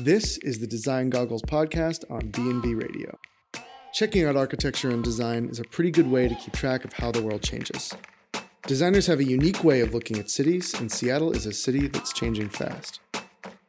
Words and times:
This 0.00 0.38
is 0.38 0.58
the 0.58 0.66
Design 0.66 1.08
Goggles 1.08 1.42
podcast 1.42 2.02
on 2.10 2.30
B&V 2.30 2.74
Radio. 2.74 3.16
Checking 3.92 4.24
out 4.24 4.34
architecture 4.34 4.90
and 4.90 5.04
design 5.04 5.48
is 5.48 5.60
a 5.60 5.64
pretty 5.64 5.92
good 5.92 6.10
way 6.10 6.26
to 6.26 6.34
keep 6.34 6.52
track 6.52 6.84
of 6.84 6.94
how 6.94 7.12
the 7.12 7.22
world 7.22 7.42
changes. 7.42 7.94
Designers 8.66 9.06
have 9.06 9.20
a 9.20 9.24
unique 9.24 9.62
way 9.62 9.80
of 9.80 9.94
looking 9.94 10.18
at 10.18 10.28
cities, 10.28 10.74
and 10.74 10.90
Seattle 10.90 11.30
is 11.30 11.46
a 11.46 11.52
city 11.52 11.86
that's 11.86 12.12
changing 12.12 12.48
fast. 12.48 12.98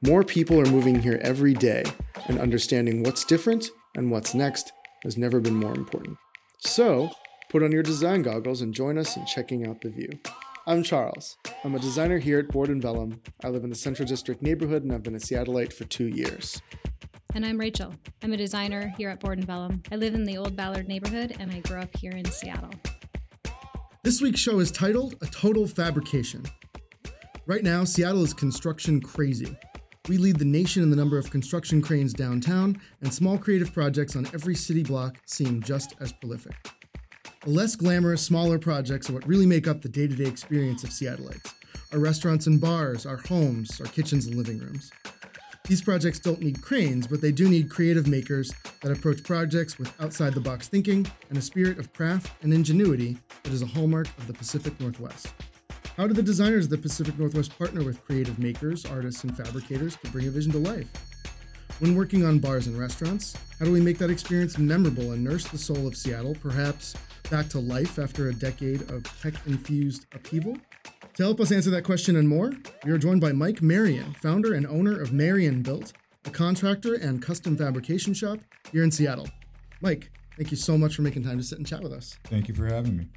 More 0.02 0.24
people 0.24 0.60
are 0.60 0.66
moving 0.66 1.04
here 1.04 1.20
every 1.22 1.54
day, 1.54 1.84
and 2.28 2.40
understanding 2.40 3.04
what's 3.04 3.24
different 3.24 3.70
and 3.96 4.10
what's 4.10 4.34
next 4.34 4.74
has 5.04 5.20
never 5.20 5.40
been 5.40 5.56
more 5.56 5.76
important. 5.76 6.18
So, 6.58 7.12
put 7.50 7.62
on 7.62 7.72
your 7.72 7.84
design 7.84 8.24
goggles 8.24 8.62
and 8.62 8.74
join 8.74 8.98
us 8.98 9.16
in 9.16 9.28
checking 9.28 9.68
out 9.68 9.82
the 9.82 9.90
view. 9.90 10.20
I'm 10.68 10.82
Charles. 10.82 11.38
I'm 11.64 11.76
a 11.76 11.80
designer 11.80 12.18
here 12.18 12.40
at 12.40 12.48
Board 12.48 12.70
and 12.70 12.82
Vellum. 12.82 13.22
I 13.44 13.50
live 13.50 13.64
in 13.64 13.70
the 13.70 13.76
Central 13.76 14.08
District 14.08 14.42
neighborhood 14.42 14.82
and 14.82 14.92
I've 14.92 15.04
been 15.04 15.14
a 15.14 15.20
Seattleite 15.20 15.72
for 15.72 15.84
two 15.84 16.08
years. 16.08 16.60
And 17.36 17.46
I'm 17.46 17.60
Rachel. 17.60 17.94
I'm 18.24 18.34
a 18.34 18.38
designer 18.38 18.92
here 18.98 19.10
at 19.10 19.20
Board 19.20 19.38
and 19.38 19.46
Vellum. 19.46 19.84
I 19.92 19.96
live 19.96 20.16
in 20.16 20.24
the 20.24 20.38
Old 20.38 20.56
Ballard 20.56 20.88
neighborhood 20.88 21.36
and 21.40 21.52
I 21.52 21.60
grew 21.60 21.80
up 21.80 21.96
here 21.96 22.14
in 22.14 22.26
Seattle. 22.26 22.72
This 24.02 24.24
week's 24.24 24.40
show 24.40 24.58
is 24.58 24.72
titled 24.72 25.14
A 25.22 25.28
Total 25.28 25.68
Fabrication. 25.68 26.44
Right 27.46 27.64
now, 27.64 27.84
Seattle 27.84 28.24
is 28.24 28.34
construction 28.34 29.02
crazy. 29.02 29.56
We 30.10 30.18
lead 30.18 30.40
the 30.40 30.46
nation 30.46 30.82
in 30.82 30.90
the 30.90 30.96
number 30.96 31.20
of 31.20 31.30
construction 31.30 31.80
cranes 31.80 32.12
downtown, 32.12 32.82
and 33.02 33.14
small 33.14 33.38
creative 33.38 33.72
projects 33.72 34.16
on 34.16 34.26
every 34.34 34.56
city 34.56 34.82
block 34.82 35.18
seem 35.26 35.62
just 35.62 35.94
as 36.00 36.12
prolific. 36.12 36.56
The 37.46 37.52
less 37.52 37.76
glamorous, 37.76 38.24
smaller 38.24 38.58
projects 38.58 39.08
are 39.08 39.14
what 39.14 39.28
really 39.28 39.46
make 39.46 39.68
up 39.68 39.84
the 39.84 39.88
day 39.88 40.08
to 40.08 40.16
day 40.16 40.26
experience 40.26 40.84
of 40.84 40.90
Seattleites 40.90 41.54
our 41.94 42.00
restaurants 42.00 42.48
and 42.48 42.60
bars, 42.60 43.06
our 43.06 43.18
homes, 43.18 43.80
our 43.80 43.86
kitchens 43.86 44.26
and 44.26 44.36
living 44.36 44.58
rooms. 44.58 44.92
These 45.68 45.84
projects 45.84 46.18
don't 46.18 46.42
need 46.42 46.64
cranes, 46.64 47.06
but 47.06 47.22
they 47.22 47.32
do 47.32 47.48
need 47.48 47.70
creative 47.70 48.08
makers 48.08 48.52
that 48.82 48.92
approach 48.92 49.24
projects 49.24 49.78
with 49.78 49.94
outside 50.02 50.34
the 50.34 50.42
box 50.42 50.68
thinking 50.68 51.06
and 51.30 51.38
a 51.38 51.42
spirit 51.42 51.78
of 51.78 51.94
craft 51.94 52.32
and 52.42 52.52
ingenuity 52.52 53.16
that 53.44 53.54
is 53.54 53.62
a 53.62 53.68
hallmark 53.68 54.08
of 54.18 54.26
the 54.26 54.34
Pacific 54.34 54.80
Northwest. 54.80 55.28
How 55.98 56.08
do 56.08 56.16
the 56.16 56.24
designers 56.24 56.66
of 56.66 56.72
the 56.72 56.80
Pacific 56.80 57.18
Northwest 57.20 57.56
partner 57.56 57.84
with 57.84 58.04
creative 58.06 58.40
makers, 58.40 58.88
artists, 58.88 59.24
and 59.24 59.38
fabricators 59.38 59.98
to 59.98 60.10
bring 60.10 60.28
a 60.28 60.32
vision 60.32 60.52
to 60.54 60.58
life? 60.58 60.90
When 61.78 61.96
working 61.96 62.26
on 62.26 62.40
bars 62.40 62.66
and 62.66 62.80
restaurants, 62.80 63.38
how 63.60 63.66
do 63.66 63.72
we 63.72 63.82
make 63.82 64.00
that 64.00 64.10
experience 64.10 64.58
memorable 64.58 65.12
and 65.12 65.24
nurse 65.24 65.48
the 65.48 65.60
soul 65.60 65.86
of 65.86 65.96
Seattle, 65.96 66.36
perhaps 66.42 66.96
back 67.30 67.50
to 67.50 67.60
life 67.60 68.00
after 68.00 68.30
a 68.30 68.34
decade 68.34 68.90
of 68.90 69.04
tech 69.22 69.34
infused 69.46 70.06
upheaval? 70.14 70.58
To 71.16 71.24
help 71.24 71.40
us 71.40 71.52
answer 71.52 71.70
that 71.72 71.84
question 71.84 72.16
and 72.16 72.28
more, 72.28 72.52
we 72.84 72.92
are 72.92 72.98
joined 72.98 73.22
by 73.22 73.32
Mike 73.32 73.62
Marian, 73.62 74.14
founder 74.16 74.54
and 74.54 74.68
owner 74.68 75.00
of 75.00 75.14
Marian 75.14 75.62
Built, 75.62 75.94
a 76.26 76.30
contractor 76.30 76.96
and 76.96 77.22
custom 77.22 77.56
fabrication 77.58 78.14
shop 78.14 78.40
here 78.72 78.84
in 78.84 78.92
Seattle. 78.92 79.28
Mike, 79.82 80.12
thank 80.38 80.52
you 80.52 80.58
so 80.58 80.78
much 80.78 80.96
for 80.96 81.02
making 81.04 81.24
time 81.24 81.38
to 81.38 81.44
sit 81.44 81.58
and 81.58 81.66
chat 81.66 81.82
with 81.82 81.94
us. 81.94 82.18
Thank 82.26 82.48
you 82.48 82.54
for 82.54 82.66
having 82.66 82.98
me. 82.98 83.08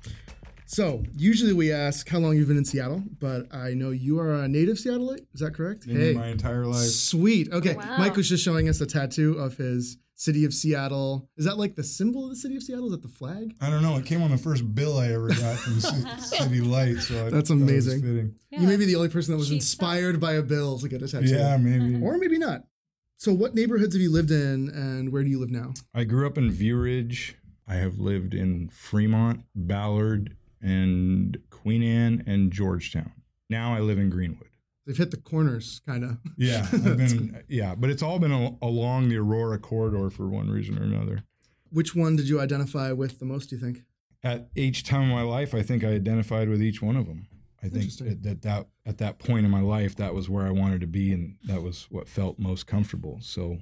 So, 0.67 1.03
usually 1.17 1.55
we 1.55 1.73
ask 1.73 2.07
how 2.09 2.19
long 2.19 2.37
you've 2.37 2.49
been 2.49 2.59
in 2.59 2.65
Seattle, 2.65 3.03
but 3.19 3.53
I 3.55 3.73
know 3.73 3.91
you 3.91 4.21
are 4.21 4.35
a 4.35 4.49
native 4.49 4.77
Seattleite. 4.77 5.27
Is 5.33 5.41
that 5.41 5.55
correct? 5.55 5.85
hey, 5.87 6.13
my 6.13 6.29
entire 6.29 6.67
life. 6.67 6.89
Sweet. 6.89 7.51
Okay. 7.51 7.75
Oh, 7.75 7.79
wow. 7.79 7.97
Mike 7.99 8.17
was 8.17 8.29
just 8.29 8.45
showing 8.45 8.69
us 8.69 8.81
a 8.81 8.87
tattoo 8.87 9.39
of 9.39 9.57
his 9.57 9.97
city 10.19 10.45
of 10.45 10.53
Seattle. 10.53 11.31
Is 11.37 11.47
that 11.47 11.57
like 11.57 11.77
the 11.77 11.85
symbol 11.85 12.25
of 12.25 12.31
the 12.31 12.37
city 12.37 12.57
of 12.57 12.63
Seattle? 12.63 12.87
Is 12.87 12.91
that 12.91 13.03
the 13.03 13.09
flag? 13.09 13.55
I 13.61 13.71
don't 13.71 13.83
know. 13.83 13.97
It 13.97 14.05
came 14.05 14.21
on 14.23 14.31
the 14.31 14.37
first 14.37 14.75
bill 14.75 14.99
I 14.99 15.13
ever 15.13 15.29
got 15.29 15.57
from 15.59 15.81
City 16.19 16.61
Light, 16.61 16.99
so 16.99 17.27
I 17.27 17.31
That's 17.31 17.49
thought 17.49 17.55
it 17.57 17.61
was 17.61 17.87
amazing. 17.87 18.35
Yeah, 18.51 18.61
you 18.61 18.67
may 18.67 18.77
be 18.77 18.85
the 18.85 18.97
only 18.97 19.09
person 19.09 19.33
that 19.33 19.39
was 19.39 19.49
cheap 19.49 19.57
inspired 19.57 20.21
by 20.21 20.35
a 20.35 20.43
bill 20.43 20.79
to 20.81 20.89
get 20.89 21.03
a 21.03 21.09
tattoo. 21.09 21.29
Yeah, 21.29 21.57
maybe. 21.57 22.05
Or 22.05 22.19
maybe 22.19 22.39
not. 22.39 22.65
So, 23.17 23.33
what 23.33 23.55
neighborhoods 23.55 23.95
have 23.95 24.03
you 24.03 24.13
lived 24.13 24.31
in 24.31 24.69
and 24.69 25.13
where 25.13 25.23
do 25.23 25.31
you 25.31 25.39
live 25.41 25.51
now? 25.51 25.73
I 25.95 26.05
grew 26.05 26.27
up 26.27 26.37
in 26.37 26.51
View 26.51 26.77
Ridge. 26.77 27.37
I 27.67 27.77
have 27.77 27.99
lived 27.99 28.35
in 28.35 28.69
Fremont, 28.71 29.45
Ballard, 29.55 30.37
and 30.61 31.39
Queen 31.51 31.83
Anne, 31.83 32.25
and 32.27 32.53
Georgetown. 32.53 33.13
Now 33.51 33.75
I 33.75 33.81
live 33.81 33.99
in 33.99 34.11
Greenwood. 34.11 34.49
They've 34.89 34.97
hit 34.97 35.11
the 35.11 35.19
corners, 35.19 35.83
kind 35.87 36.03
of. 36.03 36.17
Yeah, 36.39 36.67
I've 36.73 36.97
been. 36.97 37.45
yeah, 37.47 37.75
but 37.75 37.91
it's 37.91 38.03
all 38.03 38.19
been 38.19 38.33
a, 38.33 38.57
along 38.63 39.11
the 39.11 39.19
Aurora 39.19 39.59
corridor 39.59 40.09
for 40.09 40.27
one 40.29 40.49
reason 40.49 40.79
or 40.79 40.83
another. 40.83 41.25
Which 41.69 41.95
one 41.95 42.17
did 42.17 42.27
you 42.27 42.41
identify 42.41 42.93
with 42.93 43.19
the 43.19 43.27
most, 43.27 43.51
do 43.51 43.57
you 43.57 43.61
think? 43.61 43.83
At 44.25 44.49
each 44.57 44.85
time 44.85 45.03
of 45.03 45.09
my 45.09 45.21
life, 45.21 45.55
I 45.55 45.61
think 45.61 45.85
I 45.85 45.89
identified 45.89 46.49
with 46.49 46.63
each 46.63 46.81
one 46.81 46.97
of 46.97 47.07
them. 47.07 47.27
I 47.63 47.69
think 47.69 47.95
that, 47.99 48.23
that 48.23 48.43
that 48.43 48.67
at 48.87 48.97
that 48.97 49.19
point 49.19 49.45
in 49.45 49.51
my 49.51 49.61
life, 49.61 49.95
that 49.97 50.15
was 50.15 50.31
where 50.31 50.47
I 50.47 50.51
wanted 50.53 50.81
to 50.81 50.87
be, 50.87 51.13
and 51.13 51.37
that 51.45 51.63
was 51.63 51.87
what 51.91 52.09
felt 52.09 52.39
most 52.39 52.67
comfortable. 52.67 53.19
So, 53.21 53.59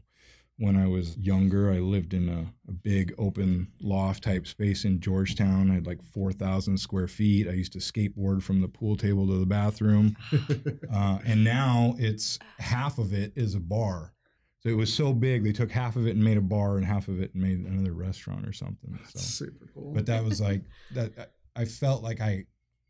when 0.58 0.76
I 0.76 0.86
was 0.86 1.16
younger, 1.18 1.70
I 1.70 1.78
lived 1.80 2.14
in 2.14 2.28
a, 2.28 2.46
a 2.68 2.72
big 2.72 3.14
open 3.18 3.68
loft 3.80 4.24
type 4.24 4.46
space 4.46 4.84
in 4.84 5.00
Georgetown. 5.00 5.70
I 5.70 5.74
had 5.74 5.86
like 5.86 6.02
four 6.02 6.32
thousand 6.32 6.78
square 6.78 7.08
feet. 7.08 7.46
I 7.48 7.52
used 7.52 7.72
to 7.74 7.78
skateboard 7.78 8.42
from 8.42 8.60
the 8.60 8.68
pool 8.68 8.96
table 8.96 9.26
to 9.26 9.38
the 9.38 9.46
bathroom, 9.46 10.16
uh, 10.92 11.18
and 11.24 11.44
now 11.44 11.94
it's 11.98 12.38
half 12.58 12.98
of 12.98 13.12
it 13.12 13.32
is 13.36 13.54
a 13.54 13.60
bar. 13.60 14.12
So 14.60 14.70
it 14.70 14.76
was 14.76 14.92
so 14.92 15.12
big, 15.12 15.44
they 15.44 15.52
took 15.52 15.70
half 15.70 15.94
of 15.96 16.06
it 16.06 16.16
and 16.16 16.24
made 16.24 16.38
a 16.38 16.40
bar, 16.40 16.76
and 16.76 16.84
half 16.86 17.08
of 17.08 17.20
it 17.20 17.34
and 17.34 17.42
made 17.42 17.58
another 17.58 17.92
restaurant 17.92 18.48
or 18.48 18.52
something. 18.52 18.98
So 19.10 19.18
Super 19.18 19.66
cool. 19.74 19.92
but 19.92 20.06
that 20.06 20.24
was 20.24 20.40
like 20.40 20.62
that 20.94 21.32
i 21.54 21.64
felt 21.64 22.02
like 22.02 22.20
i 22.20 22.44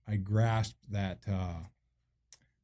i 0.08 0.16
grasped 0.16 0.78
that 0.90 1.18
uh 1.30 1.60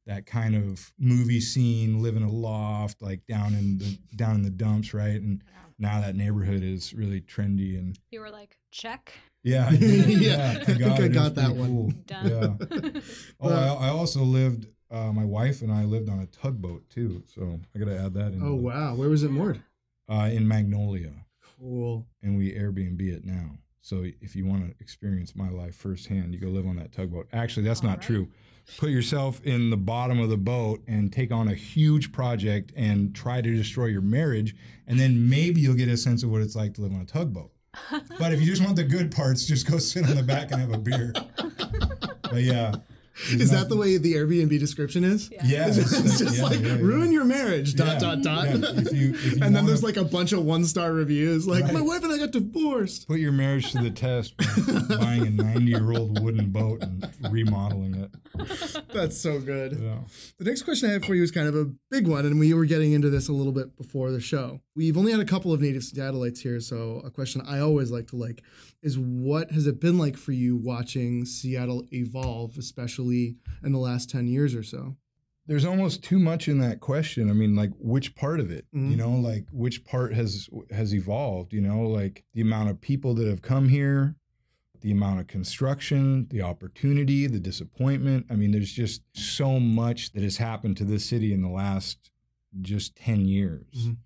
that 0.05 0.25
kind 0.25 0.55
of 0.55 0.91
movie 0.99 1.39
scene 1.39 2.01
live 2.03 2.15
in 2.15 2.23
a 2.23 2.31
loft 2.31 3.01
like 3.01 3.25
down 3.25 3.53
in 3.53 3.77
the 3.77 3.97
down 4.15 4.35
in 4.35 4.41
the 4.43 4.49
dumps 4.49 4.93
right 4.93 5.19
and 5.21 5.41
now 5.79 5.99
that 6.01 6.15
neighborhood 6.15 6.61
is 6.63 6.93
really 6.93 7.19
trendy 7.21 7.77
and 7.77 7.97
You 8.11 8.19
were 8.19 8.29
like, 8.29 8.57
check. 8.71 9.13
yeah 9.43 9.69
Yeah, 9.71 10.57
I 10.59 10.63
think 10.63 10.81
I 10.83 10.95
it. 10.95 10.99
It 10.99 11.07
was 11.09 11.17
got 11.17 11.35
that 11.35 11.55
one. 11.55 11.67
cool. 11.69 11.91
Done. 12.05 12.57
yeah 12.93 13.01
oh 13.39 13.49
I, 13.79 13.87
I 13.87 13.89
also 13.89 14.21
lived 14.21 14.67
uh, 14.91 15.11
my 15.11 15.25
wife 15.25 15.61
and 15.63 15.71
i 15.71 15.83
lived 15.85 16.07
on 16.09 16.19
a 16.19 16.27
tugboat 16.27 16.87
too 16.89 17.23
so 17.33 17.59
i 17.75 17.79
gotta 17.79 17.97
add 17.99 18.13
that 18.13 18.33
in 18.33 18.41
oh, 18.43 18.53
wow. 18.55 18.93
Where 18.95 19.09
was 19.09 19.23
it 19.23 19.31
moored? 19.31 19.61
uh, 20.09 20.29
in 20.31 20.47
magnolia 20.47 21.13
Cool. 21.59 22.05
and 22.21 22.37
we 22.37 22.51
Airbnb 22.53 23.01
it 23.01 23.23
now. 23.25 23.51
So 23.83 24.05
if 24.21 24.33
you 24.33 24.45
want 24.45 24.65
to 24.65 24.73
experience 24.79 25.35
my 25.35 25.49
life 25.49 25.75
firsthand, 25.75 26.33
you 26.33 26.39
go 26.39 26.47
live 26.47 26.65
on 26.65 26.77
that 26.77 26.93
tugboat. 26.93 27.27
Actually, 27.33 27.63
that's 27.63 27.81
All 27.81 27.89
not 27.89 27.97
right. 27.97 28.07
true. 28.07 28.29
Put 28.77 28.91
yourself 28.91 29.41
in 29.43 29.71
the 29.71 29.77
bottom 29.77 30.21
of 30.21 30.29
the 30.29 30.37
boat 30.37 30.81
and 30.87 31.11
take 31.11 31.33
on 31.33 31.49
a 31.49 31.53
huge 31.53 32.13
project 32.13 32.71
and 32.77 33.13
try 33.13 33.41
to 33.41 33.53
destroy 33.53 33.87
your 33.87 34.01
marriage, 34.01 34.55
and 34.87 34.97
then 34.97 35.29
maybe 35.29 35.59
you'll 35.59 35.75
get 35.75 35.89
a 35.89 35.97
sense 35.97 36.23
of 36.23 36.29
what 36.29 36.41
it's 36.41 36.55
like 36.55 36.73
to 36.75 36.81
live 36.81 36.93
on 36.93 37.01
a 37.01 37.05
tugboat. 37.05 37.51
But 38.17 38.31
if 38.31 38.39
you 38.39 38.47
just 38.47 38.63
want 38.63 38.77
the 38.77 38.85
good 38.85 39.11
parts, 39.11 39.45
just 39.45 39.69
go 39.69 39.79
sit 39.79 40.07
on 40.07 40.15
the 40.15 40.23
back 40.23 40.51
and 40.51 40.61
have 40.61 40.73
a 40.73 40.77
beer. 40.77 41.13
But 42.23 42.41
yeah, 42.41 42.75
Is 43.29 43.51
that 43.51 43.69
the 43.69 43.77
way 43.77 43.97
the 43.97 44.15
Airbnb 44.15 44.57
description 44.59 45.03
is? 45.03 45.29
Yeah, 45.43 45.67
It's 45.67 45.75
just, 45.91 46.05
it's 46.05 46.19
just 46.19 46.37
yeah, 46.37 46.43
like 46.43 46.59
yeah, 46.61 46.67
yeah. 46.75 46.81
ruin 46.81 47.11
your 47.11 47.25
marriage. 47.25 47.75
Dot 47.75 47.87
Yeah, 47.87 47.99
dot 47.99 48.21
dot. 48.23 48.45
yeah. 48.47 48.55
If 48.55 48.91
you- 48.93 49.13
if 49.13 49.35
you 49.35 49.39
and 49.43 49.55
then 49.55 49.65
there's 49.65 49.83
like 49.83 49.97
a 49.97 50.03
bunch 50.03 50.31
of 50.31 50.43
one 50.43 50.65
star 50.65 50.91
reviews, 50.93 51.47
like 51.47 51.63
Right. 51.65 51.73
my 51.73 51.81
wife 51.81 52.03
and 52.03 52.11
I 52.11 52.17
got 52.17 52.31
divorced. 52.31 53.07
Put 53.07 53.19
your 53.19 53.31
marriage 53.31 53.71
to 53.73 53.81
the 53.83 53.91
test 53.91 54.35
by 54.37 54.95
buying 54.97 55.27
a 55.27 55.29
90 55.29 55.65
year 55.65 55.91
old 55.91 56.21
wooden 56.23 56.49
boat 56.49 56.81
and 56.81 57.07
remodeling 57.29 57.95
it. 57.95 58.11
That's 58.93 59.17
so 59.17 59.39
good. 59.39 59.79
Yeah. 59.79 59.99
The 60.39 60.45
next 60.45 60.63
question 60.63 60.89
I 60.89 60.93
have 60.93 61.05
for 61.05 61.13
you 61.13 61.21
is 61.23 61.31
kind 61.31 61.47
of 61.47 61.55
a 61.55 61.71
big 61.91 62.07
one, 62.07 62.25
and 62.25 62.39
we 62.39 62.53
were 62.53 62.65
getting 62.65 62.93
into 62.93 63.09
this 63.11 63.27
a 63.29 63.33
little 63.33 63.51
bit 63.53 63.77
before 63.77 64.09
the 64.11 64.19
show. 64.19 64.61
We've 64.75 64.97
only 64.97 65.11
had 65.11 65.21
a 65.21 65.25
couple 65.25 65.53
of 65.53 65.61
native 65.61 65.83
Seattleites 65.83 66.39
here, 66.39 66.59
so 66.59 67.01
a 67.05 67.11
question 67.11 67.41
I 67.47 67.59
always 67.59 67.91
like 67.91 68.07
to 68.07 68.15
like 68.15 68.41
is 68.81 68.97
what 68.97 69.51
has 69.51 69.67
it 69.67 69.79
been 69.79 69.97
like 69.97 70.17
for 70.17 70.31
you 70.31 70.57
watching 70.57 71.25
Seattle 71.25 71.85
evolve, 71.93 72.57
especially 72.57 73.02
in 73.11 73.71
the 73.71 73.79
last 73.79 74.09
ten 74.09 74.27
years 74.27 74.55
or 74.55 74.63
so? 74.63 74.95
there's 75.45 75.65
almost 75.65 76.01
too 76.01 76.19
much 76.19 76.47
in 76.47 76.59
that 76.59 76.79
question. 76.79 77.29
I 77.29 77.33
mean, 77.33 77.53
like 77.53 77.71
which 77.77 78.15
part 78.15 78.39
of 78.39 78.49
it, 78.49 78.65
Mhm. 78.73 78.91
you 78.91 78.95
know, 78.95 79.11
like 79.13 79.45
which 79.51 79.83
part 79.83 80.13
has 80.13 80.49
has 80.71 80.95
evolved, 80.95 81.51
you 81.51 81.59
know, 81.59 81.81
like 81.81 82.23
the 82.33 82.39
amount 82.39 82.69
of 82.69 82.79
people 82.79 83.13
that 83.15 83.27
have 83.27 83.41
come 83.41 83.67
here, 83.67 84.15
the 84.79 84.89
amount 84.91 85.19
of 85.19 85.27
construction, 85.27 86.27
the 86.29 86.41
opportunity, 86.41 87.27
the 87.27 87.41
disappointment. 87.41 88.25
I 88.29 88.37
mean, 88.37 88.51
there's 88.51 88.71
just 88.71 89.01
so 89.13 89.59
much 89.59 90.13
that 90.13 90.23
has 90.23 90.37
happened 90.37 90.77
to 90.77 90.85
this 90.85 91.03
city 91.03 91.33
in 91.33 91.41
the 91.41 91.49
last 91.49 92.09
just 92.61 92.95
10 92.95 93.25
years. 93.25 93.67
Mhm. 93.87 93.97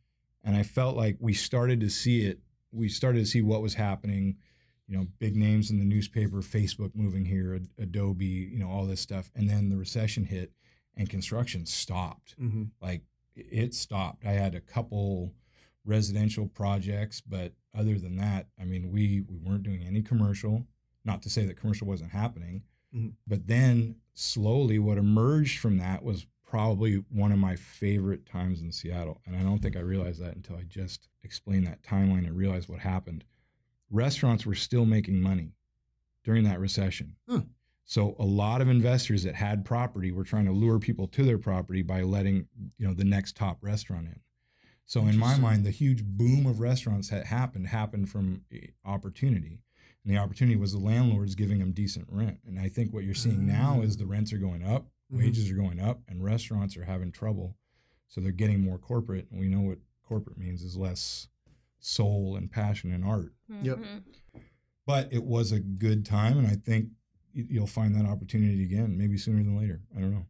And 0.43 0.55
I 0.55 0.63
felt 0.63 0.97
like 0.97 1.17
we 1.19 1.33
started 1.33 1.79
to 1.81 1.89
see 1.91 2.21
it. 2.21 2.39
We 2.71 2.89
started 2.89 3.19
to 3.19 3.25
see 3.27 3.41
what 3.43 3.61
was 3.61 3.75
happening, 3.75 4.37
you 4.87 4.97
know, 4.97 5.07
big 5.19 5.35
names 5.35 5.69
in 5.69 5.79
the 5.79 5.85
newspaper, 5.85 6.37
Facebook 6.37 6.91
moving 6.95 7.25
here, 7.25 7.59
Adobe, 7.77 8.25
you 8.25 8.57
know, 8.59 8.69
all 8.69 8.85
this 8.85 9.01
stuff. 9.01 9.29
And 9.35 9.49
then 9.49 9.69
the 9.69 9.77
recession 9.77 10.23
hit 10.25 10.51
and 10.95 11.09
construction 11.09 11.65
stopped. 11.65 12.35
Mm-hmm. 12.39 12.63
Like 12.81 13.03
it 13.35 13.73
stopped. 13.73 14.25
I 14.25 14.31
had 14.31 14.55
a 14.55 14.61
couple 14.61 15.33
residential 15.85 16.47
projects, 16.47 17.21
but 17.21 17.53
other 17.77 17.97
than 17.99 18.15
that, 18.17 18.47
I 18.59 18.65
mean, 18.65 18.91
we 18.91 19.21
we 19.29 19.37
weren't 19.37 19.63
doing 19.63 19.83
any 19.85 20.01
commercial. 20.01 20.65
Not 21.05 21.21
to 21.23 21.29
say 21.29 21.45
that 21.45 21.57
commercial 21.59 21.87
wasn't 21.87 22.11
happening, 22.11 22.63
Mhm. 22.95 23.13
but 23.25 23.47
then 23.47 23.95
slowly, 24.13 24.79
what 24.79 24.97
emerged 24.97 25.59
from 25.59 25.77
that 25.77 26.03
was 26.03 26.25
probably 26.43 26.95
one 27.09 27.31
of 27.33 27.39
my 27.39 27.55
favorite 27.57 28.25
times 28.25 28.61
in 28.61 28.71
Seattle. 28.71 29.21
And 29.25 29.35
I 29.35 29.43
don't 29.43 29.59
think 29.61 29.75
I 29.75 29.81
realized 29.81 30.21
that 30.21 30.35
until 30.35 30.55
I 30.55 30.63
just 30.63 31.09
explained 31.23 31.67
that 31.67 31.81
timeline 31.83 32.25
and 32.25 32.35
realized 32.37 32.69
what 32.69 32.79
happened. 32.79 33.25
Restaurants 33.89 34.45
were 34.45 34.55
still 34.55 34.85
making 34.85 35.21
money 35.21 35.53
during 36.23 36.43
that 36.43 36.59
recession. 36.59 37.15
Huh. 37.27 37.41
So 37.85 38.15
a 38.19 38.25
lot 38.25 38.59
of 38.61 38.67
investors 38.67 39.23
that 39.23 39.35
had 39.35 39.63
property 39.63 40.11
were 40.11 40.25
trying 40.25 40.45
to 40.45 40.51
lure 40.51 40.77
people 40.77 41.07
to 41.07 41.23
their 41.23 41.37
property 41.37 41.81
by 41.81 42.01
letting, 42.01 42.47
you 42.77 42.85
know, 42.85 42.93
the 42.93 43.05
next 43.05 43.37
top 43.37 43.59
restaurant 43.61 44.07
in. 44.07 44.19
So 44.85 45.01
in 45.07 45.17
my 45.17 45.37
mind, 45.37 45.65
the 45.65 45.71
huge 45.71 46.03
boom 46.03 46.45
of 46.45 46.59
restaurants 46.59 47.09
that 47.09 47.25
happened 47.25 47.67
happened 47.67 48.09
from 48.09 48.43
eh, 48.53 48.67
opportunity. 48.85 49.59
And 50.03 50.13
the 50.13 50.17
opportunity 50.19 50.57
was 50.57 50.71
the 50.73 50.79
landlords 50.79 51.35
giving 51.35 51.59
them 51.59 51.71
decent 51.71 52.07
rent. 52.09 52.39
And 52.45 52.59
I 52.59 52.67
think 52.69 52.93
what 52.93 53.03
you're 53.03 53.13
seeing 53.15 53.45
now 53.45 53.81
is 53.81 53.95
the 53.97 54.05
rents 54.05 54.31
are 54.33 54.37
going 54.37 54.63
up, 54.63 54.87
Mhm. 55.11 55.17
wages 55.19 55.49
are 55.49 55.55
going 55.55 55.79
up, 55.79 56.01
and 56.09 56.23
restaurants 56.23 56.75
are 56.77 56.83
having 56.85 57.11
trouble. 57.11 57.57
So 58.07 58.19
they're 58.21 58.31
getting 58.31 58.61
more 58.61 58.77
corporate. 58.77 59.27
And 59.31 59.39
we 59.39 59.47
know 59.49 59.61
what 59.61 59.79
corporate 60.03 60.37
means 60.37 60.61
is 60.63 60.75
less 60.77 61.27
soul 61.79 62.35
and 62.35 62.51
passion 62.51 62.91
and 62.91 63.03
art. 63.03 63.33
Yep. 63.61 63.77
Mhm. 63.77 64.03
But 64.85 65.11
it 65.11 65.23
was 65.23 65.51
a 65.51 65.59
good 65.59 66.05
time. 66.05 66.37
And 66.37 66.47
I 66.47 66.55
think 66.55 66.89
you'll 67.33 67.67
find 67.67 67.95
that 67.95 68.05
opportunity 68.05 68.63
again, 68.63 68.97
maybe 68.97 69.17
sooner 69.17 69.43
than 69.43 69.57
later. 69.57 69.81
I 69.95 69.99
don't 69.99 70.11
know. 70.11 70.25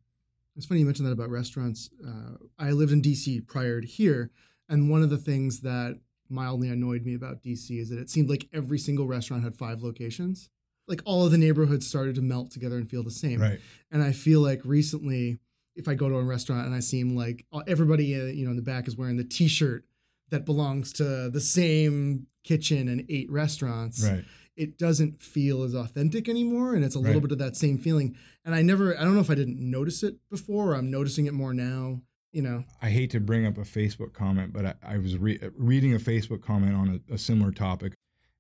It's 0.55 0.65
funny 0.65 0.79
you 0.79 0.85
mentioned 0.85 1.07
that 1.07 1.13
about 1.13 1.29
restaurants. 1.29 1.89
Uh, 2.05 2.38
I 2.57 2.71
lived 2.71 2.91
in 2.91 3.01
DC 3.01 3.41
prior 3.47 3.79
to 3.79 3.88
here, 3.88 4.31
and 4.67 4.89
one 4.89 5.03
of 5.03 5.09
the 5.09 5.17
things 5.17 5.61
that 5.61 5.99
mildly 6.29 6.67
annoyed 6.69 7.05
me 7.05 7.13
about 7.13 7.44
DC 7.44 7.79
is 7.79 7.89
that 7.89 7.99
it 7.99 8.09
seemed 8.09 8.29
like 8.29 8.49
every 8.51 8.79
single 8.79 9.07
restaurant 9.07 9.44
had 9.44 9.55
five 9.55 9.81
locations. 9.81 10.49
Like 10.88 11.01
all 11.05 11.25
of 11.25 11.31
the 11.31 11.38
neighborhoods 11.38 11.85
started 11.88 12.15
to 12.15 12.21
melt 12.21 12.51
together 12.51 12.75
and 12.77 12.89
feel 12.89 13.03
the 13.03 13.11
same. 13.11 13.39
Right. 13.39 13.59
And 13.91 14.01
I 14.01 14.11
feel 14.11 14.41
like 14.41 14.61
recently, 14.65 15.38
if 15.75 15.88
I 15.88 15.94
go 15.94 16.09
to 16.09 16.15
a 16.15 16.23
restaurant 16.23 16.65
and 16.65 16.73
I 16.73 16.79
seem 16.79 17.15
like 17.15 17.45
uh, 17.53 17.61
everybody, 17.67 18.19
uh, 18.19 18.25
you 18.25 18.45
know, 18.45 18.51
in 18.51 18.57
the 18.57 18.63
back 18.63 18.88
is 18.88 18.97
wearing 18.97 19.17
the 19.17 19.23
T-shirt 19.23 19.85
that 20.29 20.45
belongs 20.45 20.91
to 20.94 21.29
the 21.29 21.41
same 21.41 22.27
kitchen 22.44 22.88
and 22.88 23.06
eight 23.09 23.29
restaurants, 23.31 24.03
Right. 24.03 24.24
it 24.56 24.77
doesn't 24.77 25.21
feel 25.21 25.63
as 25.63 25.74
authentic 25.74 26.27
anymore, 26.29 26.74
and 26.75 26.83
it's 26.83 26.95
a 26.95 27.00
little 27.00 27.21
bit 27.21 27.31
of 27.31 27.38
that 27.38 27.56
same 27.56 27.77
feeling. 27.77 28.15
And 28.45 28.56
I 28.56 28.62
never, 28.62 28.97
I 28.97 29.03
don't 29.03 29.13
know 29.15 29.21
if 29.21 29.29
I 29.29 29.35
didn't 29.35 29.59
notice 29.59 30.03
it 30.03 30.15
before, 30.29 30.71
or 30.71 30.75
I'm 30.75 30.89
noticing 30.91 31.25
it 31.25 31.33
more 31.33 31.53
now. 31.53 32.01
You 32.33 32.41
know, 32.41 32.65
I 32.81 32.89
hate 32.89 33.09
to 33.12 33.19
bring 33.19 33.45
up 33.45 33.57
a 33.57 33.62
Facebook 33.62 34.13
comment, 34.13 34.53
but 34.53 34.65
I, 34.65 34.74
I 34.83 34.97
was 34.97 35.18
re- 35.18 35.39
reading 35.57 35.94
a 35.95 35.97
Facebook 36.00 36.41
comment 36.41 36.75
on 36.75 37.01
a, 37.09 37.13
a 37.15 37.18
similar 37.18 37.51
topic, 37.51 37.94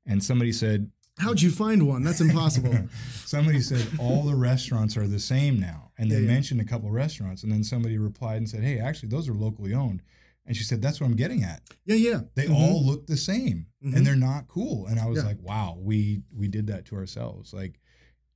and 0.05 0.23
somebody 0.23 0.51
said, 0.51 0.91
how'd 1.19 1.41
you 1.41 1.49
find 1.49 1.87
one? 1.87 2.03
That's 2.03 2.21
impossible. 2.21 2.77
somebody 3.25 3.59
said 3.61 3.87
all 3.97 4.23
the 4.23 4.35
restaurants 4.35 4.97
are 4.97 5.07
the 5.07 5.19
same 5.19 5.59
now, 5.59 5.91
and 5.97 6.11
they 6.11 6.15
Yeah, 6.15 6.21
yeah. 6.21 6.27
mentioned 6.27 6.61
a 6.61 6.65
couple 6.65 6.91
restaurants, 6.91 7.43
and 7.43 7.51
then 7.51 7.63
somebody 7.63 7.97
replied 7.97 8.37
and 8.37 8.47
said, 8.49 8.61
"Hey, 8.63 8.77
actually, 8.77 9.09
those 9.09 9.27
are 9.29 9.33
locally 9.33 9.73
owned." 9.73 10.01
And 10.47 10.55
she 10.55 10.63
said, 10.63 10.81
"That's 10.81 10.99
what 11.01 11.07
I'm 11.07 11.15
getting 11.15 11.43
at. 11.43 11.61
yeah, 11.85 11.95
yeah. 11.95 12.21
They 12.35 12.45
Mhm. 12.47 12.53
all 12.55 12.85
look 12.85 13.05
the 13.05 13.17
same, 13.17 13.67
Mhm. 13.83 13.95
and 13.97 14.07
they're 14.07 14.15
not 14.15 14.47
cool." 14.47 14.87
And 14.87 14.99
I 14.99 15.05
was 15.05 15.17
Yeah. 15.19 15.25
like, 15.25 15.41
"Wow, 15.43 15.77
we 15.79 16.23
we 16.33 16.47
did 16.47 16.67
that 16.67 16.85
to 16.85 16.95
ourselves." 16.95 17.53
Like 17.53 17.79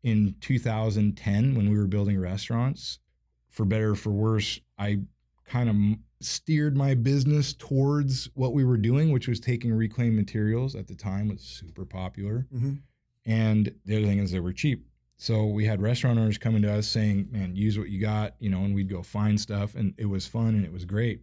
in 0.04 0.36
2010, 0.42 1.56
when 1.56 1.70
we 1.70 1.78
were 1.78 1.88
building 1.88 2.20
restaurants, 2.20 3.00
for 3.50 3.66
better 3.66 3.92
or 3.92 3.96
for 3.96 4.12
worse, 4.12 4.60
I 4.78 5.02
kind 5.46 5.70
of 5.70 6.26
steered 6.26 6.76
my 6.78 6.94
business 6.96 7.54
towards 7.54 8.26
what 8.36 8.54
we 8.54 8.64
were 8.64 8.78
doing, 8.78 9.12
which 9.12 9.28
was 9.28 9.40
taking 9.40 9.74
reclaimed 9.74 10.16
materials. 10.16 10.76
At 10.76 10.88
the 10.88 10.96
time, 10.96 11.30
was 11.30 11.42
super 11.42 11.86
popular. 11.86 12.48
hmm 12.52 12.76
And 13.26 13.74
the 13.86 13.98
other 13.98 14.06
thing 14.08 14.20
is 14.20 14.32
they 14.32 14.40
were 14.40 14.54
cheap. 14.54 14.86
So 15.18 15.46
we 15.46 15.66
had 15.66 15.82
restaurant 15.82 16.18
owners 16.18 16.40
coming 16.40 16.64
to 16.64 16.72
us 16.74 16.88
saying, 16.88 17.28
man, 17.32 17.56
use 17.56 17.78
what 17.78 17.90
you 17.90 18.02
got, 18.02 18.36
you 18.40 18.50
know, 18.50 18.64
and 18.66 18.74
we'd 18.74 18.90
go 18.90 19.04
find 19.04 19.40
stuff 19.40 19.76
and 19.76 19.94
it 20.00 20.08
was 20.08 20.26
fun 20.26 20.56
and 20.56 20.66
it 20.66 20.72
was 20.74 20.84
great. 20.86 21.22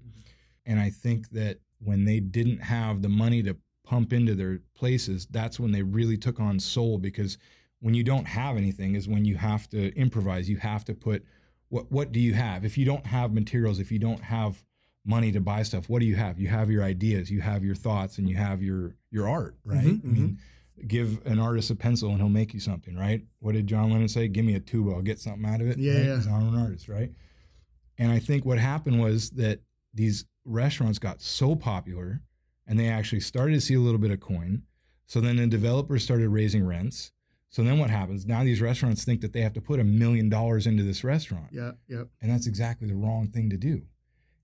And 0.68 0.78
I 0.78 0.90
think 0.90 1.30
that 1.30 1.58
when 1.80 2.04
they 2.04 2.20
didn't 2.20 2.58
have 2.58 3.02
the 3.02 3.08
money 3.08 3.42
to 3.42 3.56
pump 3.84 4.12
into 4.12 4.34
their 4.34 4.60
places, 4.74 5.26
that's 5.30 5.58
when 5.58 5.72
they 5.72 5.82
really 5.82 6.18
took 6.18 6.38
on 6.38 6.60
soul 6.60 6.98
because 6.98 7.38
when 7.80 7.94
you 7.94 8.04
don't 8.04 8.26
have 8.26 8.56
anything 8.56 8.94
is 8.94 9.08
when 9.08 9.24
you 9.24 9.36
have 9.36 9.68
to 9.70 9.94
improvise. 9.96 10.48
You 10.48 10.58
have 10.58 10.84
to 10.84 10.94
put 10.94 11.24
what 11.70 11.90
what 11.90 12.12
do 12.12 12.20
you 12.20 12.34
have? 12.34 12.64
If 12.64 12.76
you 12.78 12.84
don't 12.84 13.06
have 13.06 13.32
materials, 13.32 13.78
if 13.78 13.90
you 13.90 13.98
don't 13.98 14.22
have 14.22 14.62
money 15.04 15.32
to 15.32 15.40
buy 15.40 15.62
stuff, 15.62 15.88
what 15.88 16.00
do 16.00 16.06
you 16.06 16.16
have? 16.16 16.38
You 16.38 16.48
have 16.48 16.70
your 16.70 16.82
ideas, 16.82 17.30
you 17.30 17.40
have 17.40 17.64
your 17.64 17.74
thoughts, 17.74 18.18
and 18.18 18.28
you 18.28 18.36
have 18.36 18.62
your 18.62 18.94
your 19.10 19.28
art, 19.28 19.56
right? 19.64 19.86
Mhm, 19.86 20.04
I 20.04 20.06
mean, 20.06 20.38
give 20.86 21.26
an 21.26 21.38
artist 21.38 21.70
a 21.70 21.76
pencil 21.76 22.10
and 22.10 22.18
he'll 22.18 22.28
make 22.28 22.54
you 22.54 22.60
something, 22.60 22.94
right? 22.94 23.24
What 23.40 23.54
did 23.54 23.66
John 23.66 23.90
Lennon 23.90 24.08
say? 24.08 24.28
Give 24.28 24.44
me 24.44 24.54
a 24.54 24.60
tuba, 24.60 24.90
I'll 24.92 25.02
get 25.02 25.18
something 25.18 25.44
out 25.46 25.60
of 25.60 25.68
it. 25.68 25.78
Yeah, 25.78 25.94
right? 25.94 26.24
yeah. 26.26 26.34
I'm 26.34 26.54
an 26.54 26.60
artist, 26.60 26.88
right? 26.88 27.10
And 27.96 28.12
I 28.12 28.18
think 28.18 28.44
what 28.44 28.58
happened 28.58 29.00
was 29.00 29.30
that 29.30 29.60
these 29.92 30.24
restaurants 30.48 30.98
got 30.98 31.20
so 31.20 31.54
popular 31.54 32.20
and 32.66 32.78
they 32.78 32.88
actually 32.88 33.20
started 33.20 33.54
to 33.54 33.60
see 33.60 33.74
a 33.74 33.80
little 33.80 33.98
bit 34.00 34.10
of 34.10 34.20
coin. 34.20 34.62
So 35.06 35.20
then 35.20 35.36
the 35.36 35.46
developers 35.46 36.02
started 36.04 36.28
raising 36.28 36.64
rents. 36.66 37.12
So 37.50 37.62
then 37.62 37.78
what 37.78 37.88
happens? 37.90 38.26
Now 38.26 38.44
these 38.44 38.60
restaurants 38.60 39.04
think 39.04 39.20
that 39.22 39.32
they 39.32 39.40
have 39.40 39.54
to 39.54 39.60
put 39.62 39.80
a 39.80 39.84
million 39.84 40.28
dollars 40.28 40.66
into 40.66 40.82
this 40.82 41.02
restaurant. 41.02 41.46
Yeah, 41.50 41.72
yeah. 41.88 42.02
And 42.20 42.30
that's 42.30 42.46
exactly 42.46 42.88
the 42.88 42.94
wrong 42.96 43.28
thing 43.28 43.48
to 43.50 43.56
do. 43.56 43.82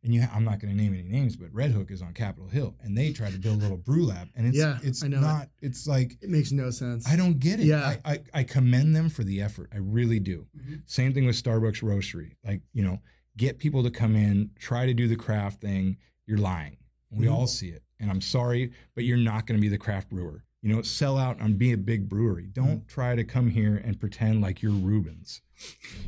And 0.03 0.15
you, 0.15 0.23
I'm 0.35 0.45
not 0.45 0.59
going 0.61 0.71
to 0.75 0.77
name 0.83 0.93
any 0.93 1.09
names, 1.09 1.35
but 1.35 1.51
Redhook 1.55 1.91
is 1.91 2.03
on 2.03 2.13
Capitol 2.13 2.49
Hill, 2.49 2.75
and 2.83 2.95
they 2.97 3.11
tried 3.15 3.33
to 3.33 3.39
build 3.39 3.57
a 3.61 3.63
little 3.63 3.79
brew 3.79 4.05
lab, 4.05 4.29
and 4.37 4.47
it's 4.47 4.55
Yeah, 4.57 4.79
it's 4.83 5.03
I 5.03 5.09
know 5.09 5.17
it. 5.17 5.21
not. 5.23 5.49
It's 5.63 5.87
like 5.87 6.19
It 6.21 6.29
makes 6.29 6.53
no 6.53 6.71
sense. 6.71 7.09
I 7.09 7.17
don't 7.17 7.39
get 7.39 7.59
it. 7.59 7.65
Yeah. 7.65 7.97
I, 8.05 8.13
I, 8.13 8.19
I 8.35 8.43
commend 8.45 8.95
them 8.95 9.09
for 9.09 9.25
the 9.25 9.41
effort. 9.41 9.71
I 9.73 9.79
really 9.79 10.21
do. 10.21 10.47
Mhm. 10.59 10.83
Same 10.85 11.15
thing 11.15 11.25
with 11.25 11.43
Starbucks 11.43 11.83
Roastery. 11.83 12.33
Like, 12.45 12.61
you 12.75 12.85
know, 12.85 13.01
get 13.37 13.59
people 13.59 13.83
to 13.83 13.91
come 13.91 14.15
in, 14.17 14.51
try 14.59 14.87
to 14.87 14.95
do 14.95 15.09
the 15.09 15.17
craft 15.17 15.61
thing. 15.61 15.97
You're 16.27 16.39
lying. 16.39 16.77
We 17.11 17.27
Mhm. 17.27 17.33
all 17.33 17.47
see 17.47 17.69
it. 17.69 17.83
And 18.01 18.11
I'm 18.11 18.21
sorry, 18.21 18.73
but 18.95 19.05
you're 19.05 19.17
not 19.17 19.47
going 19.47 19.59
to 19.59 19.63
be 19.63 19.69
the 19.69 19.79
craft 19.79 20.11
brewer. 20.11 20.45
You 20.63 20.75
know, 20.75 20.83
sell 20.83 21.19
out 21.19 21.41
and 21.41 21.59
be 21.59 21.73
a 21.73 21.77
big 21.77 22.09
brewery. 22.09 22.47
Don't 22.53 22.79
Mm-hmm. 22.81 22.87
try 22.87 23.15
to 23.15 23.25
come 23.25 23.51
here 23.51 23.77
and 23.77 23.99
pretend 24.01 24.41
like 24.41 24.63
you're 24.63 24.73
Reuben's. 24.73 25.43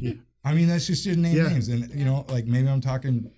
Yeah. 0.00 0.14
I 0.44 0.55
mean, 0.55 0.69
that's 0.69 0.87
just 0.87 1.05
your 1.05 1.17
name 1.17 1.37
Yeah. 1.37 1.49
names. 1.49 1.69
And, 1.69 1.93
you 1.94 2.05
know, 2.05 2.25
like 2.28 2.46
maybe 2.46 2.69
I'm 2.69 2.81
talking 2.81 3.31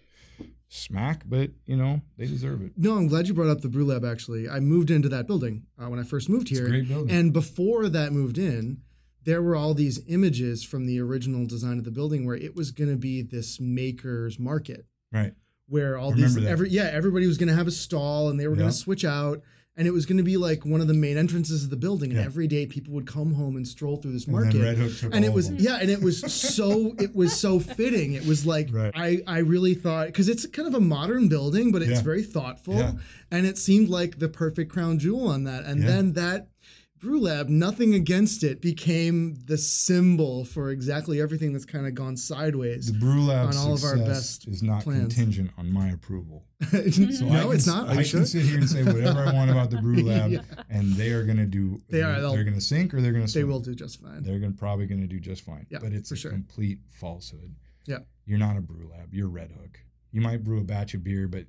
smack, 0.68 1.22
but, 1.26 1.50
you 1.66 1.76
know, 1.76 2.02
they 2.18 2.26
deserve 2.26 2.60
it. 2.62 2.72
No, 2.76 2.96
I'm 2.96 3.08
glad 3.08 3.26
you 3.26 3.34
brought 3.34 3.48
up 3.50 3.62
the 3.62 3.68
Brew 3.68 3.84
Lab. 3.86 4.04
Actually, 4.04 4.48
I 4.48 4.60
moved 4.60 4.90
into 4.90 5.08
that 5.08 5.26
building 5.26 5.64
uh, 5.78 5.88
when 5.88 5.98
I 5.98 6.02
first 6.02 6.28
moved 6.28 6.50
It's 6.50 6.58
a 6.60 6.62
here, 6.62 6.70
great 6.70 6.88
building. 6.88 7.10
and 7.14 7.32
before 7.32 7.88
that 7.88 8.12
moved 8.12 8.36
in, 8.38 8.82
there 9.24 9.42
were 9.42 9.56
all 9.56 9.74
these 9.74 10.00
images 10.06 10.62
from 10.64 10.86
the 10.86 11.00
original 11.00 11.46
design 11.46 11.78
of 11.78 11.84
the 11.84 11.90
building 11.90 12.24
where 12.26 12.36
it 12.36 12.54
was 12.56 12.70
going 12.70 12.90
to 12.90 12.96
be 12.96 13.20
this 13.22 13.58
maker's 13.60 14.38
market. 14.38 14.86
right. 15.12 15.34
where 15.68 15.98
all 15.98 16.12
these 16.12 16.34
that. 16.34 16.44
every 16.44 16.70
yeah 16.70 16.88
everybody 16.92 17.26
was 17.26 17.36
going 17.38 17.48
to 17.48 17.54
have 17.54 17.66
a 17.66 17.70
stall 17.70 18.28
and 18.30 18.38
they 18.40 18.46
were 18.48 18.56
going 18.56 18.68
to 18.70 18.74
switch 18.74 19.04
out 19.04 19.42
and 19.76 19.86
it 19.86 19.92
was 19.92 20.06
going 20.06 20.16
to 20.18 20.24
be 20.24 20.36
like 20.36 20.64
one 20.64 20.80
of 20.80 20.88
the 20.88 20.94
main 20.94 21.16
entrances 21.16 21.62
of 21.64 21.70
the 21.70 21.76
building 21.76 22.10
and 22.10 22.18
Yeah. 22.18 22.24
every 22.24 22.46
day 22.48 22.66
people 22.66 22.94
would 22.94 23.06
come 23.06 23.34
home 23.34 23.54
and 23.54 23.68
stroll 23.68 23.96
through 23.98 24.12
this 24.12 24.26
market 24.26 24.58
then 24.58 24.76
Redhook 24.76 25.00
took 25.00 25.14
and 25.14 25.24
it 25.26 25.32
was 25.32 25.50
yeah 25.52 25.78
and 25.80 25.90
it 25.90 26.00
was 26.02 26.20
so 26.56 26.94
it 26.98 27.14
was 27.14 27.38
so 27.38 27.60
fitting 27.60 28.14
it 28.14 28.26
was 28.26 28.46
like 28.46 28.68
Right. 28.72 28.92
i 28.94 29.20
i 29.26 29.38
really 29.38 29.74
thought 29.74 30.06
because 30.06 30.28
it's 30.28 30.46
kind 30.46 30.66
of 30.66 30.74
a 30.74 30.80
modern 30.80 31.28
building 31.28 31.70
but 31.70 31.82
it's 31.82 31.90
Yeah. 31.92 32.02
very 32.02 32.22
thoughtful 32.22 32.74
Yeah. 32.76 32.92
and 33.30 33.46
it 33.46 33.58
seemed 33.58 33.88
like 33.90 34.18
the 34.20 34.28
perfect 34.28 34.70
crown 34.72 34.98
jewel 34.98 35.28
on 35.28 35.44
that 35.44 35.64
and 35.64 35.80
Yeah. 35.82 35.86
then 35.86 36.12
that 36.14 36.48
brew 37.00 37.20
lab 37.20 37.48
nothing 37.48 37.94
against 37.94 38.42
it 38.42 38.60
became 38.60 39.36
the 39.46 39.56
symbol 39.56 40.44
for 40.44 40.70
exactly 40.70 41.20
everything 41.20 41.52
that's 41.52 41.64
kind 41.64 41.86
of 41.86 41.94
gone 41.94 42.16
sideways 42.16 42.92
The 42.92 42.98
Brew 42.98 43.22
Lab 43.24 43.48
on 43.48 43.56
all 43.56 43.74
of 43.74 43.84
our 43.84 43.96
best 43.96 44.46
is 44.48 44.62
not 44.62 44.82
plans. 44.84 45.14
contingent 45.14 45.50
on 45.58 45.70
my 45.72 45.88
approval. 45.90 46.44
So 46.70 46.80
no 47.26 47.42
can, 47.48 47.52
it's 47.52 47.66
not 47.66 47.88
I 47.88 47.92
you 47.92 47.96
can 47.98 48.04
sure? 48.04 48.24
sit 48.26 48.42
here 48.44 48.58
and 48.58 48.68
say 48.68 48.82
whatever 48.82 49.20
I 49.20 49.32
want 49.32 49.50
about 49.50 49.70
the 49.70 49.76
Brew 49.82 50.02
Lab, 50.02 50.30
Yeah. 50.32 50.40
and 50.68 50.92
they 50.94 51.10
are 51.12 51.22
going 51.24 51.36
to 51.38 51.46
do. 51.46 51.80
They 51.88 52.02
are, 52.02 52.20
They're, 52.20 52.42
going 52.44 52.54
to 52.54 52.60
sink 52.60 52.92
or 52.94 53.00
they're 53.00 53.12
going 53.12 53.26
to. 53.26 53.32
they 53.32 53.44
will 53.44 53.60
do 53.60 53.74
just 53.74 54.00
fine 54.00 54.22
They're 54.24 54.40
to 54.40 54.50
probably 54.50 54.86
going 54.86 55.00
to 55.00 55.06
do 55.06 55.20
just 55.20 55.44
fine. 55.44 55.66
Yeah, 55.70 55.78
but 55.80 55.92
it's 55.92 56.10
a 56.10 56.16
sure. 56.16 56.30
complete 56.32 56.80
falsehood. 56.90 57.54
Yeah. 57.86 57.98
You're 58.26 58.38
not 58.40 58.56
a 58.56 58.60
Brew 58.60 58.88
Lab. 58.90 59.14
You're 59.14 59.28
Redhook. 59.28 59.76
You 60.10 60.20
might 60.20 60.42
brew 60.42 60.60
a 60.60 60.64
batch 60.64 60.94
of 60.94 61.04
beer, 61.04 61.28
but 61.28 61.44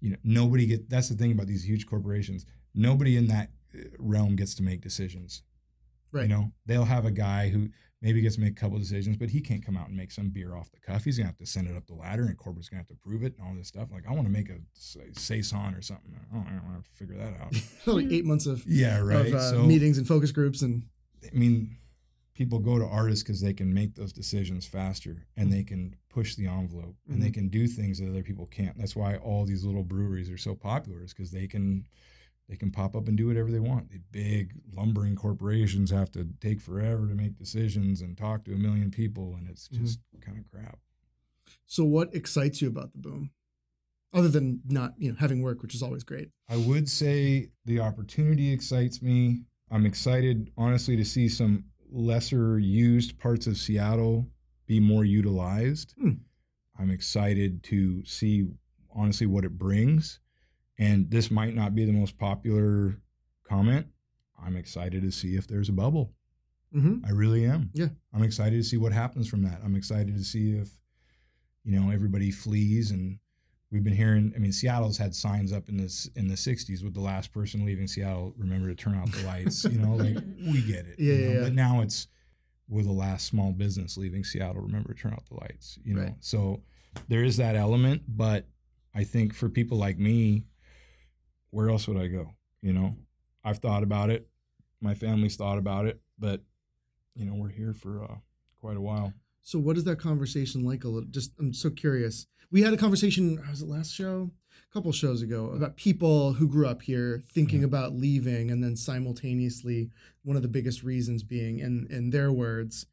you 0.00 0.10
know 0.10 0.16
nobody 0.22 0.66
get. 0.66 0.88
That's 0.88 1.08
the 1.08 1.16
thing 1.16 1.32
about 1.32 1.46
these 1.48 1.66
huge 1.66 1.86
corporations. 1.86 2.46
Nobody 2.74 3.16
in 3.16 3.26
that 3.28 3.50
realm 3.98 4.36
gets 4.36 4.54
to 4.56 4.62
make 4.62 4.80
decisions. 4.80 5.42
Right. 6.12 6.22
You 6.24 6.28
know, 6.28 6.52
they'll 6.66 6.84
have 6.84 7.06
a 7.06 7.10
guy 7.10 7.48
who 7.48 7.68
maybe 8.02 8.20
gets 8.20 8.34
to 8.34 8.40
make 8.40 8.52
a 8.52 8.60
couple 8.60 8.78
decisions, 8.78 9.16
but 9.16 9.30
he 9.30 9.40
can't 9.40 9.64
come 9.64 9.76
out 9.76 9.88
and 9.88 9.96
make 9.96 10.10
some 10.12 10.28
beer 10.28 10.54
off 10.56 10.70
the 10.72 10.80
cuff. 10.80 11.04
He's 11.04 11.16
gonna 11.16 11.28
have 11.28 11.38
to 11.38 11.46
send 11.46 11.68
it 11.68 11.76
up 11.76 11.86
the 11.86 11.94
ladder, 11.94 12.24
and 12.24 12.36
corporate's 12.36 12.68
gonna 12.68 12.80
have 12.80 12.88
to 12.88 12.94
prove 12.96 13.22
it 13.22 13.34
and 13.38 13.46
all 13.46 13.54
this 13.54 13.68
stuff. 13.68 13.88
Like, 13.90 14.04
I 14.06 14.12
want 14.12 14.26
to 14.26 14.32
make 14.32 14.50
a 14.50 14.58
say, 14.74 15.10
saison 15.16 15.74
or 15.74 15.80
something. 15.80 16.12
I 16.14 16.34
don't, 16.34 16.46
I 16.46 16.50
don't 16.50 16.74
have 16.74 16.84
to 16.84 16.90
figure 16.92 17.16
that 17.16 17.40
out. 17.40 17.54
like 17.94 18.10
eight 18.12 18.24
months 18.26 18.46
of, 18.46 18.64
yeah, 18.66 18.98
right. 18.98 19.26
of 19.28 19.34
uh, 19.34 19.50
so, 19.52 19.62
meetings 19.62 19.96
and 19.98 20.06
focus 20.06 20.32
groups 20.32 20.60
and 20.62 20.84
I 21.24 21.34
mean, 21.34 21.76
people 22.34 22.58
go 22.58 22.78
to 22.78 22.84
artists 22.86 23.22
because 23.22 23.40
they 23.40 23.52
can 23.54 23.72
make 23.72 23.94
those 23.94 24.12
decisions 24.12 24.66
faster 24.66 25.26
and 25.36 25.52
they 25.52 25.62
can 25.62 25.94
push 26.10 26.34
the 26.34 26.46
envelope 26.48 26.96
and 27.08 27.22
they 27.22 27.28
Mhm. 27.30 27.34
can 27.34 27.48
do 27.48 27.66
things 27.68 28.00
that 28.00 28.08
other 28.08 28.22
people 28.24 28.46
can't. 28.46 28.76
That's 28.76 28.96
why 28.96 29.16
all 29.16 29.44
these 29.44 29.64
little 29.64 29.84
breweries 29.84 30.28
are 30.28 30.36
so 30.38 30.54
popular, 30.54 31.04
is 31.04 31.12
because 31.14 31.30
they 31.30 31.46
can 31.46 31.86
they 32.52 32.56
can 32.58 32.70
pop 32.70 32.94
up 32.94 33.08
and 33.08 33.16
do 33.16 33.26
whatever 33.28 33.50
they 33.50 33.58
want. 33.58 33.90
The 33.90 33.98
big 34.10 34.52
lumbering 34.76 35.16
corporations 35.16 35.90
have 35.90 36.10
to 36.12 36.28
take 36.38 36.60
forever 36.60 37.08
to 37.08 37.14
make 37.14 37.38
decisions 37.38 38.02
and 38.02 38.14
talk 38.14 38.44
to 38.44 38.52
a 38.52 38.58
million 38.58 38.90
people, 38.90 39.34
and 39.36 39.48
it's 39.48 39.68
Mhm. 39.70 39.78
just 39.78 40.00
kind 40.20 40.36
of 40.36 40.44
crap. 40.50 40.78
So, 41.64 41.82
what 41.86 42.14
excites 42.14 42.60
you 42.60 42.68
about 42.68 42.92
the 42.92 42.98
boom, 42.98 43.30
other 44.12 44.28
than 44.28 44.60
not 44.66 45.00
you 45.00 45.08
know 45.10 45.16
having 45.18 45.40
work, 45.40 45.62
which 45.62 45.74
is 45.74 45.82
always 45.82 46.04
great? 46.04 46.30
I 46.46 46.58
would 46.58 46.90
say 46.90 47.48
the 47.64 47.80
opportunity 47.80 48.50
excites 48.50 49.00
me. 49.00 49.46
I'm 49.70 49.86
excited, 49.86 50.52
honestly, 50.58 50.94
to 50.96 51.04
see 51.06 51.30
some 51.30 51.64
lesser 51.90 52.58
used 52.58 53.18
parts 53.18 53.46
of 53.46 53.56
Seattle 53.56 54.30
be 54.66 54.78
more 54.78 55.06
utilized. 55.06 55.94
Hmm. 55.98 56.16
I'm 56.78 56.90
excited 56.90 57.62
to 57.64 58.04
see, 58.04 58.46
honestly, 58.90 59.26
what 59.26 59.46
it 59.46 59.56
brings. 59.56 60.20
And 60.78 61.10
this 61.10 61.30
might 61.30 61.54
not 61.54 61.74
be 61.74 61.84
the 61.84 61.92
most 61.92 62.18
popular 62.18 62.96
comment. 63.48 63.86
I'm 64.44 64.56
excited 64.56 65.02
to 65.02 65.10
see 65.12 65.36
if 65.36 65.46
there's 65.46 65.68
a 65.68 65.72
bubble. 65.72 66.12
Mm-hmm. 66.74 67.04
I 67.06 67.10
really 67.10 67.44
am. 67.44 67.70
Yeah. 67.74 67.88
I'm 68.14 68.22
excited 68.22 68.56
to 68.56 68.64
see 68.64 68.76
what 68.78 68.92
happens 68.92 69.28
from 69.28 69.42
that. 69.42 69.60
I'm 69.64 69.76
excited 69.76 70.16
to 70.16 70.24
see 70.24 70.52
if, 70.52 70.70
you 71.64 71.78
know, 71.78 71.90
everybody 71.90 72.30
flees 72.30 72.90
and 72.90 73.18
we've 73.70 73.84
been 73.84 73.94
hearing. 73.94 74.32
I 74.34 74.38
mean, 74.38 74.52
Seattle's 74.52 74.96
had 74.98 75.14
signs 75.14 75.52
up 75.52 75.68
in 75.68 75.76
this 75.76 76.08
in 76.16 76.28
the 76.28 76.34
'60s 76.34 76.82
with 76.82 76.94
the 76.94 77.00
last 77.00 77.32
person 77.32 77.64
leaving 77.66 77.86
Seattle. 77.86 78.32
Remember 78.36 78.68
to 78.68 78.74
turn 78.74 78.94
out 78.96 79.12
the 79.12 79.22
lights. 79.26 79.64
you 79.64 79.78
know, 79.78 79.94
like 79.94 80.16
we 80.46 80.62
get 80.62 80.86
it. 80.86 80.96
Yeah, 80.98 81.14
you 81.14 81.28
know? 81.28 81.34
yeah. 81.34 81.40
But 81.42 81.52
now 81.54 81.82
it's 81.82 82.08
with 82.68 82.86
the 82.86 82.92
last 82.92 83.26
small 83.26 83.52
business 83.52 83.96
leaving 83.98 84.24
Seattle. 84.24 84.62
Remember 84.62 84.92
to 84.94 84.98
turn 85.00 85.12
out 85.12 85.24
the 85.28 85.36
lights. 85.36 85.78
You 85.84 85.94
know, 85.94 86.02
Right. 86.02 86.14
so 86.20 86.62
there 87.08 87.22
is 87.22 87.36
that 87.36 87.54
element. 87.54 88.02
But 88.08 88.46
I 88.94 89.04
think 89.04 89.34
for 89.34 89.48
people 89.50 89.76
like 89.78 89.98
me, 89.98 90.44
where 91.52 91.70
else 91.70 91.86
would 91.86 91.96
I 91.96 92.08
go? 92.08 92.34
You 92.60 92.72
know, 92.72 92.96
I've 93.44 93.58
thought 93.58 93.84
about 93.84 94.10
it. 94.10 94.26
My 94.80 94.94
family's 94.94 95.36
thought 95.36 95.58
about 95.58 95.86
it, 95.86 96.00
but 96.18 96.40
you 97.14 97.24
know, 97.24 97.34
we're 97.34 97.50
here 97.50 97.72
for 97.72 98.02
uh, 98.02 98.16
quite 98.60 98.76
a 98.76 98.80
while. 98.80 99.12
So, 99.42 99.58
what 99.58 99.76
is 99.76 99.84
that 99.84 99.98
conversation 100.00 100.64
like? 100.64 100.82
A 100.84 100.88
little, 100.88 101.08
just 101.08 101.32
I'm 101.38 101.52
so 101.52 101.70
curious. 101.70 102.26
We 102.50 102.62
had 102.62 102.72
a 102.72 102.76
conversation. 102.76 103.42
Was 103.48 103.62
it 103.62 103.68
last 103.68 103.92
show? 103.92 104.30
A 104.70 104.72
couple 104.72 104.92
shows 104.92 105.22
ago 105.22 105.52
about 105.54 105.76
people 105.76 106.34
who 106.34 106.48
grew 106.48 106.66
up 106.66 106.82
here 106.82 107.22
thinking 107.30 107.62
about 107.62 107.92
leaving, 107.94 108.50
and 108.50 108.62
then 108.64 108.76
simultaneously, 108.76 109.90
one 110.24 110.36
of 110.36 110.42
the 110.42 110.48
biggest 110.48 110.82
reasons 110.82 111.22
being, 111.22 111.58
in 111.58 111.86
in 111.90 112.10
their 112.10 112.32
words, 112.32 112.86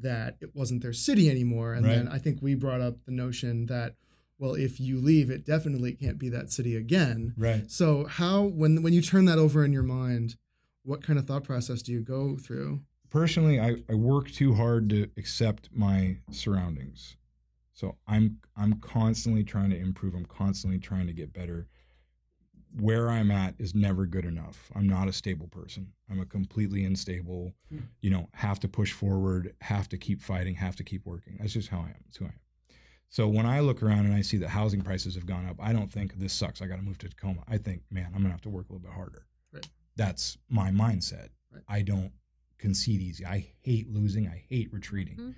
that 0.00 0.36
it 0.40 0.54
wasn't 0.54 0.82
their 0.82 0.92
city 0.92 1.30
anymore. 1.30 1.74
And 1.74 1.84
then 1.84 2.08
I 2.08 2.18
think 2.18 2.40
we 2.40 2.54
brought 2.54 2.80
up 2.80 3.04
the 3.04 3.12
notion 3.12 3.66
that, 3.66 3.94
well, 4.38 4.54
if 4.54 4.80
you 4.80 5.00
leave, 5.00 5.30
it 5.30 5.44
definitely 5.46 5.92
can't 5.92 6.18
be 6.18 6.28
that 6.30 6.50
city 6.50 6.76
again. 6.76 7.34
Right. 7.36 7.70
So, 7.70 8.04
how 8.06 8.42
when 8.42 8.82
when 8.82 8.92
you 8.92 9.00
turn 9.02 9.24
that 9.26 9.38
over 9.38 9.64
in 9.64 9.72
your 9.72 9.82
mind, 9.82 10.36
what 10.82 11.02
kind 11.02 11.18
of 11.18 11.26
thought 11.26 11.44
process 11.44 11.82
do 11.82 11.92
you 11.92 12.00
go 12.02 12.36
through? 12.36 12.82
Personally, 13.10 13.60
I, 13.60 13.76
I 13.88 13.94
work 13.94 14.30
too 14.30 14.54
hard 14.54 14.90
to 14.90 15.08
accept 15.16 15.68
my 15.72 16.16
surroundings. 16.30 17.16
So 17.72 17.96
I'm 18.06 18.38
I'm 18.56 18.74
constantly 18.80 19.44
trying 19.44 19.70
to 19.70 19.76
improve. 19.78 20.14
I'm 20.14 20.26
constantly 20.26 20.78
trying 20.78 21.06
to 21.06 21.12
get 21.12 21.32
better. 21.32 21.68
Where 22.80 23.08
I'm 23.08 23.30
at 23.30 23.54
is 23.58 23.72
never 23.72 24.04
good 24.04 24.24
enough. 24.24 24.70
I'm 24.74 24.88
not 24.88 25.06
a 25.06 25.12
stable 25.12 25.46
person. 25.46 25.92
I'm 26.10 26.20
a 26.20 26.24
completely 26.26 26.84
unstable, 26.84 27.54
Hmm. 27.70 27.78
you 28.00 28.10
know, 28.10 28.28
have 28.34 28.58
to 28.60 28.68
push 28.68 28.92
forward, 28.92 29.54
have 29.60 29.88
to 29.90 29.96
keep 29.96 30.20
fighting, 30.20 30.56
have 30.56 30.74
to 30.76 30.84
keep 30.84 31.06
working. 31.06 31.36
That's 31.38 31.52
just 31.52 31.68
how 31.68 31.78
I 31.78 31.86
am. 31.90 31.94
That's 32.04 32.16
who 32.16 32.24
I 32.24 32.28
am. 32.28 32.40
So 33.08 33.28
when 33.28 33.46
I 33.46 33.60
look 33.60 33.82
around 33.82 34.06
and 34.06 34.14
I 34.14 34.22
see 34.22 34.38
that 34.38 34.48
housing 34.48 34.80
prices 34.82 35.14
have 35.14 35.26
gone 35.26 35.46
up, 35.48 35.56
I 35.60 35.72
don't 35.72 35.92
think 35.92 36.18
this 36.18 36.32
sucks. 36.32 36.60
I 36.60 36.66
got 36.66 36.76
to 36.76 36.82
move 36.82 36.98
to 36.98 37.08
Tacoma. 37.08 37.42
I 37.48 37.58
think, 37.58 37.82
man, 37.90 38.06
I'm 38.14 38.20
gonna 38.22 38.30
have 38.32 38.40
to 38.42 38.50
work 38.50 38.68
a 38.68 38.72
little 38.72 38.86
bit 38.88 38.92
harder. 38.94 39.26
Right. 39.52 39.68
That's 39.96 40.36
my 40.48 40.70
mindset. 40.70 41.28
Right. 41.52 41.62
I 41.68 41.82
don't 41.82 42.10
concede 42.58 43.00
easy. 43.00 43.24
I 43.24 43.52
hate 43.60 43.88
losing. 43.88 44.26
I 44.26 44.44
hate 44.48 44.72
retreating. 44.72 45.16
Mhm. 45.16 45.34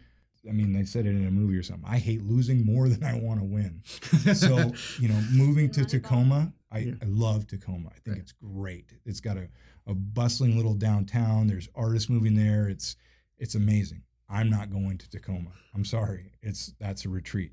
I 0.48 0.52
mean, 0.52 0.72
they 0.72 0.84
said 0.84 1.06
it 1.06 1.10
in 1.10 1.26
a 1.26 1.30
movie 1.30 1.56
or 1.56 1.62
something. 1.64 1.88
I 1.90 1.98
hate 1.98 2.22
losing 2.22 2.64
more 2.64 2.88
than 2.88 3.02
I 3.02 3.14
want 3.18 3.40
to 3.40 3.44
win. 3.44 3.82
So, 4.36 4.72
you 5.00 5.08
know, 5.08 5.20
moving 5.32 5.70
to 5.72 5.80
Not 5.80 5.92
at 5.92 5.94
all. 5.94 6.00
Tacoma, 6.00 6.52
I, 6.70 6.78
Yeah. 6.78 6.94
I 7.02 7.04
love 7.06 7.46
Tacoma. 7.48 7.88
I 7.88 7.98
think 7.98 8.06
Right. 8.16 8.18
it's 8.18 8.32
great. 8.32 8.92
It's 9.04 9.20
got 9.20 9.36
a, 9.36 9.48
a 9.86 9.94
bustling 9.94 10.56
little 10.56 10.74
downtown. 10.74 11.48
There's 11.48 11.68
artists 11.74 12.08
moving 12.08 12.34
there. 12.34 12.68
It's 12.68 12.96
it's 13.38 13.54
amazing. 13.54 14.02
I'm 14.28 14.50
not 14.50 14.70
going 14.70 14.98
to 14.98 15.08
Tacoma. 15.10 15.50
I'm 15.74 15.84
sorry. 15.84 16.32
It's 16.42 16.72
that's 16.80 17.04
a 17.04 17.08
retreat. 17.08 17.52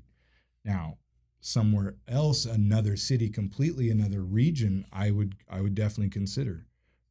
Now, 0.64 0.98
somewhere 1.40 1.96
else, 2.08 2.46
another 2.46 2.96
city, 2.96 3.28
completely 3.30 3.90
another 3.90 4.22
region, 4.22 4.84
I 4.92 5.10
would 5.10 5.36
I 5.48 5.60
would 5.60 5.74
definitely 5.74 6.10
consider. 6.10 6.66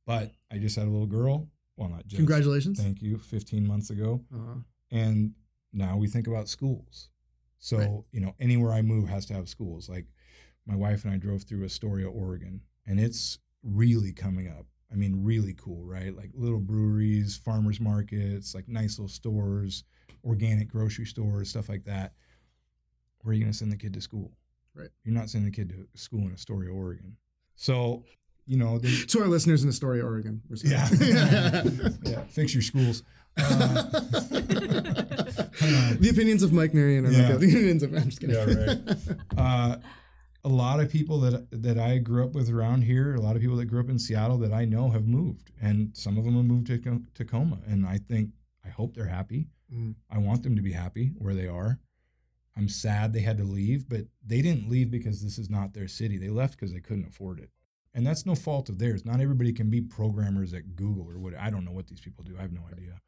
But 0.05 0.31
I 0.51 0.57
just 0.57 0.75
had 0.75 0.87
a 0.87 0.89
little 0.91 1.07
girl. 1.07 1.49
Well, 1.77 1.89
not 1.89 2.05
just. 2.07 2.17
Congratulations. 2.17 2.79
Thank 2.81 3.01
you. 3.01 3.17
15 3.17 3.65
months 3.65 3.89
ago 3.89 4.21
Uh, 4.33 4.55
and 4.91 5.33
now 5.71 5.97
we 5.97 6.07
think 6.07 6.27
about 6.27 6.47
schools 6.49 7.09
so 7.57 7.77
Right. 7.77 7.89
you 8.11 8.19
know 8.19 8.35
anywhere 8.39 8.71
i 8.73 8.81
move 8.83 9.09
has 9.09 9.25
to 9.27 9.33
have 9.33 9.47
schools 9.49 9.89
like 9.89 10.05
my 10.67 10.75
wife 10.75 11.03
and 11.05 11.11
i 11.13 11.17
drove 11.17 11.43
through 11.43 11.63
astoria 11.63 12.07
oregon 12.07 12.61
and 12.85 12.99
it's 12.99 13.39
really 13.63 14.11
coming 14.13 14.47
up 14.47 14.67
i 14.91 14.95
mean 14.95 15.23
really 15.23 15.53
cool 15.53 15.83
right 15.85 16.15
like 16.15 16.31
little 16.35 16.59
breweries 16.59 17.37
farmers 17.37 17.79
markets 17.79 18.53
like 18.55 18.67
nice 18.67 18.97
little 18.99 19.07
stores 19.09 19.83
organic 20.23 20.67
grocery 20.69 21.05
stores 21.05 21.49
stuff 21.49 21.69
like 21.69 21.83
that 21.85 22.13
where 23.21 23.31
are 23.31 23.33
you 23.35 23.41
going 23.41 23.51
to 23.51 23.57
send 23.57 23.71
the 23.71 23.77
kid 23.77 23.93
to 23.93 24.01
school 24.01 24.31
Right. 24.75 24.89
you're 25.03 25.13
not 25.13 25.29
sending 25.29 25.51
the 25.51 25.55
kid 25.55 25.69
to 25.69 25.87
school 25.99 26.21
in 26.21 26.31
astoria 26.33 26.71
oregon 26.71 27.15
so 27.55 28.03
you 28.47 28.57
know 28.57 28.79
they, 28.79 28.89
to 29.07 29.21
our 29.21 29.27
listeners 29.27 29.63
in 29.63 29.69
Astoria, 29.69 30.03
Oregon. 30.03 30.41
yeah 30.65 30.89
yeah 32.03 32.23
fix 32.27 32.53
your 32.53 32.61
schools 32.63 33.03
uh, 33.37 33.83
the 35.99 36.09
opinions 36.11 36.43
of 36.43 36.51
Mike 36.53 36.73
Marian 36.73 37.05
are 37.05 37.11
Yeah. 37.11 37.29
not 37.29 37.39
the 37.39 37.47
opinions 37.49 37.83
of. 37.83 37.93
I'm 37.93 38.05
just 38.05 38.19
kidding. 38.19 38.35
Yeah, 38.35 38.75
right. 38.75 38.79
uh, 39.37 39.77
a 40.43 40.49
lot 40.49 40.79
of 40.79 40.89
people 40.89 41.19
that 41.21 41.47
that 41.51 41.77
I 41.77 41.97
grew 41.99 42.23
up 42.23 42.33
with 42.33 42.49
around 42.49 42.83
here, 42.83 43.15
a 43.15 43.21
lot 43.21 43.35
of 43.35 43.41
people 43.41 43.57
that 43.57 43.65
grew 43.65 43.79
up 43.79 43.89
in 43.89 43.99
Seattle 43.99 44.37
that 44.39 44.53
I 44.53 44.65
know 44.65 44.89
have 44.89 45.07
moved, 45.07 45.51
and 45.61 45.95
some 45.95 46.17
of 46.17 46.25
them 46.25 46.35
have 46.35 46.45
moved 46.45 46.67
to 46.67 47.01
Tacoma, 47.13 47.59
and 47.65 47.85
I 47.85 47.97
think 47.97 48.31
I 48.65 48.69
hope 48.69 48.93
they're 48.93 49.05
happy. 49.07 49.47
Mhm. 49.73 49.95
I 50.09 50.17
want 50.17 50.43
them 50.43 50.55
to 50.55 50.61
be 50.61 50.73
happy 50.73 51.13
where 51.17 51.33
they 51.33 51.47
are. 51.47 51.79
I'm 52.55 52.69
sad 52.69 53.13
they 53.13 53.21
had 53.21 53.37
to 53.37 53.43
leave, 53.43 53.89
but 53.89 54.07
they 54.23 54.41
didn't 54.41 54.69
leave 54.69 54.91
because 54.91 55.23
this 55.23 55.39
is 55.39 55.49
not 55.49 55.73
their 55.73 55.87
city. 55.87 56.17
They 56.17 56.29
left 56.29 56.53
because 56.53 56.71
they 56.71 56.81
couldn't 56.81 57.07
afford 57.07 57.39
it. 57.39 57.49
And 57.95 58.05
that's 58.05 58.25
no 58.25 58.35
fault 58.35 58.69
of 58.69 58.79
theirs. 58.79 59.05
Not 59.05 59.21
everybody 59.21 59.53
can 59.53 59.69
be 59.69 59.81
programmers 59.81 60.53
at 60.53 60.75
Google 60.75 61.09
or 61.09 61.19
what. 61.19 61.35
I 61.35 61.49
don't 61.49 61.65
know 61.65 61.71
what 61.71 61.87
these 61.87 62.01
people 62.01 62.23
do. 62.23 62.37
I 62.37 62.41
have 62.41 62.51
no 62.51 62.65
idea. 62.71 62.99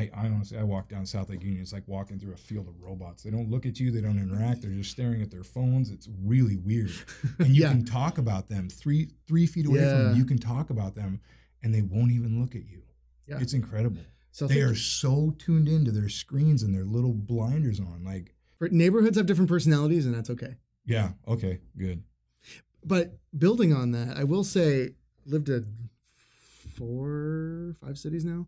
I, 0.00 0.10
I 0.14 0.26
honestly, 0.26 0.56
I 0.58 0.62
walk 0.62 0.88
down 0.88 1.04
South 1.06 1.28
Lake 1.30 1.42
Union. 1.42 1.60
It's 1.60 1.72
like 1.72 1.82
walking 1.86 2.18
through 2.18 2.32
a 2.32 2.36
field 2.36 2.68
of 2.68 2.80
robots. 2.80 3.22
They 3.22 3.30
don't 3.30 3.50
look 3.50 3.66
at 3.66 3.78
you. 3.78 3.90
They 3.90 4.00
don't 4.00 4.18
interact. 4.18 4.62
They're 4.62 4.70
just 4.70 4.90
staring 4.90 5.20
at 5.22 5.30
their 5.30 5.44
phones. 5.44 5.90
It's 5.90 6.08
really 6.24 6.56
weird. 6.56 6.90
And 7.38 7.48
you 7.56 7.62
yeah. 7.62 7.70
can 7.70 7.84
talk 7.84 8.18
about 8.18 8.48
them 8.48 8.68
three 8.68 9.10
three 9.26 9.46
feet 9.46 9.66
away 9.66 9.78
from 9.80 9.88
Yeah. 9.88 10.02
them. 10.04 10.16
You 10.16 10.24
can 10.24 10.38
talk 10.38 10.70
about 10.70 10.94
them, 10.94 11.20
and 11.62 11.74
they 11.74 11.82
won't 11.82 12.12
even 12.12 12.40
look 12.40 12.54
at 12.54 12.66
you. 12.68 12.82
Yeah. 13.26 13.38
It's 13.40 13.52
incredible. 13.52 14.02
So 14.32 14.46
They 14.46 14.60
are 14.60 14.74
so 14.76 15.34
tuned 15.38 15.68
into 15.68 15.90
their 15.90 16.08
screens 16.08 16.62
and 16.62 16.74
their 16.74 16.84
little 16.84 17.12
blinders 17.14 17.80
on. 17.80 18.04
Like, 18.04 18.34
neighborhoods 18.72 19.16
have 19.16 19.26
different 19.26 19.48
personalities, 19.50 20.06
and 20.06 20.14
that's 20.14 20.30
okay. 20.30 20.54
yeah, 20.86 21.10
okay, 21.26 21.58
good. 21.76 22.02
But 22.84 23.18
building 23.36 23.72
on 23.74 23.90
that, 23.92 24.16
I 24.16 24.24
will 24.24 24.44
say, 24.44 24.90
lived 25.26 25.48
in 25.48 25.66
four, 26.74 27.74
five 27.80 27.98
cities 27.98 28.24
now, 28.24 28.46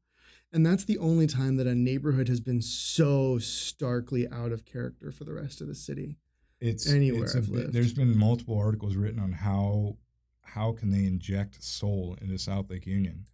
and 0.52 0.64
that's 0.64 0.84
the 0.84 0.98
only 0.98 1.26
time 1.26 1.56
that 1.56 1.66
a 1.66 1.74
neighborhood 1.74 2.28
has 2.28 2.40
been 2.40 2.60
so 2.60 3.38
starkly 3.38 4.28
out 4.30 4.52
of 4.52 4.64
character 4.64 5.10
for 5.10 5.24
the 5.24 5.32
rest 5.32 5.60
of 5.60 5.66
the 5.68 5.74
city. 5.74 6.16
It's 6.60 6.88
Anywhere 6.90 7.24
it's 7.24 7.34
a 7.34 7.38
I've 7.38 7.46
bit- 7.46 7.54
lived. 7.56 7.72
There's 7.72 7.92
been 7.94 8.16
multiple 8.16 8.56
articles 8.58 8.94
written 8.96 9.18
on 9.20 9.32
how 9.32 9.96
how 10.42 10.72
can 10.72 10.90
they 10.90 11.04
inject 11.06 11.62
soul 11.64 12.16
into 12.20 12.36
South 12.38 12.68
Lake 12.68 12.86
Union. 12.86 13.24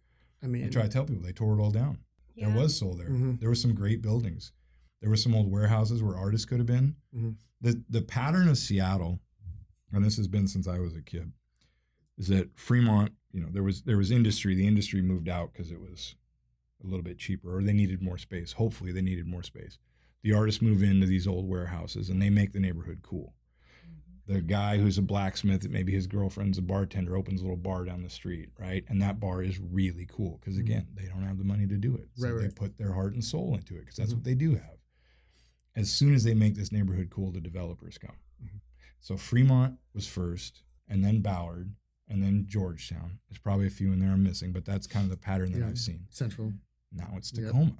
I 0.41 0.47
mean, 0.47 0.63
I 0.65 0.69
try 0.69 0.83
to 0.83 0.89
tell 0.89 1.03
people 1.03 1.21
they 1.21 1.33
tore 1.33 1.59
it 1.59 1.61
all 1.61 1.69
down. 1.71 1.99
Yeah. 2.33 2.49
There 2.49 2.61
was 2.61 2.77
soul 2.77 2.95
there. 2.95 3.09
Mhm. 3.09 3.39
There 3.41 3.49
were 3.49 3.55
some 3.55 3.73
great 3.75 4.01
buildings. 4.01 4.53
There 5.01 5.09
were 5.09 5.17
some 5.17 5.35
old 5.35 5.51
warehouses 5.51 6.01
where 6.01 6.15
artists 6.15 6.45
could 6.45 6.59
have 6.59 6.67
been. 6.67 6.95
Mhm. 7.13 7.35
The 7.59 7.83
the 7.89 8.01
pattern 8.01 8.47
of 8.47 8.57
Seattle, 8.57 9.19
and 9.91 10.03
this 10.03 10.15
has 10.17 10.27
been 10.29 10.47
since 10.47 10.65
I 10.67 10.79
was 10.79 10.95
a 10.95 11.01
kid, 11.01 11.33
is 12.17 12.27
that 12.29 12.57
Fremont, 12.57 13.11
you 13.33 13.41
know, 13.41 13.49
there 13.51 13.63
was 13.63 13.81
there 13.83 13.97
was 13.97 14.11
industry. 14.11 14.55
The 14.55 14.67
industry 14.67 15.01
moved 15.01 15.27
out 15.27 15.51
because 15.51 15.71
it 15.71 15.81
was 15.81 16.15
a 16.83 16.87
little 16.87 17.03
bit 17.03 17.17
cheaper, 17.17 17.57
or 17.57 17.63
they 17.63 17.73
needed 17.73 18.01
more 18.01 18.17
space. 18.17 18.53
Hopefully, 18.53 18.91
they 18.91 19.01
needed 19.01 19.27
more 19.27 19.43
space. 19.43 19.77
The 20.21 20.33
artists 20.33 20.61
move 20.61 20.83
into 20.83 21.05
these 21.07 21.27
old 21.27 21.47
warehouses, 21.47 22.09
and 22.09 22.21
they 22.21 22.29
make 22.29 22.53
the 22.53 22.59
neighborhood 22.59 22.99
cool. 23.01 23.35
The 24.27 24.41
guy 24.41 24.77
who's 24.77 24.97
a 24.99 25.01
blacksmith, 25.01 25.67
maybe 25.69 25.91
his 25.91 26.05
girlfriend's 26.05 26.59
a 26.59 26.61
bartender, 26.61 27.15
opens 27.17 27.41
a 27.41 27.43
little 27.43 27.57
bar 27.57 27.83
down 27.85 28.03
the 28.03 28.09
street, 28.11 28.49
right? 28.59 28.83
And 28.87 29.01
that 29.01 29.19
bar 29.19 29.41
is 29.41 29.59
really 29.59 30.05
cool 30.05 30.37
because 30.39 30.55
Mhm. 30.57 30.59
again, 30.61 30.87
they 30.93 31.07
don't 31.07 31.23
have 31.23 31.39
the 31.39 31.43
money 31.43 31.65
to 31.65 31.77
do 31.77 31.95
it, 31.95 32.09
so 32.13 32.31
Right, 32.35 32.43
they 32.43 32.53
put 32.53 32.77
their 32.77 32.93
heart 32.93 33.13
and 33.13 33.23
soul 33.25 33.55
into 33.55 33.75
it 33.77 33.81
because 33.81 33.95
that's 33.95 34.11
Mhm. 34.11 34.17
what 34.17 34.23
they 34.25 34.35
do 34.35 34.55
have. 34.55 34.77
As 35.75 35.91
soon 35.91 36.13
as 36.13 36.23
they 36.23 36.35
make 36.35 36.53
this 36.55 36.71
neighborhood 36.71 37.09
cool, 37.09 37.31
the 37.31 37.41
developers 37.41 37.97
come. 37.97 38.17
Mhm. 38.43 38.59
So 38.99 39.17
Fremont 39.17 39.79
was 39.93 40.05
first, 40.07 40.61
and 40.87 41.03
then 41.03 41.21
Ballard, 41.21 41.73
and 42.07 42.21
then 42.21 42.45
Georgetown. 42.45 43.19
There's 43.29 43.39
probably 43.39 43.65
a 43.67 43.71
few 43.71 43.91
in 43.93 43.99
there 43.99 44.11
I'm 44.11 44.21
missing, 44.23 44.51
but 44.51 44.63
that's 44.65 44.85
kind 44.85 45.05
of 45.05 45.09
the 45.09 45.17
pattern 45.17 45.53
that 45.53 45.59
Yeah. 45.59 45.69
I've 45.69 45.79
seen. 45.79 46.05
Central. 46.09 46.53
Now 46.91 47.13
it's 47.17 47.31
Yep. 47.33 47.47
Tacoma. 47.47 47.75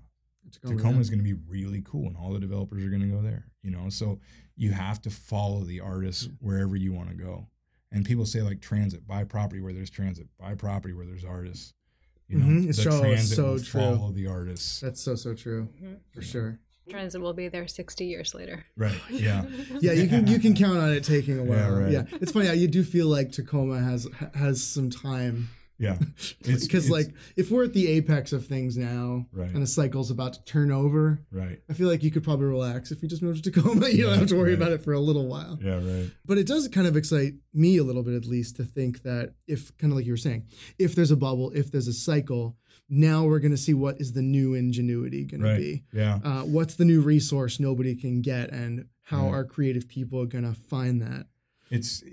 Tacoma, 0.51 0.75
Tacoma 0.75 0.93
yeah. 0.95 1.01
is 1.01 1.09
going 1.09 1.19
to 1.19 1.23
be 1.23 1.33
really 1.47 1.81
cool, 1.85 2.07
and 2.07 2.17
all 2.17 2.31
the 2.33 2.39
developers 2.39 2.83
are 2.83 2.89
going 2.89 3.01
to 3.01 3.07
go 3.07 3.21
there. 3.21 3.45
You 3.61 3.71
know, 3.71 3.89
so 3.89 4.19
you 4.55 4.71
have 4.71 5.01
to 5.03 5.09
follow 5.09 5.63
the 5.63 5.79
artists 5.79 6.27
Mm. 6.27 6.37
wherever 6.39 6.75
you 6.75 6.93
want 6.93 7.09
to 7.09 7.15
go. 7.15 7.47
And 7.91 8.05
people 8.05 8.25
say 8.25 8.41
like 8.41 8.61
transit, 8.61 9.05
buy 9.07 9.23
property 9.23 9.61
where 9.61 9.73
there's 9.73 9.89
transit, 9.89 10.27
buy 10.39 10.55
property 10.55 10.93
where 10.93 11.05
there's 11.05 11.25
artists. 11.25 11.73
You 12.27 12.37
know, 12.37 12.45
Mhm. 12.45 12.67
The 12.67 12.73
so- 12.73 12.89
it's 12.89 12.99
transit 12.99 13.35
so 13.35 13.51
will 13.53 13.59
true. 13.59 13.81
follow 13.81 14.11
the 14.11 14.27
artists. 14.27 14.79
That's 14.79 15.01
so 15.01 15.15
so 15.15 15.33
true 15.33 15.69
for 16.11 16.21
sure. 16.21 16.59
Transit 16.87 17.21
will 17.21 17.33
be 17.33 17.47
there 17.49 17.67
60 17.67 18.05
years 18.05 18.33
later. 18.33 18.65
Right. 18.75 18.99
Yeah. 19.11 19.45
Yeah, 19.81 19.91
you 19.93 20.07
can 20.07 20.25
you 20.27 20.39
can 20.39 20.53
count 20.63 20.77
on 20.77 20.91
it 20.91 21.03
taking 21.03 21.37
a 21.39 21.43
while. 21.43 21.81
Yeah, 21.81 21.89
Yeah, 22.11 22.17
it's 22.21 22.31
funny. 22.31 22.51
You 22.55 22.67
do 22.67 22.83
feel 22.83 23.07
like 23.07 23.31
Tacoma 23.31 23.79
has 23.81 24.07
has 24.35 24.63
some 24.63 24.89
time 24.89 25.49
Yeah. 25.79 25.97
Because 26.43 26.89
like 26.89 27.13
if 27.35 27.49
we're 27.51 27.63
at 27.65 27.73
the 27.73 27.87
apex 27.87 28.33
of 28.33 28.45
things 28.45 28.77
now 28.77 29.25
Right. 29.31 29.49
and 29.49 29.61
the 29.63 29.67
cycle's 29.67 30.11
about 30.11 30.33
to 30.33 30.43
turn 30.43 30.71
over, 30.71 31.21
Right. 31.31 31.61
I 31.69 31.73
feel 31.73 31.87
like 31.87 32.03
you 32.03 32.11
could 32.11 32.23
probably 32.23 32.45
relax 32.47 32.91
if 32.91 33.01
you 33.01 33.07
just 33.09 33.21
moved 33.21 33.43
to 33.45 33.51
Tacoma. 33.51 33.89
You 33.89 34.03
don't 34.05 34.19
have 34.19 34.27
to 34.29 34.35
worry 34.35 34.49
right. 34.53 34.61
about 34.61 34.71
it 34.73 34.83
for 34.83 34.93
a 34.93 34.99
little 34.99 35.27
while. 35.27 35.57
Yeah. 35.61 35.75
Right. 35.75 36.11
But 36.25 36.37
it 36.37 36.47
does 36.47 36.67
kind 36.67 36.85
of 36.87 36.95
excite 36.97 37.33
me 37.53 37.77
a 37.77 37.83
little 37.83 38.03
bit, 38.03 38.13
at 38.13 38.25
least, 38.25 38.57
to 38.57 38.63
think 38.63 39.03
that 39.03 39.33
if, 39.47 39.75
kind 39.77 39.91
of 39.93 39.97
like 39.97 40.05
you 40.05 40.13
were 40.13 40.17
saying, 40.17 40.45
if 40.77 40.95
there's 40.95 41.11
a 41.11 41.17
bubble, 41.17 41.51
if 41.55 41.71
there's 41.71 41.87
a 41.87 41.93
cycle, 41.93 42.57
now 42.89 43.23
we're 43.25 43.39
going 43.39 43.51
to 43.51 43.57
see 43.57 43.73
what 43.73 43.99
is 44.01 44.13
the 44.13 44.21
new 44.21 44.55
ingenuity 44.55 45.23
going 45.25 45.43
Right. 45.43 45.55
to 45.55 45.59
be. 45.61 45.83
Yeah. 45.93 46.19
Uh, 46.23 46.41
what's 46.43 46.75
the 46.75 46.85
new 46.85 47.01
resource 47.01 47.59
nobody 47.59 47.95
can 47.95 48.21
get, 48.21 48.51
and 48.51 48.85
how 49.03 49.27
are 49.29 49.43
creative 49.43 49.87
people 49.87 50.21
are 50.21 50.25
going 50.27 50.43
to 50.43 50.53
find 50.59 51.01
that? 51.01 51.27
it's 51.71 52.03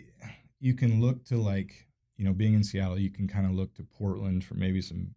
you 0.60 0.74
can 0.74 1.00
look 1.00 1.24
to 1.24 1.36
like 1.38 1.85
you 2.16 2.24
know 2.24 2.32
being 2.32 2.54
in 2.54 2.64
Seattle 2.64 2.98
you 2.98 3.10
can 3.10 3.26
kind 3.28 3.46
of 3.46 3.52
look 3.52 3.74
to 3.74 3.82
Portland 3.82 4.44
for 4.44 4.54
maybe 4.54 4.80
some 4.80 5.14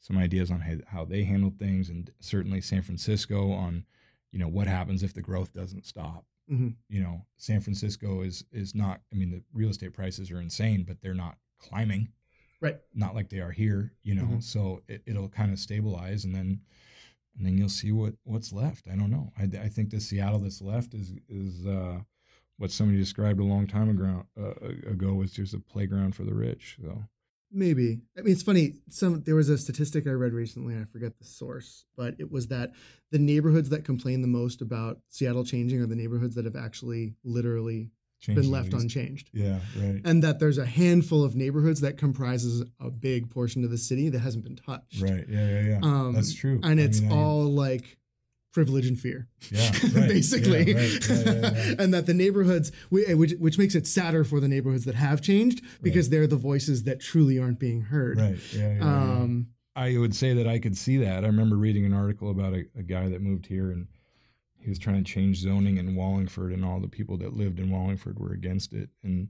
some 0.00 0.18
ideas 0.18 0.50
on 0.50 0.60
how, 0.60 0.74
how 0.88 1.04
they 1.04 1.22
handle 1.24 1.50
things 1.56 1.88
and 1.88 2.10
certainly 2.20 2.60
San 2.60 2.82
Francisco 2.82 3.52
on 3.52 3.84
you 4.32 4.38
know 4.38 4.48
what 4.48 4.66
happens 4.66 5.02
if 5.02 5.14
the 5.14 5.22
growth 5.22 5.52
doesn't 5.52 5.86
stop 5.86 6.24
Mhm. 6.50 6.74
you 6.88 7.00
know 7.00 7.24
San 7.36 7.60
Francisco 7.60 8.22
is 8.22 8.44
is 8.52 8.74
not 8.74 9.00
I 9.12 9.16
mean 9.16 9.30
the 9.30 9.42
real 9.52 9.70
estate 9.70 9.92
prices 9.92 10.30
are 10.30 10.40
insane 10.40 10.84
but 10.84 11.00
they're 11.00 11.14
not 11.14 11.38
climbing 11.58 12.08
Right. 12.60 12.78
not 12.94 13.14
like 13.14 13.28
they 13.28 13.40
are 13.40 13.50
here 13.52 13.92
you 14.02 14.14
know 14.14 14.24
Mhm. 14.26 14.42
so 14.42 14.82
it, 14.88 15.02
it'll 15.06 15.28
kind 15.28 15.52
of 15.52 15.58
stabilize 15.58 16.24
and 16.24 16.34
then 16.34 16.60
and 17.36 17.46
then 17.46 17.56
you'll 17.56 17.68
see 17.68 17.92
what 17.92 18.14
what's 18.24 18.52
left 18.52 18.88
I 18.88 18.96
don't 18.96 19.10
know 19.10 19.32
I, 19.38 19.44
I 19.44 19.68
think 19.68 19.90
the 19.90 20.00
Seattle 20.00 20.40
that's 20.40 20.60
left 20.60 20.94
is 20.94 21.12
is 21.28 21.64
uh 21.66 22.00
what 22.62 22.70
somebody 22.70 22.96
described 22.98 23.40
a 23.40 23.44
long 23.44 23.66
time 23.66 23.90
ago 23.90 24.24
uh, 24.40 24.90
ago 24.90 25.14
was 25.14 25.32
just 25.32 25.52
a 25.52 25.58
playground 25.58 26.14
for 26.14 26.22
the 26.24 26.32
rich. 26.34 26.78
So 26.80 27.02
Maybe. 27.54 28.00
I 28.16 28.22
mean, 28.22 28.32
it's 28.32 28.42
funny. 28.42 28.76
Some 28.88 29.22
there 29.24 29.34
was 29.34 29.48
a 29.50 29.58
statistic 29.58 30.06
I 30.06 30.10
read 30.12 30.32
recently. 30.32 30.74
I 30.74 30.84
forget 30.84 31.18
the 31.18 31.24
source, 31.26 31.84
but 31.96 32.14
it 32.18 32.30
was 32.30 32.46
that 32.48 32.70
the 33.10 33.18
neighborhoods 33.18 33.68
that 33.70 33.84
complain 33.84 34.22
the 34.22 34.28
most 34.28 34.62
about 34.62 35.00
Seattle 35.10 35.44
changing 35.44 35.80
are 35.82 35.86
the 35.86 35.96
neighborhoods 35.96 36.34
that 36.36 36.46
have 36.46 36.56
actually 36.56 37.14
literally 37.24 37.90
been 38.26 38.50
left 38.50 38.72
least. 38.72 38.84
unchanged. 38.84 39.28
Yeah, 39.34 39.58
right, 39.78 40.00
and 40.04 40.22
that 40.22 40.38
there's 40.38 40.56
a 40.56 40.64
handful 40.64 41.24
of 41.24 41.34
neighborhoods 41.34 41.80
that 41.82 41.98
comprises 41.98 42.64
a 42.80 42.90
big 42.90 43.28
portion 43.28 43.64
of 43.64 43.70
the 43.70 43.76
city 43.76 44.08
that 44.10 44.20
hasn't 44.20 44.44
been 44.44 44.56
touched. 44.56 45.02
right. 45.02 45.24
Yeah, 45.28 45.48
yeah, 45.50 45.60
yeah. 45.72 45.80
Um, 45.82 46.12
That's 46.14 46.32
true. 46.32 46.58
And 46.62 46.80
I 46.80 46.84
it's 46.84 47.00
mean, 47.02 47.12
I- 47.12 47.16
all 47.16 47.44
like 47.52 47.98
privilege 48.52 48.86
and 48.86 48.98
fear. 48.98 49.28
Yeah, 49.50 49.70
right. 49.94 50.08
basically. 50.08 50.72
Yeah, 50.72 50.78
right. 50.78 51.08
Yeah, 51.08 51.74
and 51.78 51.92
that 51.94 52.06
the 52.06 52.14
neighborhoods, 52.14 52.72
which, 52.90 53.32
which 53.38 53.58
makes 53.58 53.74
it 53.74 53.86
sadder 53.86 54.24
for 54.24 54.40
the 54.40 54.48
neighborhoods 54.48 54.84
that 54.84 54.94
have 54.94 55.20
changed 55.22 55.62
because 55.82 56.10
they're 56.10 56.26
the 56.26 56.36
voices 56.36 56.84
that 56.84 57.00
truly 57.00 57.38
aren't 57.38 57.58
being 57.58 57.82
heard. 57.82 58.18
right. 58.18 58.38
Yeah. 58.52 58.78
Um, 58.80 59.48
I 59.74 59.96
would 59.96 60.14
say 60.14 60.34
that 60.34 60.46
I 60.46 60.58
could 60.58 60.76
see 60.76 60.98
that. 60.98 61.24
I 61.24 61.26
remember 61.26 61.56
reading 61.56 61.86
an 61.86 61.94
article 61.94 62.30
about 62.30 62.52
a, 62.52 62.64
a 62.76 62.82
guy 62.82 63.08
that 63.08 63.22
moved 63.22 63.46
here 63.46 63.70
and 63.70 63.86
he 64.62 64.68
was 64.68 64.78
trying 64.78 65.02
to 65.02 65.10
change 65.12 65.38
zoning 65.38 65.78
in 65.78 65.96
Wallingford, 65.96 66.52
and 66.52 66.64
all 66.64 66.78
the 66.78 66.88
people 66.88 67.16
that 67.18 67.34
lived 67.36 67.58
in 67.58 67.68
Wallingford 67.70 68.18
were 68.18 68.32
against 68.32 68.72
it. 68.72 68.90
And 69.02 69.28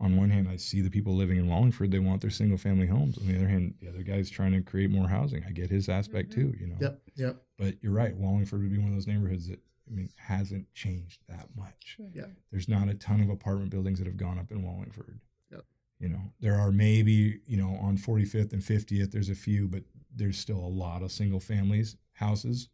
on 0.00 0.16
one 0.16 0.30
hand, 0.30 0.48
I 0.48 0.56
see 0.56 0.80
the 0.80 0.90
people 0.90 1.14
living 1.14 1.36
in 1.36 1.46
Wallingford; 1.46 1.90
they 1.90 1.98
want 1.98 2.22
their 2.22 2.30
single 2.30 2.56
family 2.56 2.86
homes. 2.86 3.18
On 3.18 3.26
the 3.26 3.36
other 3.36 3.48
hand, 3.48 3.74
the 3.80 3.88
other 3.88 4.02
guy's 4.02 4.30
trying 4.30 4.52
to 4.52 4.62
create 4.62 4.90
more 4.90 5.08
housing. 5.08 5.44
I 5.46 5.50
get 5.50 5.70
his 5.70 5.88
aspect 5.88 6.32
too, 6.32 6.54
you 6.58 6.68
know. 6.68 6.76
Yep. 6.80 7.02
Yep. 7.16 7.42
But 7.58 7.74
you're 7.82 7.92
right. 7.92 8.16
Wallingford 8.16 8.62
would 8.62 8.72
be 8.72 8.78
one 8.78 8.88
of 8.88 8.94
those 8.94 9.06
neighborhoods 9.06 9.48
that 9.48 9.58
I 9.86 9.94
mean 9.94 10.08
hasn't 10.16 10.72
changed 10.74 11.20
that 11.28 11.48
much. 11.54 11.98
Yeah. 12.14 12.26
There's 12.50 12.68
not 12.68 12.88
a 12.88 12.94
ton 12.94 13.20
of 13.20 13.28
apartment 13.28 13.70
buildings 13.70 13.98
that 13.98 14.06
have 14.06 14.16
gone 14.16 14.38
up 14.38 14.50
in 14.50 14.62
Wallingford. 14.62 15.20
Yep. 15.50 15.64
You 15.98 16.08
know, 16.08 16.32
there 16.40 16.58
are 16.58 16.72
maybe, 16.72 17.40
you 17.44 17.58
know, 17.58 17.78
on 17.82 17.98
45th 17.98 18.54
and 18.54 18.62
50th, 18.62 19.12
there's 19.12 19.28
a 19.28 19.34
few, 19.34 19.68
but 19.68 19.82
there's 20.14 20.38
still 20.38 20.58
a 20.58 20.66
lot 20.66 21.02
of 21.02 21.12
single 21.12 21.40
families, 21.40 21.96
houses 22.14 22.68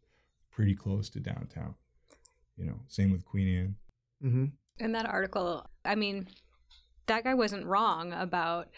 pretty 0.49 0.75
close 0.75 1.09
to 1.09 1.19
downtown. 1.19 1.75
You 2.55 2.65
know, 2.65 2.79
same 2.87 3.11
with 3.11 3.25
Queen 3.25 3.47
Anne. 3.57 3.75
Mm-hmm. 4.23 4.45
In 4.83 4.91
that 4.93 5.07
article, 5.07 5.69
I 5.85 5.95
mean, 5.95 6.27
that 7.07 7.23
guy 7.23 7.33
wasn't 7.33 7.65
wrong 7.65 8.13
about 8.13 8.69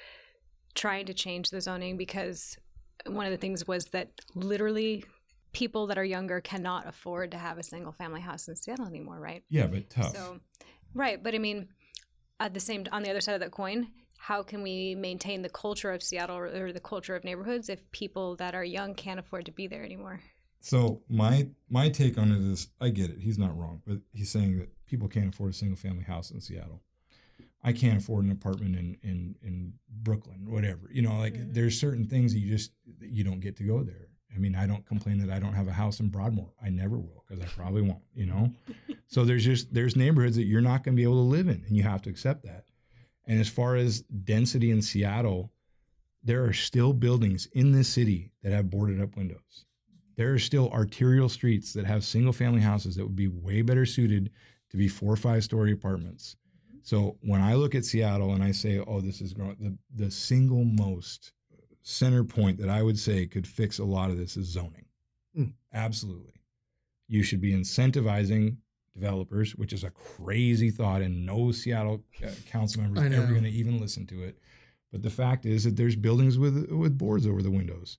trying 0.75 1.05
to 1.07 1.13
change 1.13 1.49
the 1.49 1.61
zoning 1.61 1.97
because 1.97 2.57
one 3.05 3.25
of 3.25 3.31
the 3.31 3.37
things 3.37 3.67
was 3.67 3.85
that 3.85 4.11
literally 4.35 5.03
people 5.51 5.87
that 5.87 5.97
are 5.97 6.05
younger 6.05 6.41
cannot 6.41 6.87
afford 6.87 7.31
to 7.31 7.37
have 7.37 7.57
a 7.57 7.63
single 7.63 7.91
family 7.91 8.21
house 8.21 8.47
in 8.47 8.55
Seattle 8.55 8.85
anymore, 8.85 9.19
right? 9.19 9.43
Yeah, 9.49 9.67
but 9.67 9.89
tough. 9.89 10.15
So, 10.15 10.39
right, 10.93 11.21
but 11.21 11.33
I 11.33 11.39
mean, 11.39 11.69
at 12.39 12.53
the 12.53 12.59
same 12.59 12.85
on 12.91 13.03
the 13.03 13.09
other 13.09 13.21
side 13.21 13.33
of 13.33 13.41
that 13.41 13.51
coin, 13.51 13.87
how 14.17 14.43
can 14.43 14.61
we 14.61 14.95
maintain 14.95 15.41
the 15.41 15.49
culture 15.49 15.91
of 15.91 16.03
Seattle 16.03 16.37
or, 16.37 16.71
the 16.71 16.79
culture 16.79 17.15
of 17.15 17.23
neighborhoods 17.23 17.69
if 17.69 17.89
people 17.91 18.35
that 18.35 18.53
are 18.53 18.63
young 18.63 18.93
can't 18.93 19.19
afford 19.19 19.45
to 19.45 19.51
be 19.51 19.65
there 19.65 19.83
anymore? 19.83 20.19
So 20.61 21.01
my 21.09 21.47
my 21.69 21.89
take 21.89 22.17
on 22.17 22.31
it 22.31 22.41
is, 22.41 22.67
I 22.81 22.89
get 22.89 23.09
it. 23.09 23.19
He's 23.21 23.37
not 23.39 23.57
wrong, 23.57 23.81
but 23.87 23.99
he's 24.11 24.29
saying 24.29 24.57
that 24.57 24.69
people 24.87 25.07
can't 25.07 25.33
afford 25.33 25.51
a 25.51 25.53
single 25.53 25.77
family 25.77 26.03
house 26.03 26.31
in 26.31 26.41
Seattle. 26.41 26.83
I 27.63 27.73
can't 27.73 27.97
afford 27.97 28.25
an 28.25 28.31
apartment 28.31 28.75
in 28.75 28.97
in 29.03 29.35
in 29.41 29.73
Brooklyn, 29.89 30.49
whatever. 30.49 30.89
You 30.91 31.01
know, 31.01 31.17
like 31.17 31.33
Mhm. 31.35 31.53
there's 31.53 31.79
certain 31.79 32.05
things 32.05 32.33
that 32.33 32.39
you 32.39 32.49
just 32.49 32.71
you 33.01 33.23
don't 33.23 33.39
get 33.39 33.57
to 33.57 33.63
go 33.63 33.83
there. 33.83 34.07
I 34.33 34.37
mean, 34.37 34.55
I 34.55 34.67
don't 34.67 34.85
complain 34.85 35.17
that 35.19 35.29
I 35.29 35.39
don't 35.39 35.53
have 35.53 35.67
a 35.67 35.73
house 35.73 35.99
in 35.99 36.09
Broadmoor. 36.09 36.53
I 36.61 36.69
never 36.69 36.97
will 36.97 37.23
because 37.27 37.43
I 37.43 37.47
probably 37.47 37.81
won't. 37.81 38.03
You 38.13 38.27
know, 38.27 38.53
so 39.07 39.25
there's 39.25 39.43
just 39.43 39.73
there's 39.73 39.95
neighborhoods 39.95 40.35
that 40.37 40.45
you're 40.45 40.61
not 40.61 40.83
going 40.83 40.95
to 40.95 40.99
be 40.99 41.03
able 41.03 41.23
to 41.23 41.29
live 41.29 41.47
in, 41.47 41.63
and 41.67 41.75
you 41.75 41.83
have 41.83 42.01
to 42.03 42.09
accept 42.09 42.43
that. 42.43 42.65
And 43.25 43.39
as 43.39 43.49
far 43.49 43.75
as 43.75 44.01
density 44.01 44.71
in 44.71 44.81
Seattle, 44.81 45.51
there 46.23 46.43
are 46.45 46.53
still 46.53 46.93
buildings 46.93 47.47
in 47.53 47.71
this 47.73 47.87
city 47.89 48.31
that 48.41 48.51
have 48.51 48.69
boarded 48.69 49.01
up 49.01 49.15
windows 49.15 49.65
there 50.15 50.33
are 50.33 50.39
still 50.39 50.69
arterial 50.71 51.29
streets 51.29 51.71
that 51.71 51.85
have 51.85 52.03
single 52.03 52.33
family 52.33 52.59
houses 52.59 52.97
that 52.97 53.05
would 53.05 53.15
be 53.15 53.29
way 53.29 53.61
better 53.61 53.85
suited 53.85 54.29
to 54.69 54.75
be 54.75 54.85
four 54.85 55.13
or 55.13 55.15
five 55.15 55.45
story 55.45 55.71
apartments. 55.71 56.35
So 56.83 57.17
when 57.21 57.41
I 57.41 57.55
look 57.55 57.75
at 57.75 57.85
Seattle 57.85 58.33
and 58.33 58.43
I 58.43 58.51
say, 58.51 58.79
oh, 58.79 59.01
this 59.01 59.21
is 59.21 59.33
growing, 59.33 59.57
the, 59.59 60.03
the 60.05 60.11
single 60.11 60.63
most 60.63 61.33
center 61.81 62.23
point 62.23 62.59
that 62.59 62.69
I 62.69 62.83
would 62.83 62.99
say 62.99 63.25
could 63.25 63.47
fix 63.47 63.79
a 63.79 63.83
lot 63.83 64.09
of 64.09 64.17
this 64.17 64.37
is 64.37 64.47
zoning. 64.47 64.85
Mm. 65.37 65.53
Absolutely. 65.73 66.33
You 67.07 67.23
should 67.23 67.41
be 67.41 67.53
incentivizing 67.53 68.57
developers, 68.93 69.55
which 69.55 69.73
is 69.73 69.83
a 69.83 69.91
crazy 69.91 70.69
thought, 70.69 71.01
and 71.01 71.25
no 71.25 71.51
Seattle 71.51 72.03
uh, 72.23 72.29
council 72.49 72.81
member 72.81 73.01
I 73.01 73.05
is 73.05 73.13
ever 73.13 73.31
going 73.31 73.43
to 73.43 73.49
even 73.49 73.79
listen 73.79 74.05
to 74.07 74.23
it. 74.23 74.37
But 74.91 75.03
the 75.03 75.09
fact 75.09 75.45
is 75.45 75.63
that 75.63 75.75
there's 75.75 75.95
buildings 75.95 76.37
with 76.37 76.69
with 76.71 76.97
boards 76.97 77.27
over 77.27 77.41
the 77.41 77.51
windows. 77.51 77.97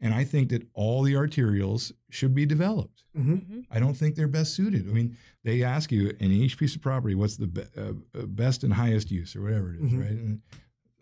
And 0.00 0.12
I 0.12 0.24
think 0.24 0.50
that 0.50 0.66
all 0.74 1.02
the 1.02 1.14
arterials 1.14 1.90
should 2.10 2.34
be 2.34 2.44
developed. 2.46 3.02
hmm 3.14 3.34
Mm-hmm. 3.36 3.60
I 3.70 3.78
don't 3.80 3.94
think 3.94 4.14
they're 4.14 4.28
best 4.28 4.54
suited. 4.54 4.88
I 4.88 4.92
mean, 4.92 5.16
they 5.42 5.62
ask 5.62 5.90
you 5.90 6.12
in 6.20 6.30
each 6.32 6.58
piece 6.58 6.74
of 6.76 6.82
property, 6.82 7.14
what's 7.14 7.36
the 7.36 7.46
be- 7.46 7.62
uh, 7.76 7.92
uh, 8.14 8.26
best 8.26 8.62
and 8.62 8.72
highest 8.74 9.10
use, 9.10 9.34
or 9.34 9.42
whatever 9.42 9.72
it 9.74 9.80
is, 9.80 9.90
Mhm. 9.92 10.00
right? 10.00 10.10
And 10.10 10.40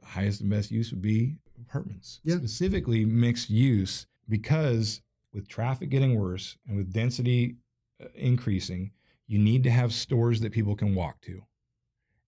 highest 0.02 0.40
and 0.42 0.50
best 0.50 0.70
use 0.70 0.92
would 0.92 1.02
be 1.02 1.38
apartments, 1.61 2.20
Yeah. 2.24 2.37
specifically 2.37 3.04
mixed 3.04 3.50
use, 3.50 4.07
because 4.28 5.00
with 5.33 5.48
traffic 5.48 5.90
getting 5.90 6.14
worse 6.14 6.57
and 6.68 6.76
with 6.76 6.92
density 6.92 7.57
uh, 8.00 8.07
increasing, 8.14 8.90
you 9.26 9.38
need 9.38 9.62
to 9.64 9.70
have 9.70 9.92
stores 9.92 10.40
that 10.40 10.52
people 10.52 10.74
can 10.76 10.94
walk 10.94 11.20
to. 11.22 11.42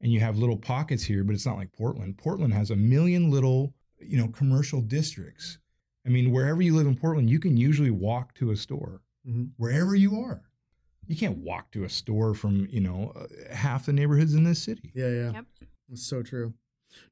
And 0.00 0.12
you 0.12 0.20
have 0.20 0.38
little 0.38 0.56
pockets 0.58 1.04
here, 1.04 1.22
but 1.24 1.34
it's 1.34 1.46
not 1.46 1.56
like 1.56 1.72
Portland. 1.72 2.18
Portland 2.18 2.52
has 2.54 2.70
a 2.70 2.76
million 2.76 3.30
little, 3.30 3.74
you 4.00 4.16
know, 4.16 4.28
commercial 4.28 4.80
districts. 4.80 5.58
I 6.06 6.08
mean, 6.08 6.30
wherever 6.30 6.62
you 6.62 6.74
live 6.74 6.86
in 6.86 6.94
Portland, 6.96 7.28
you 7.28 7.40
can 7.40 7.56
usually 7.56 7.90
walk 7.90 8.34
to 8.34 8.50
a 8.50 8.56
store 8.56 9.02
hmm 9.26 9.46
wherever 9.56 9.94
you 9.94 10.20
are. 10.20 10.42
You 11.08 11.16
can't 11.16 11.38
walk 11.38 11.70
to 11.72 11.84
a 11.84 11.88
store 11.88 12.34
from, 12.34 12.66
you 12.70 12.80
know, 12.80 13.12
uh, 13.14 13.54
half 13.54 13.86
the 13.86 13.92
neighborhoods 13.92 14.34
in 14.34 14.44
this 14.44 14.62
city. 14.62 14.92
Yeah, 14.94 15.08
yeah. 15.08 15.30
Yep. 15.32 15.44
That's 15.88 16.06
so 16.06 16.22
true. 16.22 16.54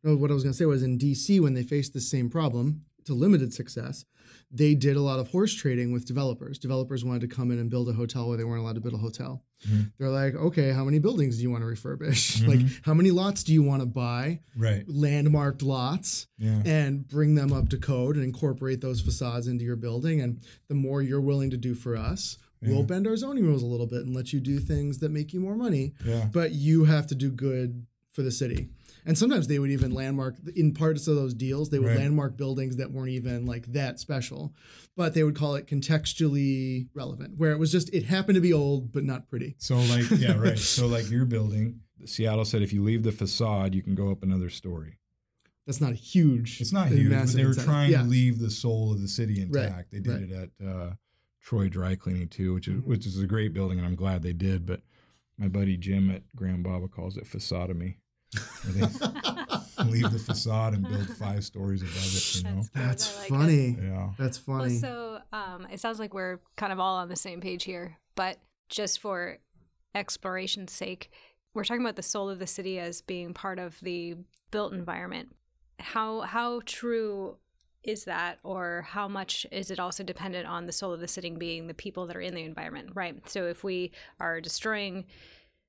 No, 0.02 0.16
what 0.16 0.30
I 0.30 0.34
was 0.34 0.42
going 0.42 0.52
to 0.52 0.58
say 0.58 0.64
was 0.64 0.82
in 0.82 0.98
DC, 0.98 1.40
when 1.40 1.54
they 1.54 1.62
faced 1.62 1.92
the 1.92 2.00
same 2.00 2.28
problem 2.28 2.84
to 3.04 3.14
limited 3.14 3.52
success, 3.52 4.04
they 4.50 4.74
did 4.74 4.96
a 4.96 5.00
lot 5.00 5.20
of 5.20 5.28
horse 5.28 5.54
trading 5.54 5.92
with 5.92 6.06
developers. 6.06 6.58
Developers 6.58 7.04
wanted 7.04 7.20
to 7.22 7.28
come 7.28 7.50
in 7.50 7.58
and 7.58 7.70
build 7.70 7.88
a 7.88 7.92
hotel 7.92 8.28
where 8.28 8.36
they 8.36 8.44
weren't 8.44 8.62
allowed 8.62 8.74
to 8.74 8.80
build 8.80 8.94
a 8.94 8.98
hotel. 8.98 9.44
Mhm. 9.68 9.92
They're 9.98 10.10
like, 10.10 10.34
okay, 10.34 10.72
how 10.72 10.84
many 10.84 10.98
buildings 10.98 11.36
do 11.36 11.42
you 11.42 11.50
want 11.50 11.62
to 11.62 11.66
refurbish? 11.66 12.40
Mhm. 12.42 12.48
Like, 12.48 12.60
how 12.82 12.94
many 12.94 13.10
lots 13.10 13.42
do 13.44 13.52
you 13.52 13.62
want 13.62 13.82
to 13.82 13.86
buy? 13.86 14.40
Right. 14.56 14.84
Landmarked 14.88 15.62
lots 15.62 16.26
Yeah. 16.38 16.62
and 16.64 17.06
bring 17.08 17.34
them 17.34 17.52
up 17.52 17.68
to 17.70 17.78
code 17.78 18.16
and 18.16 18.24
incorporate 18.24 18.80
those 18.80 19.00
facades 19.00 19.46
into 19.46 19.64
your 19.64 19.76
building. 19.76 20.20
And 20.20 20.40
the 20.68 20.74
more 20.74 21.02
you're 21.02 21.20
willing 21.20 21.50
to 21.50 21.56
do 21.56 21.74
for 21.74 21.96
us, 21.96 22.38
we'll 22.62 22.82
bend 22.82 23.06
our 23.06 23.16
zoning 23.16 23.44
rules 23.46 23.62
a 23.62 23.66
little 23.66 23.86
bit 23.86 24.06
and 24.06 24.14
let 24.14 24.32
you 24.32 24.40
do 24.40 24.58
things 24.58 24.98
that 25.00 25.10
make 25.10 25.34
you 25.34 25.40
more 25.40 25.54
money. 25.56 25.92
Yeah. 26.04 26.28
But 26.32 26.52
you 26.52 26.84
have 26.84 27.06
to 27.08 27.14
do 27.14 27.30
good 27.30 27.84
for 28.12 28.22
the 28.22 28.30
city. 28.30 28.68
And 29.06 29.18
sometimes 29.18 29.46
they 29.48 29.58
would 29.58 29.70
even 29.70 29.92
landmark 29.92 30.36
in 30.56 30.72
parts 30.72 31.06
of 31.08 31.16
those 31.16 31.34
deals, 31.34 31.68
they 31.70 31.78
would 31.78 31.88
Right. 31.88 31.98
landmark 31.98 32.36
buildings 32.36 32.76
that 32.76 32.90
weren't 32.90 33.10
even 33.10 33.44
like 33.44 33.66
that 33.72 34.00
special, 34.00 34.54
but 34.96 35.12
they 35.14 35.22
would 35.24 35.34
call 35.36 35.54
it 35.56 35.66
contextually 35.66 36.88
relevant, 36.94 37.36
where 37.36 37.52
it 37.52 37.58
was 37.58 37.70
just, 37.72 37.92
it 37.92 38.04
happened 38.04 38.36
to 38.36 38.40
be 38.40 38.52
old, 38.52 38.92
but 38.92 39.04
not 39.04 39.28
pretty. 39.28 39.56
So 39.58 39.76
like 39.76 40.10
yeah, 40.18 40.32
right. 40.38 40.58
So 40.58 40.86
like 40.86 41.10
your 41.10 41.24
building, 41.26 41.80
Seattle 42.06 42.44
said 42.44 42.62
if 42.62 42.72
you 42.72 42.82
leave 42.82 43.02
the 43.02 43.12
facade, 43.12 43.74
you 43.74 43.82
can 43.82 43.94
go 43.94 44.10
up 44.10 44.22
another 44.22 44.48
story. 44.50 44.98
That's 45.66 45.80
not 45.80 45.94
huge. 45.94 46.60
It's 46.60 46.72
not 46.72 46.88
huge, 46.88 47.10
but 47.10 47.28
they 47.28 47.44
were 47.44 47.54
trying 47.54 47.90
Yeah. 47.92 48.02
to 48.02 48.08
leave 48.08 48.38
the 48.38 48.50
soul 48.50 48.92
of 48.92 49.00
the 49.00 49.08
city 49.08 49.44
Right, 49.48 49.64
intact. 49.64 49.92
They 49.92 50.00
did 50.00 50.12
right. 50.12 50.22
it 50.30 50.50
at 50.60 50.66
uh, 50.66 50.94
Troy 51.40 51.68
Dry 51.68 51.94
Cleaning 51.94 52.28
too, 52.28 52.54
which 52.54 52.68
is 52.68 52.74
Mhm. 52.74 52.84
which 52.84 53.06
is 53.06 53.18
a 53.18 53.26
great 53.26 53.52
building, 53.54 53.78
and 53.78 53.86
I'm 53.86 53.94
glad 53.94 54.22
they 54.22 54.32
did. 54.34 54.66
But 54.66 54.82
my 55.38 55.48
buddy 55.48 55.76
Jim 55.76 56.10
at 56.10 56.22
Grand 56.36 56.64
Baba 56.64 56.88
calls 56.88 57.16
it 57.16 57.24
facadomy. 57.24 57.96
Where 58.62 58.72
they 58.74 59.84
leave 59.90 60.10
the 60.10 60.18
facade 60.18 60.74
and 60.74 60.88
build 60.88 61.08
five 61.16 61.44
stories 61.44 61.82
above 61.82 61.94
it. 61.94 62.36
You 62.36 62.42
know. 62.56 62.62
That's. 62.74 63.06
That's 63.06 63.16
I 63.16 63.18
like 63.20 63.26
it. 63.26 63.34
funny. 63.34 63.78
Yeah. 63.88 64.10
That's 64.18 64.46
Well, 64.46 64.58
funny. 64.60 64.78
so 64.78 65.18
um, 65.32 65.66
it 65.70 65.80
sounds 65.80 65.98
like 65.98 66.14
we're 66.14 66.40
kind 66.56 66.72
of 66.72 66.80
all 66.80 66.96
on 66.96 67.08
the 67.08 67.16
same 67.16 67.40
page 67.40 67.64
here, 67.64 67.98
but 68.14 68.38
just 68.68 69.00
for 69.00 69.38
exploration's 69.94 70.72
sake, 70.72 71.10
we're 71.54 71.64
talking 71.64 71.82
about 71.82 71.96
the 71.96 72.02
soul 72.02 72.28
of 72.28 72.38
the 72.38 72.46
city 72.46 72.78
as 72.78 73.00
being 73.02 73.32
part 73.34 73.58
of 73.58 73.78
the 73.80 74.16
built 74.50 74.72
environment. 74.72 75.34
How 75.78 76.20
how 76.22 76.60
true 76.64 77.36
is 77.82 78.04
that, 78.04 78.38
or 78.42 78.86
how 78.88 79.06
much 79.08 79.46
is 79.52 79.70
it 79.70 79.78
also 79.78 80.02
dependent 80.02 80.46
on 80.48 80.64
the 80.66 80.72
soul 80.72 80.92
of 80.92 81.00
the 81.00 81.08
city 81.08 81.30
being 81.30 81.66
the 81.66 81.74
people 81.74 82.06
that 82.06 82.16
are 82.16 82.20
in 82.20 82.34
the 82.34 82.42
environment, 82.42 82.88
right? 82.94 83.16
So 83.28 83.46
if 83.46 83.62
we 83.62 83.92
are 84.18 84.40
destroying 84.40 85.04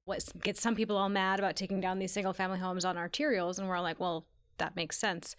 what 0.06 0.24
gets 0.42 0.62
some 0.62 0.76
people 0.76 0.98
all 0.98 1.10
mad 1.10 1.40
about 1.40 1.56
taking 1.56 1.82
down 1.82 2.00
these 2.00 2.12
single 2.12 2.34
family 2.34 2.60
homes 2.60 2.86
on 2.86 2.96
arterials, 2.96 3.60
and 3.60 3.68
we're 3.68 3.76
all 3.76 3.84
like, 3.84 4.00
well, 4.00 4.26
that 4.58 4.76
makes 4.76 4.98
sense 4.98 5.36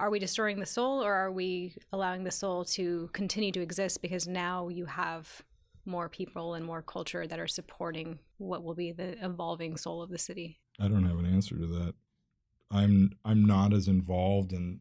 are 0.00 0.10
we 0.10 0.18
destroying 0.18 0.60
the 0.60 0.66
soul 0.66 1.02
or 1.02 1.12
are 1.12 1.32
we 1.32 1.74
allowing 1.92 2.24
the 2.24 2.30
soul 2.30 2.64
to 2.64 3.10
continue 3.12 3.50
to 3.52 3.60
exist 3.60 4.00
because 4.00 4.28
now 4.28 4.68
you 4.68 4.84
have 4.84 5.42
more 5.84 6.08
people 6.08 6.54
and 6.54 6.64
more 6.64 6.82
culture 6.82 7.26
that 7.26 7.40
are 7.40 7.48
supporting 7.48 8.18
what 8.36 8.62
will 8.62 8.74
be 8.74 8.92
the 8.92 9.22
evolving 9.24 9.76
soul 9.76 10.02
of 10.02 10.10
the 10.10 10.18
city 10.18 10.60
I 10.80 10.88
don't 10.88 11.04
have 11.04 11.18
an 11.18 11.26
answer 11.26 11.56
to 11.56 11.66
that. 11.66 11.94
I'm 12.70 13.10
I'm 13.24 13.44
not 13.44 13.72
as 13.72 13.88
involved 13.88 14.52
in 14.52 14.80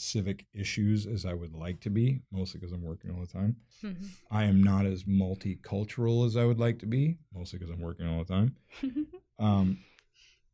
civic 0.00 0.46
issues 0.54 1.06
as 1.06 1.24
I 1.26 1.34
would 1.34 1.52
like 1.54 1.80
to 1.80 1.90
be, 1.90 2.20
mostly 2.30 2.60
because 2.60 2.72
I'm 2.72 2.82
working 2.84 3.10
all 3.10 3.20
the 3.20 3.26
time. 3.26 3.56
I 4.30 4.44
am 4.44 4.62
not 4.62 4.86
as 4.86 5.02
multicultural 5.04 6.24
as 6.24 6.36
I 6.36 6.44
would 6.44 6.60
like 6.60 6.78
to 6.80 6.86
be, 6.86 7.18
mostly 7.34 7.58
because 7.58 7.72
I'm 7.74 7.80
working 7.80 8.06
all 8.06 8.24
the 8.24 8.32
time. 8.32 8.56
Um, 9.40 9.78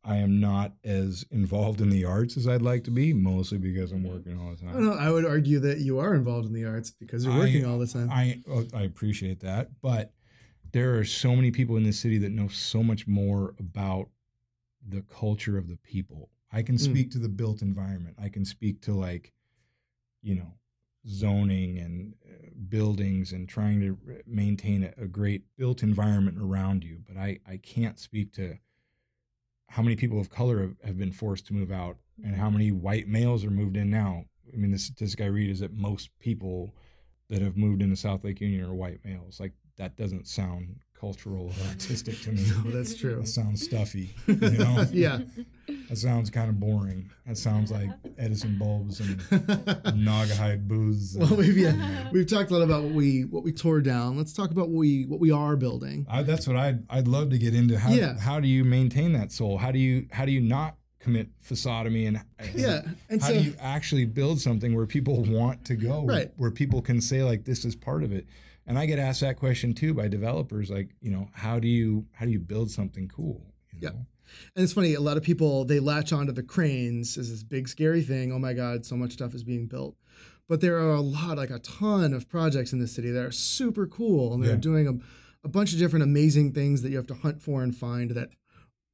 I 0.03 0.17
am 0.17 0.39
not 0.39 0.73
as 0.83 1.25
involved 1.31 1.81
in 1.81 1.89
the 1.89 2.05
arts 2.05 2.37
as 2.37 2.47
I'd 2.47 2.61
like 2.61 2.83
to 2.83 2.91
be, 2.91 3.13
mostly 3.13 3.57
because 3.57 3.91
I'm 3.91 4.03
working 4.03 4.39
all 4.39 4.51
the 4.51 4.57
time. 4.57 4.73
don't 4.73 4.99
I 4.99 5.09
would 5.09 5.25
argue 5.25 5.57
that 5.61 5.79
you 5.79 5.97
are 5.97 6.13
involved 6.13 6.45
in 6.45 6.53
the 6.53 6.65
arts 6.65 6.91
because 6.91 7.25
you're 7.25 7.33
I- 7.33 7.39
working 7.39 7.65
all 7.65 7.79
the 7.79 7.87
time. 7.87 8.11
I 8.11 8.43
oh, 8.47 8.67
I 8.75 8.83
appreciate 8.83 9.39
that, 9.39 9.69
but 9.81 10.13
there 10.71 10.99
are 10.99 11.03
so 11.03 11.35
many 11.35 11.49
people 11.49 11.77
in 11.77 11.83
this 11.83 11.99
city 11.99 12.19
that 12.19 12.29
know 12.31 12.47
so 12.47 12.83
much 12.83 13.07
more 13.07 13.55
about 13.59 14.09
the 14.87 15.01
culture 15.01 15.57
of 15.57 15.67
the 15.67 15.77
people. 15.77 16.29
I 16.53 16.61
can 16.61 16.75
Mm. 16.75 16.81
speak 16.81 17.09
to 17.11 17.17
the 17.17 17.27
built 17.29 17.63
environment. 17.63 18.17
I 18.21 18.29
can 18.29 18.45
speak 18.45 18.81
to 18.83 18.93
like, 18.93 19.33
you 20.25 20.35
know, 20.35 20.53
zoning 21.07 21.77
and 21.77 22.15
uh, 22.27 22.49
buildings 22.67 23.31
and 23.31 23.47
trying 23.47 23.79
to 23.79 23.97
maintain 24.25 24.83
a, 24.83 25.03
a 25.03 25.07
great 25.07 25.43
built 25.55 25.83
environment 25.83 26.37
around 26.41 26.83
you. 26.83 26.97
But 27.07 27.17
I 27.17 27.39
I 27.47 27.57
can't 27.57 27.99
speak 27.99 28.33
to 28.33 28.57
how 29.69 29.83
many 29.83 29.95
people 29.95 30.19
of 30.19 30.29
color 30.29 30.61
have, 30.61 30.75
have 30.83 30.97
been 30.97 31.11
forced 31.11 31.45
to 31.47 31.53
move 31.53 31.71
out 31.71 31.97
and 32.23 32.35
how 32.35 32.49
many 32.49 32.71
white 32.71 33.07
males 33.07 33.45
are 33.45 33.51
moved 33.51 33.77
in 33.77 33.89
now. 33.89 34.25
I 34.51 34.57
mean, 34.57 34.71
the 34.71 34.79
statistic 34.79 35.21
I 35.21 35.25
read 35.25 35.49
is 35.49 35.59
that 35.59 35.73
most 35.73 36.09
people 36.19 36.73
that 37.29 37.41
have 37.41 37.57
moved 37.57 37.81
into 37.81 37.95
South 37.95 38.23
Lake 38.23 38.41
Union 38.41 38.63
are 38.63 38.73
white 38.73 39.03
males. 39.03 39.39
Like 39.39 39.53
that 39.77 39.97
doesn't 39.97 40.27
sound 40.27 40.79
cultural 40.99 41.47
or 41.47 41.67
artistic 41.69 42.21
to 42.21 42.31
me. 42.31 42.45
no, 42.63 42.71
that's 42.71 42.95
true. 42.95 43.17
That 43.17 43.27
sounds 43.27 43.63
stuffy. 43.63 44.15
You 44.27 44.35
know, 44.57 44.85
yeah. 44.91 45.19
That 45.89 45.97
sounds 45.97 46.29
kind 46.29 46.49
of 46.49 46.59
boring. 46.59 47.09
That 47.27 47.37
sounds 47.37 47.71
like 47.71 47.89
Edison 48.17 48.57
bulbs 48.57 48.99
and 48.99 49.19
Naugahyde 49.93 50.67
booths. 50.67 51.15
and- 51.15 51.23
well, 51.29 51.39
we've 51.39 51.57
yeah, 51.57 52.09
we've 52.11 52.27
talked 52.27 52.51
a 52.51 52.53
lot 52.53 52.63
about 52.63 52.83
what 52.83 52.93
we 52.93 53.23
what 53.25 53.43
we 53.43 53.51
tore 53.51 53.81
down. 53.81 54.17
Let's 54.17 54.33
talk 54.33 54.51
about 54.51 54.69
what 54.69 54.77
we 54.79 55.05
what 55.05 55.19
we 55.19 55.31
are 55.31 55.55
building. 55.55 56.05
I, 56.09 56.23
that's 56.23 56.47
what 56.47 56.55
I'd 56.57 56.83
I'd 56.89 57.07
love 57.07 57.29
to 57.31 57.37
get 57.37 57.53
into. 57.55 57.77
How 57.77 57.91
Yeah. 57.91 58.17
how 58.19 58.39
do 58.39 58.47
you 58.47 58.63
maintain 58.63 59.13
that 59.13 59.31
soul? 59.31 59.57
How 59.57 59.71
do 59.71 59.79
you 59.79 60.07
how 60.11 60.25
do 60.25 60.31
you 60.31 60.41
not 60.41 60.75
commit 60.99 61.29
facadomy 61.43 62.07
and 62.07 62.21
and 62.39 62.55
Yeah, 62.55 62.81
and 63.09 63.21
how 63.21 63.27
so 63.27 63.33
do 63.35 63.41
you 63.41 63.53
actually 63.59 64.05
build 64.05 64.41
something 64.41 64.73
where 64.75 64.87
people 64.87 65.23
want 65.23 65.63
to 65.65 65.75
go 65.75 66.03
Right. 66.03 66.31
where 66.37 66.51
people 66.51 66.81
can 66.81 66.99
say 66.99 67.23
like 67.23 67.45
this 67.45 67.63
is 67.63 67.75
part 67.75 68.03
of 68.03 68.11
it 68.11 68.25
and 68.65 68.79
i 68.79 68.87
get 68.87 68.97
asked 68.97 69.21
that 69.21 69.37
question 69.37 69.75
too 69.75 69.93
by 69.93 70.07
developers 70.07 70.71
like 70.71 70.89
you 71.01 71.11
know 71.11 71.29
how 71.33 71.59
do 71.59 71.67
you 71.67 72.07
how 72.13 72.25
do 72.25 72.31
you 72.31 72.39
build 72.39 72.71
something 72.71 73.07
cool 73.07 73.45
you 73.71 73.81
Yeah. 73.83 73.89
And 74.55 74.63
it's 74.63 74.73
funny, 74.73 74.93
a 74.93 74.99
lot 75.01 75.17
of 75.17 75.23
people 75.23 75.65
they 75.65 75.79
latch 75.79 76.11
onto 76.13 76.31
the 76.31 76.43
cranes 76.43 77.17
as 77.17 77.29
this 77.31 77.43
big 77.43 77.67
scary 77.67 78.01
thing. 78.01 78.31
Oh 78.31 78.39
my 78.39 78.53
God, 78.53 78.85
so 78.85 78.95
much 78.95 79.13
stuff 79.13 79.33
is 79.33 79.43
being 79.43 79.67
built. 79.67 79.95
But 80.47 80.61
there 80.61 80.77
are 80.77 80.93
a 80.93 81.01
lot, 81.01 81.37
like 81.37 81.49
a 81.49 81.59
ton 81.59 82.13
of 82.13 82.29
projects 82.29 82.71
in 82.71 82.79
the 82.79 82.87
city 82.87 83.09
that 83.11 83.23
are 83.25 83.31
super 83.31 83.87
cool, 83.87 84.33
and 84.33 84.43
they're 84.43 84.51
Yeah. 84.51 84.57
doing 84.57 84.87
a, 84.87 84.93
a 85.43 85.49
bunch 85.49 85.73
of 85.73 85.79
different 85.79 86.03
amazing 86.03 86.51
things 86.53 86.81
that 86.83 86.91
you 86.91 86.97
have 86.97 87.07
to 87.07 87.15
hunt 87.15 87.41
for 87.41 87.63
and 87.63 87.75
find 87.75 88.11
that 88.11 88.29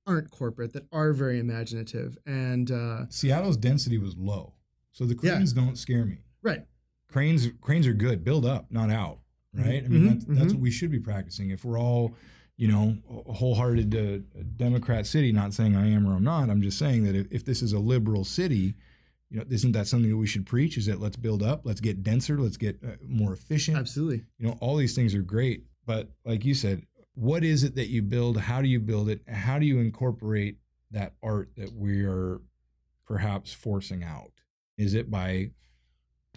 aren't 0.08 0.32
corporate, 0.32 0.74
that 0.74 0.88
are 0.92 1.14
very 1.14 1.40
imaginative. 1.40 2.18
And 2.26 2.72
uh, 2.72 3.06
seattle's 3.10 3.58
density 3.58 3.98
was 3.98 4.16
low 4.18 4.54
so 4.94 5.06
the 5.06 5.18
Yeah. 5.22 5.36
cranes 5.36 5.54
don't 5.54 5.78
scare 5.78 6.06
me 6.06 6.18
right, 6.42 6.66
cranes 7.08 7.48
cranes 7.62 7.88
are 7.88 7.94
good 7.94 8.24
build 8.24 8.46
up 8.46 8.70
not 8.72 8.90
out 8.90 9.20
right 9.54 9.84
i 9.86 9.88
mean 9.88 10.02
Mhm, 10.02 10.08
that's, 10.08 10.26
that's 10.26 10.40
mhm. 10.52 10.56
what 10.56 10.62
we 10.62 10.72
should 10.72 10.92
be 10.92 11.00
practicing 11.00 11.50
if 11.50 11.64
we're 11.64 11.80
all 11.80 12.14
you 12.62 12.68
know 12.68 12.96
a 13.28 13.34
wholehearted 13.34 13.96
uh, 13.96 14.42
democrat 14.56 15.08
city 15.08 15.32
not 15.32 15.52
saying 15.54 15.76
i 15.76 15.90
am 15.90 16.08
or 16.08 16.14
i'm 16.14 16.24
not 16.24 16.50
i'm 16.50 16.62
just 16.62 16.78
saying 16.78 17.04
that 17.04 17.16
if, 17.16 17.26
if 17.32 17.44
this 17.44 17.62
is 17.62 17.74
a 17.74 17.80
liberal 17.80 18.24
city 18.24 18.76
you 19.32 19.38
know 19.38 19.46
isn't 19.50 19.72
that 19.72 19.88
something 19.88 20.10
that 20.10 20.18
we 20.18 20.28
should 20.28 20.46
preach? 20.46 20.78
Is 20.78 20.88
that 20.88 21.00
let's 21.00 21.16
build 21.16 21.42
up 21.42 21.62
let's 21.64 21.80
get 21.80 22.04
denser 22.04 22.38
let's 22.38 22.58
get 22.58 22.78
uh, 22.86 22.98
more 23.08 23.32
efficient? 23.32 23.78
Absolutely. 23.78 24.26
you 24.38 24.48
know 24.48 24.58
all 24.60 24.76
these 24.76 24.94
things 24.94 25.16
are 25.16 25.22
great 25.22 25.64
but 25.86 26.10
like 26.26 26.44
you 26.44 26.54
said 26.54 26.84
what 27.14 27.44
is 27.44 27.64
it 27.64 27.76
that 27.76 27.90
you 27.90 28.02
build? 28.02 28.38
How 28.38 28.62
do 28.62 28.68
you 28.68 28.80
build 28.80 29.10
it? 29.10 29.22
How 29.28 29.60
do 29.60 29.66
you 29.66 29.80
incorporate 29.80 30.58
that 30.92 31.14
art 31.22 31.50
that 31.58 31.74
we 31.74 32.04
are 32.04 32.42
perhaps 33.06 33.54
forcing 33.54 34.04
out? 34.04 34.32
Is 34.78 34.94
it 34.94 35.12
by 35.12 35.52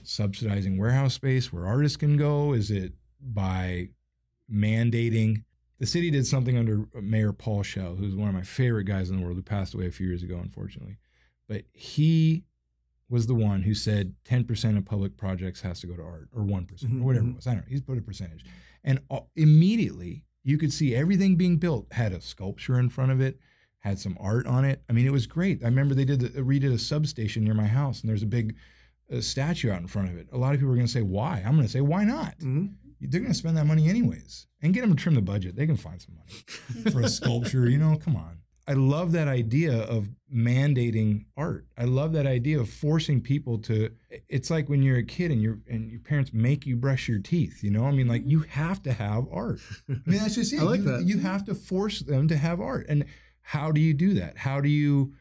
subsidizing 0.02 0.76
warehouse 0.76 1.14
space 1.14 1.52
where 1.52 1.66
artists 1.66 1.96
can 1.96 2.16
go? 2.16 2.52
Is 2.52 2.70
it 2.70 2.92
by 3.20 3.88
mandating 4.52 5.44
the 5.84 5.90
city 5.90 6.10
did 6.10 6.26
something 6.26 6.56
under 6.56 6.86
mayor 7.00 7.32
Paul 7.32 7.62
Schell 7.62 7.94
who's 7.94 8.14
one 8.16 8.28
of 8.28 8.34
my 8.34 8.42
favorite 8.42 8.84
guys 8.84 9.10
in 9.10 9.16
the 9.16 9.22
world 9.22 9.36
who 9.36 9.42
passed 9.42 9.74
away 9.74 9.86
a 9.86 9.90
few 9.90 10.06
years 10.06 10.22
ago 10.22 10.38
unfortunately 10.42 10.96
but 11.46 11.64
he 11.72 12.44
was 13.10 13.26
the 13.26 13.34
one 13.34 13.60
who 13.62 13.74
said 13.74 14.14
10% 14.24 14.78
of 14.78 14.84
public 14.86 15.14
projects 15.18 15.60
has 15.60 15.78
to 15.80 15.86
go 15.86 15.94
to 15.94 16.02
art 16.02 16.28
or 16.34 16.42
one 16.42 16.64
Mhm, 16.66 17.00
or 17.02 17.04
whatever 17.04 17.28
it 17.28 17.36
was. 17.36 17.46
I 17.46 17.50
don't 17.52 17.60
know. 17.60 17.66
He's 17.68 17.82
put 17.82 17.98
a 17.98 18.00
percentage. 18.00 18.46
And 18.82 18.98
uh, 19.10 19.20
immediately 19.36 20.24
you 20.42 20.56
could 20.56 20.72
see 20.72 20.94
everything 20.94 21.36
being 21.36 21.58
built 21.58 21.92
had 21.92 22.12
a 22.12 22.20
sculpture 22.22 22.78
in 22.78 22.88
front 22.88 23.12
of 23.12 23.20
it, 23.20 23.38
had 23.80 23.98
some 23.98 24.16
art 24.18 24.46
on 24.46 24.64
it. 24.64 24.82
I 24.88 24.94
mean, 24.94 25.06
it 25.06 25.12
was 25.12 25.26
great. 25.26 25.62
I 25.62 25.66
remember 25.66 25.94
they 25.94 26.06
did 26.06 26.20
the, 26.20 26.28
redid 26.40 26.72
a 26.72 26.78
substation 26.78 27.44
near 27.44 27.54
my 27.54 27.66
house 27.66 28.00
and 28.00 28.08
there's 28.08 28.22
a 28.22 28.26
big 28.26 28.56
uh, 29.14 29.20
statue 29.20 29.70
out 29.70 29.82
in 29.82 29.86
front 29.86 30.08
of 30.10 30.16
it. 30.16 30.28
A 30.32 30.38
lot 30.38 30.54
of 30.54 30.60
people 30.60 30.72
are 30.72 30.76
going 30.76 30.86
to 30.86 30.92
say, 30.92 31.02
why? 31.02 31.42
I'm 31.44 31.52
going 31.56 31.66
to 31.66 31.72
say, 31.72 31.82
why 31.82 32.04
not? 32.04 32.38
Mhm. 32.38 32.72
They're 33.08 33.20
going 33.20 33.32
to 33.32 33.38
spend 33.38 33.56
that 33.56 33.66
money 33.66 33.88
anyways 33.88 34.46
and 34.62 34.74
get 34.74 34.82
them 34.82 34.94
to 34.94 35.02
trim 35.02 35.14
the 35.14 35.22
budget. 35.22 35.56
They 35.56 35.66
can 35.66 35.76
find 35.76 36.00
some 36.00 36.16
money 36.16 36.90
for 36.90 37.00
a 37.00 37.08
sculpture. 37.08 37.68
You 37.68 37.78
know, 37.78 37.96
come 37.96 38.16
on. 38.16 38.38
I 38.66 38.72
love 38.72 39.12
that 39.12 39.28
idea 39.28 39.82
of 39.82 40.08
mandating 40.34 41.26
art. 41.36 41.66
I 41.76 41.84
love 41.84 42.14
that 42.14 42.26
idea 42.26 42.58
of 42.58 42.70
forcing 42.70 43.20
people 43.20 43.58
to. 43.58 43.90
It's 44.28 44.50
like 44.50 44.70
when 44.70 44.82
you're 44.82 44.96
a 44.96 45.04
kid 45.04 45.30
and 45.30 45.42
your 45.42 45.58
and 45.68 45.90
your 45.90 46.00
parents 46.00 46.32
make 46.32 46.64
you 46.64 46.76
brush 46.76 47.06
your 47.06 47.18
teeth. 47.18 47.62
You 47.62 47.70
know, 47.70 47.84
I 47.84 47.90
mean, 47.90 48.08
like 48.08 48.22
you 48.24 48.40
mm-hmm. 48.40 48.50
have 48.50 48.82
to 48.84 48.92
have 48.92 49.26
art. 49.30 49.60
I 49.88 49.92
mean, 50.06 50.18
that's 50.18 50.36
just 50.36 50.52
it. 50.54 50.60
I 50.60 50.62
like 50.62 50.80
you, 50.80 50.86
that. 50.86 51.04
You 51.04 51.18
have 51.18 51.44
to 51.44 51.54
force 51.54 52.00
them 52.00 52.26
to 52.28 52.36
have 52.36 52.60
art. 52.60 52.86
And 52.88 53.04
how 53.42 53.70
do 53.70 53.80
you 53.80 53.92
do 53.92 54.14
that? 54.14 54.38
How 54.38 54.62
do 54.62 54.70
you 54.70 55.12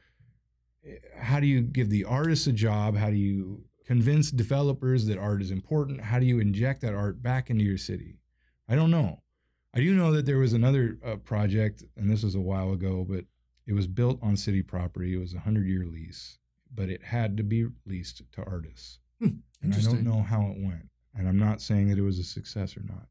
eh, 0.88 0.96
how 1.20 1.42
do 1.42 1.48
you 1.48 1.62
give 1.62 1.90
the 1.90 2.06
artists 2.06 2.48
a 2.48 2.54
job? 2.54 2.96
How 2.96 3.10
do 3.10 3.18
you 3.18 3.66
convince 3.86 4.32
developers 4.32 5.06
that 5.08 5.18
art 5.18 5.42
is 5.42 5.52
important? 5.52 6.02
How 6.02 6.20
do 6.20 6.26
you 6.26 6.40
inject 6.40 6.82
that 6.82 6.94
art 6.94 7.22
back 7.22 7.50
into 7.50 7.64
your 7.64 7.78
city? 7.78 8.18
I 8.68 8.76
don't 8.76 8.92
know. 8.92 9.22
I 9.74 9.80
do 9.80 9.94
know 9.96 10.12
that 10.14 10.26
there 10.26 10.38
was 10.38 10.54
another 10.54 11.00
uh, 11.06 11.16
project, 11.18 11.84
and 11.98 12.10
this 12.10 12.24
was 12.24 12.36
a 12.36 12.40
while 12.42 12.72
ago, 12.74 13.06
but 13.08 13.26
it 13.66 13.74
was 13.74 13.88
built 13.88 14.20
on 14.22 14.38
city 14.38 14.62
property. 14.62 15.14
It 15.16 15.18
was 15.20 15.34
a 15.34 15.40
hundred 15.40 15.68
year 15.68 15.86
lease, 15.86 16.38
but 16.74 16.90
it 16.90 17.04
had 17.04 17.38
to 17.38 17.44
be 17.44 17.68
leased 17.86 18.22
to 18.34 18.44
artists. 18.44 19.00
Hmm, 19.20 19.28
and 19.62 19.74
I 19.74 19.80
don't 19.80 20.04
know 20.04 20.22
how 20.22 20.42
it 20.52 20.58
went. 20.60 20.90
And 21.16 21.28
I'm 21.28 21.38
not 21.40 21.62
saying 21.62 21.90
that 21.90 21.98
it 21.98 22.02
was 22.04 22.20
a 22.20 22.24
success 22.24 22.76
or 22.78 22.84
not. 22.84 23.08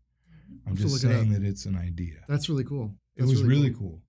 I'm 0.67 0.77
just 0.77 0.97
it 0.97 1.09
saying 1.09 1.33
that 1.33 1.43
it's 1.45 1.67
an 1.67 1.77
idea. 1.77 2.25
That's 2.29 2.49
really 2.49 2.65
cool. 2.65 2.95
it 3.17 3.25
was 3.25 3.43
really 3.43 3.73
cool. 3.73 4.01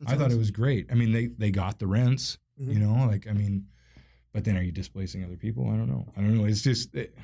That's 0.00 0.12
I 0.12 0.16
thought 0.16 0.32
it 0.32 0.38
was 0.38 0.50
great. 0.50 0.86
I 0.90 0.94
mean, 0.94 1.12
they 1.12 1.26
they 1.26 1.50
got 1.50 1.78
the 1.78 1.86
rents, 1.86 2.38
Mhm. 2.60 2.72
you 2.74 2.80
know, 2.80 3.06
like 3.06 3.26
I 3.28 3.32
mean, 3.32 3.66
but 4.34 4.44
then 4.44 4.58
are 4.58 4.62
you 4.62 4.72
displacing 4.72 5.24
other 5.24 5.36
people? 5.36 5.64
I 5.70 5.76
don't 5.76 5.88
know. 5.88 6.06
I 6.16 6.20
don't 6.20 6.36
know. 6.36 6.44
It's 6.44 6.60
just 6.60 6.94
it, 6.94 7.16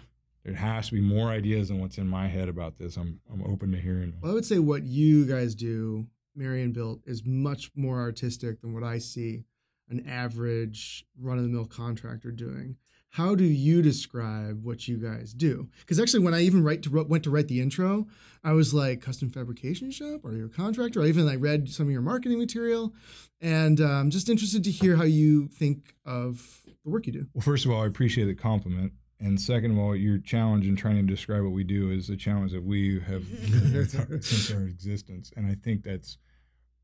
there 0.45 0.55
has 0.55 0.87
to 0.87 0.95
be 0.95 1.01
more 1.01 1.29
ideas 1.29 1.69
than 1.69 1.81
what's 1.81 1.99
in 1.99 2.07
my 2.07 2.29
head 2.29 2.49
about 2.49 2.79
this. 2.79 2.97
I'm 2.97 3.21
I'm 3.31 3.43
open 3.43 3.73
to 3.73 3.79
hearing. 3.79 4.15
Well, 4.23 4.31
I 4.31 4.35
would 4.35 4.47
say 4.47 4.61
what 4.61 4.85
you 4.85 5.27
guys 5.27 5.55
do, 5.55 6.07
Marian 6.35 6.73
built, 6.73 7.01
is 7.05 7.23
much 7.27 7.73
more 7.75 8.01
artistic 8.01 8.63
than 8.63 8.73
what 8.73 8.85
I 8.85 8.99
see 8.99 9.43
an 9.91 10.07
average 10.09 11.05
run 11.21 11.37
of 11.37 11.43
the 11.43 11.51
mill 11.51 11.67
contractor 11.67 12.31
doing. 12.31 12.77
How 13.15 13.35
do 13.35 13.43
you 13.43 13.83
describe 13.83 14.63
what 14.63 14.87
you 14.87 14.97
guys 14.97 15.35
do? 15.35 15.69
Because 15.81 15.99
actually, 15.99 16.23
when 16.23 16.33
I 16.33 16.43
even 16.43 16.63
write 16.63 16.85
to 16.85 16.91
went 17.03 17.25
to 17.25 17.31
write 17.31 17.49
the 17.49 17.61
intro, 17.61 18.07
I 18.45 18.53
was 18.53 18.73
like, 18.73 19.03
"Custom 19.03 19.31
fabrication 19.31 19.91
shop? 19.91 20.25
Are 20.25 20.33
you 20.33 20.47
a 20.47 20.49
contractor?" 20.49 21.03
I 21.03 21.07
even 21.07 21.29
I 21.29 21.35
read 21.35 21.69
some 21.71 21.87
of 21.87 21.93
your 21.93 22.03
marketing 22.03 22.39
material, 22.39 22.95
and 23.41 23.81
I'm 23.81 24.11
just 24.11 24.29
interested 24.29 24.63
to 24.63 24.71
hear 24.71 24.95
how 24.95 25.03
you 25.03 25.49
think 25.49 25.97
of 26.07 26.63
the 26.91 26.95
work 26.95 27.07
you 27.07 27.13
do. 27.13 27.27
Well, 27.35 27.43
first 27.43 27.65
of 27.65 27.71
all, 27.71 27.83
I 27.83 27.87
appreciate 27.87 28.25
the 28.27 28.35
compliment. 28.35 28.93
And 29.21 29.39
second 29.41 29.73
of 29.73 29.79
all, 29.79 29.95
your 29.95 30.19
challenge 30.19 30.67
in 30.67 30.77
trying 30.77 30.97
to 30.97 31.03
describe 31.03 31.43
what 31.43 31.53
we 31.53 31.63
do 31.65 31.91
is 31.91 32.09
a 32.09 32.17
challenge 32.17 32.53
that 32.53 32.65
we 32.65 33.01
have 33.01 33.25
lived 33.51 33.75
with 33.75 34.11
our- 34.11 34.21
since 34.23 34.51
our 34.51 34.63
existence. 34.65 35.31
And 35.37 35.47
I 35.47 35.55
think 35.55 35.83
that's 35.85 36.17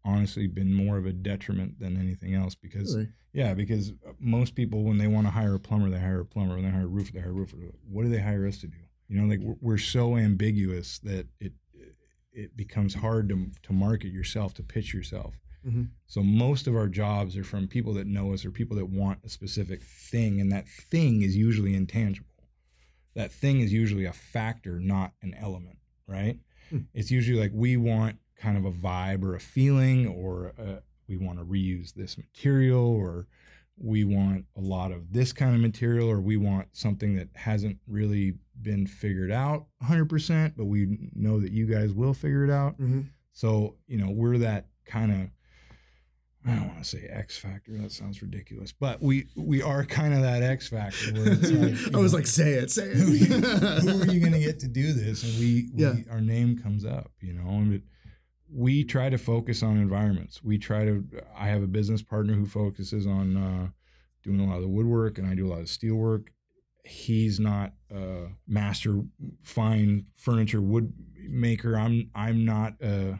honestly 0.04 0.46
been 0.46 0.72
more 0.72 0.98
of 0.98 1.06
a 1.06 1.12
detriment 1.12 1.78
than 1.80 1.96
anything 1.96 2.34
else 2.34 2.54
because, 2.54 2.94
Really? 2.94 3.08
yeah, 3.32 3.54
because 3.54 3.92
most 4.20 4.54
people, 4.54 4.84
when 4.84 4.98
they 4.98 5.08
want 5.08 5.26
to 5.26 5.30
hire 5.30 5.54
a 5.54 5.58
plumber, 5.60 5.90
they 5.90 5.98
hire 5.98 6.20
a 6.20 6.26
plumber. 6.26 6.54
When 6.54 6.64
they 6.64 6.70
hire 6.70 6.84
a 6.84 6.86
roofer, 6.86 7.12
they 7.12 7.20
hire 7.20 7.30
a 7.30 7.32
roofer. 7.32 7.56
What 7.88 8.04
do 8.04 8.10
they 8.10 8.20
hire 8.20 8.46
us 8.46 8.58
to 8.58 8.68
do? 8.68 8.76
You 9.08 9.20
know, 9.20 9.26
like 9.26 9.40
we're, 9.40 9.56
we're 9.60 9.78
so 9.78 10.16
ambiguous 10.16 10.98
that 11.00 11.26
it 11.40 11.52
it 12.32 12.54
becomes 12.54 12.92
hard 12.92 13.30
to, 13.30 13.50
to 13.62 13.72
market 13.72 14.12
yourself, 14.12 14.52
to 14.52 14.62
pitch 14.62 14.92
yourself. 14.92 15.34
Mhm. 15.66 15.88
So 16.06 16.22
most 16.22 16.66
of 16.66 16.76
our 16.76 16.88
jobs 16.88 17.36
are 17.36 17.44
from 17.44 17.66
people 17.68 17.94
that 17.94 18.06
know 18.06 18.32
us 18.32 18.44
or 18.44 18.50
people 18.50 18.76
that 18.76 18.86
want 18.86 19.20
a 19.24 19.28
specific 19.28 19.82
thing, 19.82 20.40
and 20.40 20.50
that 20.52 20.68
thing 20.68 21.22
is 21.22 21.36
usually 21.36 21.74
intangible. 21.74 22.28
That 23.14 23.32
thing 23.32 23.60
is 23.60 23.72
usually 23.72 24.04
a 24.04 24.12
factor, 24.12 24.78
not 24.78 25.14
an 25.22 25.34
element, 25.34 25.78
right? 26.06 26.38
Hmm. 26.70 26.80
It's 26.94 27.10
usually 27.10 27.38
like 27.40 27.52
we 27.54 27.76
want 27.76 28.18
kind 28.36 28.58
of 28.58 28.64
a 28.64 28.72
vibe 28.72 29.22
or 29.22 29.34
a 29.34 29.40
feeling, 29.40 30.06
or 30.06 30.52
uh 30.58 30.80
we 31.08 31.16
want 31.16 31.38
to 31.38 31.44
reuse 31.44 31.94
this 31.94 32.18
material, 32.18 32.84
or 32.84 33.26
we 33.78 34.04
want 34.04 34.44
a 34.56 34.60
lot 34.60 34.90
of 34.90 35.12
this 35.12 35.32
kind 35.32 35.54
of 35.54 35.60
material, 35.60 36.08
or 36.10 36.20
we 36.20 36.36
want 36.36 36.66
something 36.72 37.14
that 37.14 37.28
hasn't 37.34 37.78
really 37.86 38.34
been 38.60 38.86
figured 38.86 39.30
out 39.30 39.66
100%, 39.82 40.54
but 40.56 40.64
we 40.64 41.10
know 41.14 41.38
that 41.40 41.52
you 41.52 41.66
guys 41.66 41.92
will 41.92 42.12
figure 42.14 42.44
it 42.44 42.50
out. 42.50 42.74
Mm-hmm. 42.74 43.02
So, 43.32 43.76
you 43.86 43.98
know, 43.98 44.10
we're 44.10 44.38
that 44.38 44.66
kind 44.84 45.12
of 45.12 45.30
I 46.46 46.54
don't 46.54 46.68
want 46.68 46.78
to 46.78 46.84
say 46.84 47.08
X 47.10 47.36
factor. 47.36 47.76
That 47.76 47.90
sounds 47.90 48.22
ridiculous, 48.22 48.72
but 48.72 49.02
we 49.02 49.26
we 49.34 49.62
are 49.62 49.84
kind 49.84 50.14
of 50.14 50.22
that 50.22 50.42
X 50.42 50.68
factor. 50.68 51.12
Where 51.12 51.32
it's 51.32 51.50
like, 51.50 51.94
I 51.94 51.98
was 51.98 52.12
know, 52.12 52.18
like, 52.18 52.26
"Say 52.26 52.52
it, 52.52 52.70
say 52.70 52.94
who, 52.94 53.14
it." 53.14 53.26
who 53.82 54.02
are 54.02 54.12
you 54.12 54.20
going 54.20 54.32
to 54.32 54.38
get 54.38 54.60
to 54.60 54.68
do 54.68 54.92
this? 54.92 55.24
And 55.24 55.40
we, 55.40 55.70
we 55.74 56.04
our 56.08 56.20
name 56.20 56.56
comes 56.56 56.84
up, 56.84 57.10
you 57.20 57.32
know. 57.32 57.48
And 57.48 57.74
it, 57.74 57.82
we 58.52 58.84
try 58.84 59.10
to 59.10 59.18
focus 59.18 59.64
on 59.64 59.76
environments. 59.76 60.42
We 60.44 60.56
try 60.56 60.84
to. 60.84 61.04
I 61.36 61.48
have 61.48 61.64
a 61.64 61.68
business 61.68 62.02
partner 62.02 62.34
who 62.34 62.46
focuses 62.46 63.08
on 63.08 63.36
uh, 63.36 63.68
doing 64.22 64.40
a 64.40 64.46
lot 64.46 64.56
of 64.56 64.62
the 64.62 64.68
woodwork, 64.68 65.18
and 65.18 65.26
I 65.26 65.34
do 65.34 65.48
a 65.48 65.50
lot 65.50 65.60
of 65.60 65.68
steel 65.68 65.96
work. 65.96 66.30
He's 66.84 67.40
not 67.40 67.72
a 67.90 68.28
master 68.46 69.00
fine 69.42 70.06
furniture 70.14 70.60
wood 70.60 70.92
maker. 71.28 71.76
I'm 71.76 72.10
I'm 72.14 72.44
not 72.44 72.74
a 72.80 73.18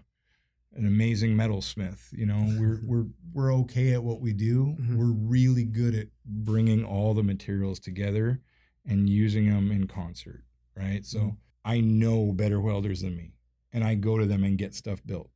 an 0.77 0.87
amazing 0.87 1.35
metalsmith. 1.37 2.13
You 2.13 2.27
know, 2.27 2.45
we're 2.59 2.81
we're 2.85 3.07
we're 3.33 3.55
okay 3.55 3.93
at 3.95 4.03
what 4.03 4.21
we 4.21 4.33
do. 4.33 4.77
Mhm. 4.81 4.97
We're 4.97 5.13
really 5.13 5.65
good 5.65 5.95
at 5.95 6.09
bringing 6.25 6.85
all 6.85 7.15
the 7.15 7.23
materials 7.23 7.79
together 7.81 8.41
and 8.85 9.09
using 9.09 9.49
them 9.49 9.71
in 9.73 9.87
concert, 9.87 10.45
right? 10.77 11.05
So 11.05 11.19
Mhm. 11.19 11.37
I 11.65 11.81
know 11.81 12.33
better 12.33 12.61
welders 12.61 13.01
than 13.01 13.17
me, 13.17 13.33
and 13.73 13.83
I 13.83 13.95
go 13.97 14.19
to 14.19 14.27
them 14.27 14.45
and 14.45 14.57
get 14.57 14.75
stuff 14.75 15.05
built. 15.05 15.31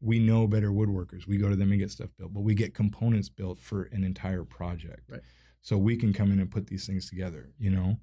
We 0.00 0.18
know 0.18 0.46
better 0.46 0.70
woodworkers. 0.70 1.26
We 1.26 1.36
go 1.38 1.48
to 1.48 1.56
them 1.56 1.70
and 1.72 1.80
get 1.80 1.90
stuff 1.90 2.10
built, 2.16 2.32
but 2.32 2.40
we 2.42 2.54
get 2.54 2.72
components 2.72 3.28
built 3.28 3.58
for 3.60 3.84
an 3.92 4.04
entire 4.04 4.44
project. 4.44 5.10
Right. 5.10 5.20
So 5.60 5.76
we 5.76 5.96
can 5.96 6.12
come 6.12 6.30
in 6.32 6.38
and 6.38 6.50
put 6.50 6.68
these 6.68 6.86
things 6.86 7.08
together, 7.10 7.50
you 7.58 7.70
know? 7.70 7.98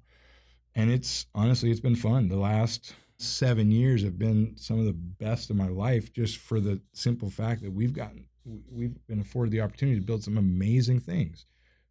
And 0.74 0.90
it's 0.90 1.26
honestly, 1.34 1.70
it's 1.70 1.80
been 1.80 1.96
fun. 1.96 2.28
The 2.28 2.36
last 2.36 2.94
seven 3.18 3.70
years 3.70 4.02
have 4.02 4.18
been 4.18 4.54
some 4.56 4.78
of 4.78 4.84
the 4.84 4.92
best 4.92 5.50
of 5.50 5.56
my 5.56 5.68
life 5.68 6.12
just 6.12 6.36
for 6.38 6.60
the 6.60 6.80
simple 6.92 7.30
fact 7.30 7.62
that 7.62 7.72
we've 7.72 7.92
gotten, 7.94 8.26
we- 8.44 8.60
we've 8.70 9.06
been 9.06 9.20
afforded 9.20 9.50
the 9.52 9.60
opportunity 9.60 9.98
to 9.98 10.04
build 10.06 10.22
some 10.22 10.36
amazing 10.36 11.00
things 11.00 11.46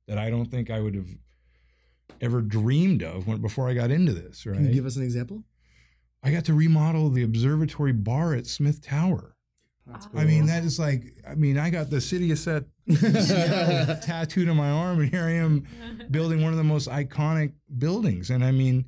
that 0.08 0.18
I 0.18 0.30
don't 0.30 0.52
think 0.52 0.70
I 0.70 0.80
would 0.80 0.94
have 0.96 1.10
ever 2.22 2.42
dreamed 2.42 3.02
of 3.04 3.28
when 3.28 3.42
before 3.42 3.68
I 3.70 3.74
got 3.74 3.90
into 3.92 4.14
this, 4.14 4.46
right? 4.46 4.56
Can 4.56 4.68
you 4.68 4.74
give 4.74 4.86
us 4.86 4.96
an 4.96 5.04
example? 5.04 5.44
I 6.24 6.32
got 6.32 6.46
to 6.46 6.54
remodel 6.54 7.10
the 7.10 7.24
observatory 7.24 7.92
bar 7.94 8.34
at 8.34 8.46
Smith 8.48 8.82
Tower. 8.82 9.36
That's 9.88 10.08
I 10.16 10.26
mean, 10.26 10.48
that 10.48 10.64
is 10.64 10.80
like, 10.80 11.04
I 11.28 11.36
mean, 11.36 11.58
I 11.60 11.70
got 11.70 11.92
the 11.92 12.02
city 12.02 12.32
of 12.32 12.40
Set 12.40 12.64
tattooed 14.02 14.50
on 14.50 14.58
my 14.58 14.70
arm, 14.70 15.00
and 15.00 15.10
here 15.10 15.24
I 15.24 15.32
am 15.34 15.64
building 16.12 16.42
one 16.42 16.52
of 16.52 16.58
the 16.58 16.64
most 16.64 16.90
iconic 16.90 17.54
buildings. 17.78 18.30
And 18.32 18.44
I 18.44 18.52
mean, 18.52 18.86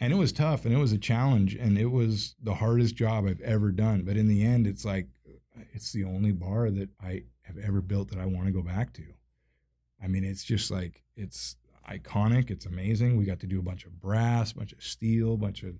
and 0.00 0.12
it 0.12 0.16
was 0.16 0.32
tough 0.32 0.64
and 0.64 0.74
it 0.74 0.78
was 0.78 0.92
a 0.92 0.98
challenge 0.98 1.54
and 1.54 1.78
it 1.78 1.90
was 1.90 2.34
the 2.42 2.54
hardest 2.54 2.96
job 2.96 3.26
I've 3.26 3.40
ever 3.42 3.70
done. 3.70 4.02
But 4.02 4.16
in 4.16 4.28
the 4.28 4.42
end, 4.42 4.66
it's 4.66 4.84
like, 4.84 5.08
it's 5.72 5.92
the 5.92 6.04
only 6.04 6.32
bar 6.32 6.70
that 6.70 6.88
I 7.00 7.24
have 7.42 7.58
ever 7.58 7.82
built 7.82 8.08
that 8.08 8.18
I 8.18 8.24
want 8.24 8.46
to 8.46 8.52
go 8.52 8.62
back 8.62 8.94
to. 8.94 9.04
I 10.02 10.08
mean, 10.08 10.24
it's 10.24 10.44
just 10.44 10.70
like, 10.70 11.02
it's 11.16 11.56
iconic. 11.88 12.50
It's 12.50 12.64
amazing. 12.64 13.18
We 13.18 13.26
got 13.26 13.40
to 13.40 13.46
do 13.46 13.58
a 13.58 13.62
bunch 13.62 13.84
of 13.84 14.00
brass, 14.00 14.52
a 14.52 14.56
bunch 14.56 14.72
of 14.72 14.82
steel, 14.82 15.34
a 15.34 15.38
bunch 15.38 15.62
of 15.64 15.74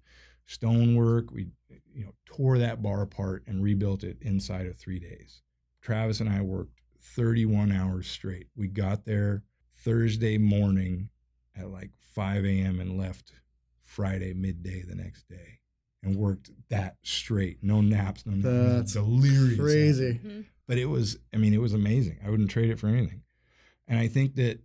stonework. 0.44 1.30
We, 1.30 1.48
you 1.94 2.04
know, 2.04 2.12
tore 2.26 2.58
that 2.58 2.82
bar 2.82 3.00
apart 3.00 3.44
and 3.46 3.62
rebuilt 3.62 4.04
it 4.04 4.18
inside 4.20 4.66
of 4.66 4.76
three 4.76 4.98
days. 4.98 5.40
Travis 5.80 6.20
and 6.20 6.28
I 6.28 6.42
worked 6.42 6.82
31 7.00 7.72
hours 7.72 8.06
straight. 8.06 8.48
We 8.54 8.68
got 8.68 9.06
there 9.06 9.44
Thursday 9.78 10.36
morning 10.36 11.08
at 11.56 11.70
like 11.70 11.92
5 12.14 12.44
a.m. 12.44 12.80
and 12.80 12.98
left 12.98 13.32
Friday 13.90 14.32
midday 14.32 14.82
the 14.88 14.94
next 14.94 15.28
day 15.28 15.58
and 16.04 16.14
worked 16.14 16.50
that 16.68 16.96
straight. 17.02 17.58
No 17.60 17.80
naps, 17.80 18.24
no 18.24 18.34
nothing. 18.34 18.76
That's 18.76 18.92
delirious. 18.92 19.58
Crazy. 19.58 20.20
Mhm. 20.24 20.44
But 20.68 20.78
it 20.78 20.86
was, 20.86 21.18
I 21.34 21.38
mean, 21.38 21.52
it 21.52 21.60
was 21.60 21.72
amazing. 21.74 22.20
I 22.24 22.30
wouldn't 22.30 22.50
trade 22.50 22.70
it 22.70 22.78
for 22.78 22.86
anything. 22.86 23.22
And 23.88 23.98
I 23.98 24.06
think 24.06 24.36
that 24.36 24.60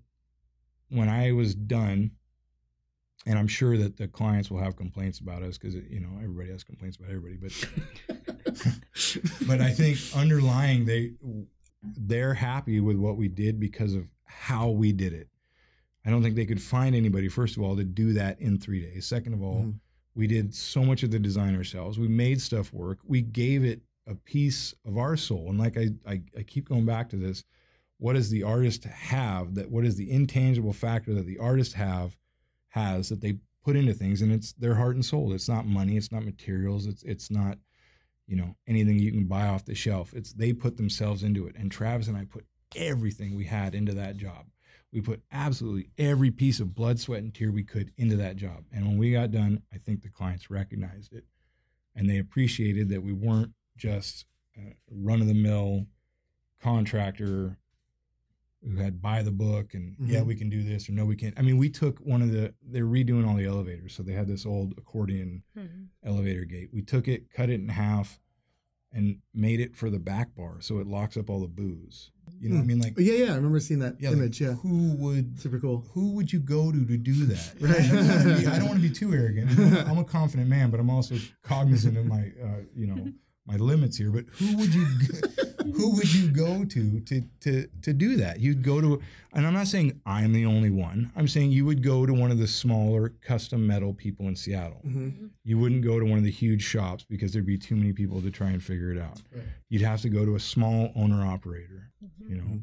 when 0.89 1.09
I 1.09 1.31
was 1.31 1.55
done, 1.55 2.11
and 3.25 3.39
I'm 3.39 3.47
sure 3.47 3.75
that 3.79 3.97
the 3.97 4.07
clients 4.07 4.51
will 4.51 4.59
have 4.59 4.75
complaints 4.75 5.19
about 5.19 5.41
us 5.41 5.57
because 5.57 5.73
you 5.73 5.99
know 5.99 6.19
everybody 6.21 6.51
has 6.51 6.63
complaints 6.63 6.97
about 6.97 7.09
everybody, 7.09 7.37
but 7.37 7.51
but 9.47 9.59
I 9.59 9.71
think 9.71 9.97
underlying 10.15 10.85
they 10.85 11.13
they're 11.81 12.35
happy 12.35 12.79
with 12.79 12.97
what 12.97 13.17
we 13.17 13.27
did 13.27 13.59
because 13.59 13.95
of 13.95 14.05
how 14.25 14.69
we 14.69 14.91
did 14.91 15.13
it. 15.13 15.29
I 16.05 16.09
don't 16.11 16.21
think 16.21 16.35
they 16.35 16.45
could 16.45 16.61
find 16.61 16.95
anybody 16.95 17.27
first 17.27 17.57
of 17.57 17.63
all 17.63 17.75
to 17.75 17.83
do 17.83 18.13
that 18.13 18.39
in 18.39 18.59
3 18.59 18.79
days. 18.81 19.05
Second 19.07 19.33
of 19.33 19.41
all, 19.41 19.63
Mhm. 19.63 19.79
we 20.13 20.27
did 20.27 20.53
so 20.53 20.83
much 20.83 21.01
of 21.03 21.11
the 21.11 21.19
design 21.19 21.55
ourselves. 21.55 21.97
We 21.97 22.07
made 22.07 22.39
stuff 22.41 22.71
work. 22.71 22.99
We 23.05 23.21
gave 23.21 23.63
it 23.63 23.81
a 24.07 24.13
piece 24.15 24.73
of 24.85 24.97
our 24.97 25.17
soul. 25.17 25.49
And 25.49 25.57
like 25.57 25.77
I 25.77 25.89
I, 26.05 26.21
I 26.37 26.43
keep 26.43 26.69
going 26.69 26.85
back 26.85 27.09
to 27.09 27.17
this, 27.17 27.43
what 27.97 28.13
does 28.13 28.29
the 28.29 28.43
artist 28.43 28.83
have 28.83 29.55
that 29.55 29.71
what 29.71 29.83
is 29.85 29.95
the 29.95 30.11
intangible 30.11 30.73
factor 30.73 31.13
that 31.15 31.25
the 31.25 31.39
artist 31.39 31.73
have 31.73 32.17
has 32.69 33.09
that 33.09 33.21
they 33.21 33.39
put 33.63 33.75
into 33.75 33.93
things 33.95 34.21
and 34.21 34.31
it's 34.31 34.53
their 34.53 34.75
heart 34.75 34.93
and 34.95 35.03
soul. 35.03 35.33
It's 35.33 35.49
not 35.49 35.65
money, 35.65 35.97
it's 35.97 36.11
not 36.11 36.23
materials, 36.23 36.85
it's 36.85 37.01
it's 37.03 37.31
not 37.31 37.57
you 38.27 38.35
know 38.35 38.55
anything 38.67 38.99
you 38.99 39.11
can 39.11 39.25
buy 39.25 39.47
off 39.47 39.65
the 39.65 39.73
shelf. 39.75 40.13
It's 40.13 40.33
they 40.33 40.53
put 40.53 40.77
themselves 40.77 41.23
into 41.23 41.47
it. 41.47 41.55
And 41.57 41.71
Travis 41.71 42.07
and 42.07 42.15
I 42.17 42.25
put 42.25 42.45
everything 42.75 43.33
we 43.35 43.45
had 43.45 43.73
into 43.73 43.93
that 43.95 44.17
job. 44.17 44.45
We 44.95 45.01
put 45.01 45.21
absolutely 45.29 45.89
every 45.97 46.31
piece 46.31 46.61
of 46.61 46.73
blood, 46.73 47.01
sweat, 47.01 47.21
and 47.21 47.33
tear 47.35 47.51
we 47.51 47.65
could 47.65 47.91
into 47.97 48.15
that 48.15 48.37
job. 48.37 48.63
And 48.71 48.87
when 48.87 48.97
we 48.97 49.11
got 49.11 49.29
done, 49.29 49.61
I 49.73 49.77
think 49.77 50.01
the 50.01 50.09
clients 50.09 50.49
recognized 50.49 51.11
it 51.11 51.25
and 51.93 52.09
they 52.09 52.17
appreciated 52.17 52.87
that 52.89 53.03
we 53.03 53.11
weren't 53.11 53.51
just 53.75 54.25
a 54.57 54.71
run 54.89 55.19
of 55.19 55.27
the 55.27 55.33
mill 55.33 55.87
contractor 56.61 57.57
who 58.63 58.77
had 58.77 59.01
buy 59.01 59.21
the 59.21 59.33
book 59.33 59.73
and 59.73 59.97
yeah, 59.99 60.21
Mhm. 60.21 60.27
we 60.27 60.35
can 60.35 60.49
do 60.49 60.63
this 60.63 60.87
or 60.87 60.93
no, 60.93 61.05
we 61.05 61.17
can't. 61.17 61.37
I 61.37 61.41
mean, 61.41 61.57
we 61.57 61.69
took 61.69 61.99
one 61.99 62.21
of 62.21 62.31
the, 62.31 62.53
they're 62.65 62.85
redoing 62.85 63.27
all 63.27 63.35
the 63.35 63.43
elevators. 63.45 63.93
So 63.93 64.01
they 64.01 64.13
had 64.13 64.27
this 64.27 64.45
old 64.45 64.75
accordion 64.77 65.43
Mhm. 65.57 65.87
elevator 66.03 66.45
gate. 66.45 66.69
We 66.71 66.81
took 66.83 67.09
it, 67.09 67.29
cut 67.31 67.49
it 67.49 67.59
in 67.59 67.67
half, 67.67 68.17
and 68.95 69.17
made 69.33 69.59
it 69.59 69.75
for 69.75 69.89
the 69.91 69.99
back 69.99 70.33
bar, 70.35 70.61
so 70.61 70.79
it 70.79 70.87
locks 70.87 71.17
up 71.17 71.29
all 71.29 71.41
the 71.41 71.47
booze. 71.47 72.11
You 72.39 72.49
know, 72.49 72.55
what 72.55 72.63
I 72.63 72.65
mean, 72.65 72.79
like 72.79 72.93
Oh, 72.97 73.01
yeah, 73.01 73.25
yeah. 73.25 73.31
I 73.33 73.35
remember 73.35 73.59
seeing 73.59 73.79
that 73.81 73.97
yeah, 73.99 74.09
like, 74.09 74.17
image. 74.17 74.41
yeah, 74.41 74.53
who 74.53 74.95
would 74.97 75.39
super 75.39 75.59
cool. 75.59 75.85
who 75.93 76.13
would 76.13 76.33
you 76.33 76.39
go 76.39 76.71
to 76.71 76.85
to 76.85 76.97
do 76.97 77.25
that? 77.27 77.53
Right. 77.59 77.75
I 77.81 77.87
don't 77.87 78.07
wanna 78.25 78.39
be- 78.39 78.47
I 78.47 78.57
don't 78.59 78.67
want 78.69 78.81
to 78.81 78.87
be 78.89 78.93
too 78.93 79.13
arrogant. 79.13 79.51
I'm 79.59 79.73
a- 79.77 79.91
I'm 79.91 79.97
a 79.99 80.03
confident 80.03 80.49
man, 80.49 80.71
but 80.71 80.79
I'm 80.79 80.89
also 80.89 81.15
cognizant 81.43 81.97
of 81.97 82.05
my, 82.07 82.31
uh, 82.43 82.61
you 82.75 82.87
know, 82.87 83.11
my 83.45 83.57
limits 83.57 83.97
here. 83.97 84.11
But 84.11 84.25
who 84.31 84.57
would 84.57 84.73
you, 84.73 84.87
who 85.73 85.95
would 85.95 86.13
you 86.13 86.29
go 86.29 86.63
to 86.65 86.99
to 87.01 87.23
to 87.41 87.67
to 87.81 87.93
do 87.93 88.17
that? 88.17 88.39
You'd 88.39 88.63
go 88.63 88.81
to, 88.81 89.01
and 89.33 89.45
I'm 89.45 89.53
not 89.53 89.67
saying 89.67 89.99
I'm 90.05 90.33
the 90.33 90.45
only 90.45 90.69
one. 90.69 91.11
I'm 91.15 91.27
saying 91.27 91.51
you 91.51 91.65
would 91.65 91.81
go 91.83 92.05
to 92.05 92.13
one 92.13 92.31
of 92.31 92.37
the 92.37 92.47
smaller 92.47 93.09
custom 93.21 93.65
metal 93.65 93.93
people 93.93 94.27
in 94.27 94.35
Seattle. 94.35 94.79
hmm 94.83 95.09
You 95.43 95.57
wouldn't 95.57 95.83
go 95.83 95.99
to 95.99 96.05
one 96.05 96.17
of 96.17 96.23
the 96.23 96.31
huge 96.31 96.63
shops 96.63 97.03
because 97.07 97.33
there'd 97.33 97.45
be 97.45 97.57
too 97.57 97.75
many 97.75 97.93
people 97.93 98.21
to 98.21 98.31
try 98.31 98.47
and 98.49 98.63
figure 98.63 98.91
it 98.91 98.99
out. 98.99 99.21
Right. 99.33 99.45
You'd 99.69 99.81
have 99.81 100.01
to 100.01 100.09
go 100.09 100.25
to 100.25 100.35
a 100.35 100.39
small 100.39 100.91
owner 100.95 101.25
operator. 101.25 101.91
You 102.27 102.35
know, 102.37 102.59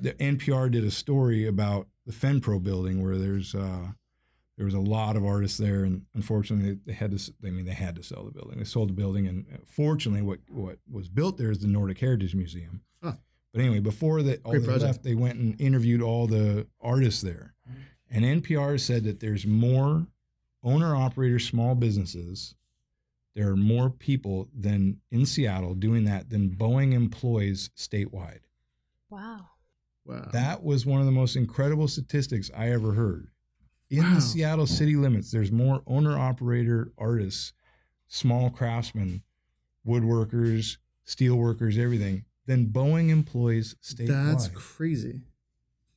the 0.00 0.12
NPR 0.14 0.70
did 0.70 0.84
a 0.84 0.90
story 0.90 1.46
about 1.46 1.88
the 2.06 2.12
FenPro 2.12 2.62
building 2.62 3.02
where 3.02 3.16
there's 3.16 3.54
uh, 3.54 3.88
there 4.56 4.66
was 4.66 4.74
a 4.74 4.78
lot 4.80 5.16
of 5.16 5.24
artists 5.24 5.58
there, 5.58 5.84
and 5.84 6.02
unfortunately 6.14 6.78
they 6.86 6.92
had 6.92 7.10
to. 7.10 7.16
s- 7.16 7.30
I 7.44 7.50
mean, 7.50 7.64
they 7.64 7.72
had 7.72 7.96
to 7.96 8.02
sell 8.02 8.24
the 8.24 8.30
building. 8.30 8.58
They 8.58 8.64
sold 8.64 8.90
the 8.90 8.94
building, 8.94 9.26
and 9.26 9.44
uh, 9.52 9.56
fortunately, 9.66 10.22
what 10.22 10.40
what 10.48 10.78
was 10.90 11.08
built 11.08 11.38
there 11.38 11.50
is 11.50 11.58
the 11.58 11.66
Nordic 11.68 11.98
Heritage 11.98 12.34
Museum. 12.34 12.82
Huh. 13.02 13.14
But 13.52 13.60
anyway, 13.62 13.80
before 13.80 14.22
that 14.22 14.40
all 14.44 14.52
they 14.52 14.58
left, 14.86 15.02
they 15.02 15.14
went 15.14 15.38
and 15.38 15.60
interviewed 15.60 16.02
all 16.02 16.26
the 16.26 16.66
artists 16.80 17.20
there, 17.22 17.54
and 18.10 18.24
NPR 18.24 18.78
said 18.80 19.04
that 19.04 19.20
there's 19.20 19.46
more 19.46 20.06
owner 20.62 20.94
operator 20.96 21.38
small 21.38 21.74
businesses. 21.74 22.54
There 23.34 23.50
are 23.50 23.56
more 23.56 23.90
people 23.90 24.48
than 24.56 25.00
in 25.10 25.26
Seattle 25.26 25.74
doing 25.74 26.04
that 26.04 26.30
than 26.30 26.50
Boeing 26.50 26.92
employs 26.92 27.70
statewide. 27.76 28.42
Wow. 29.10 29.46
Wow. 30.04 30.28
That 30.32 30.62
was 30.62 30.86
one 30.86 31.00
of 31.00 31.06
the 31.06 31.12
most 31.12 31.34
incredible 31.34 31.88
statistics 31.88 32.50
I 32.56 32.70
ever 32.70 32.92
heard. 32.92 33.28
In 33.90 34.02
Wow. 34.02 34.14
the 34.14 34.20
Seattle 34.20 34.66
city 34.66 34.96
limits, 34.96 35.30
there's 35.30 35.52
more 35.52 35.82
owner 35.86 36.18
operator 36.18 36.92
artists, 36.98 37.52
small 38.08 38.50
craftsmen, 38.50 39.22
woodworkers, 39.86 40.78
steel 41.04 41.36
workers, 41.36 41.76
everything 41.78 42.24
than 42.46 42.66
Boeing 42.66 43.10
employees 43.10 43.74
statewide. 43.82 44.26
That's 44.26 44.48
crazy. 44.48 45.20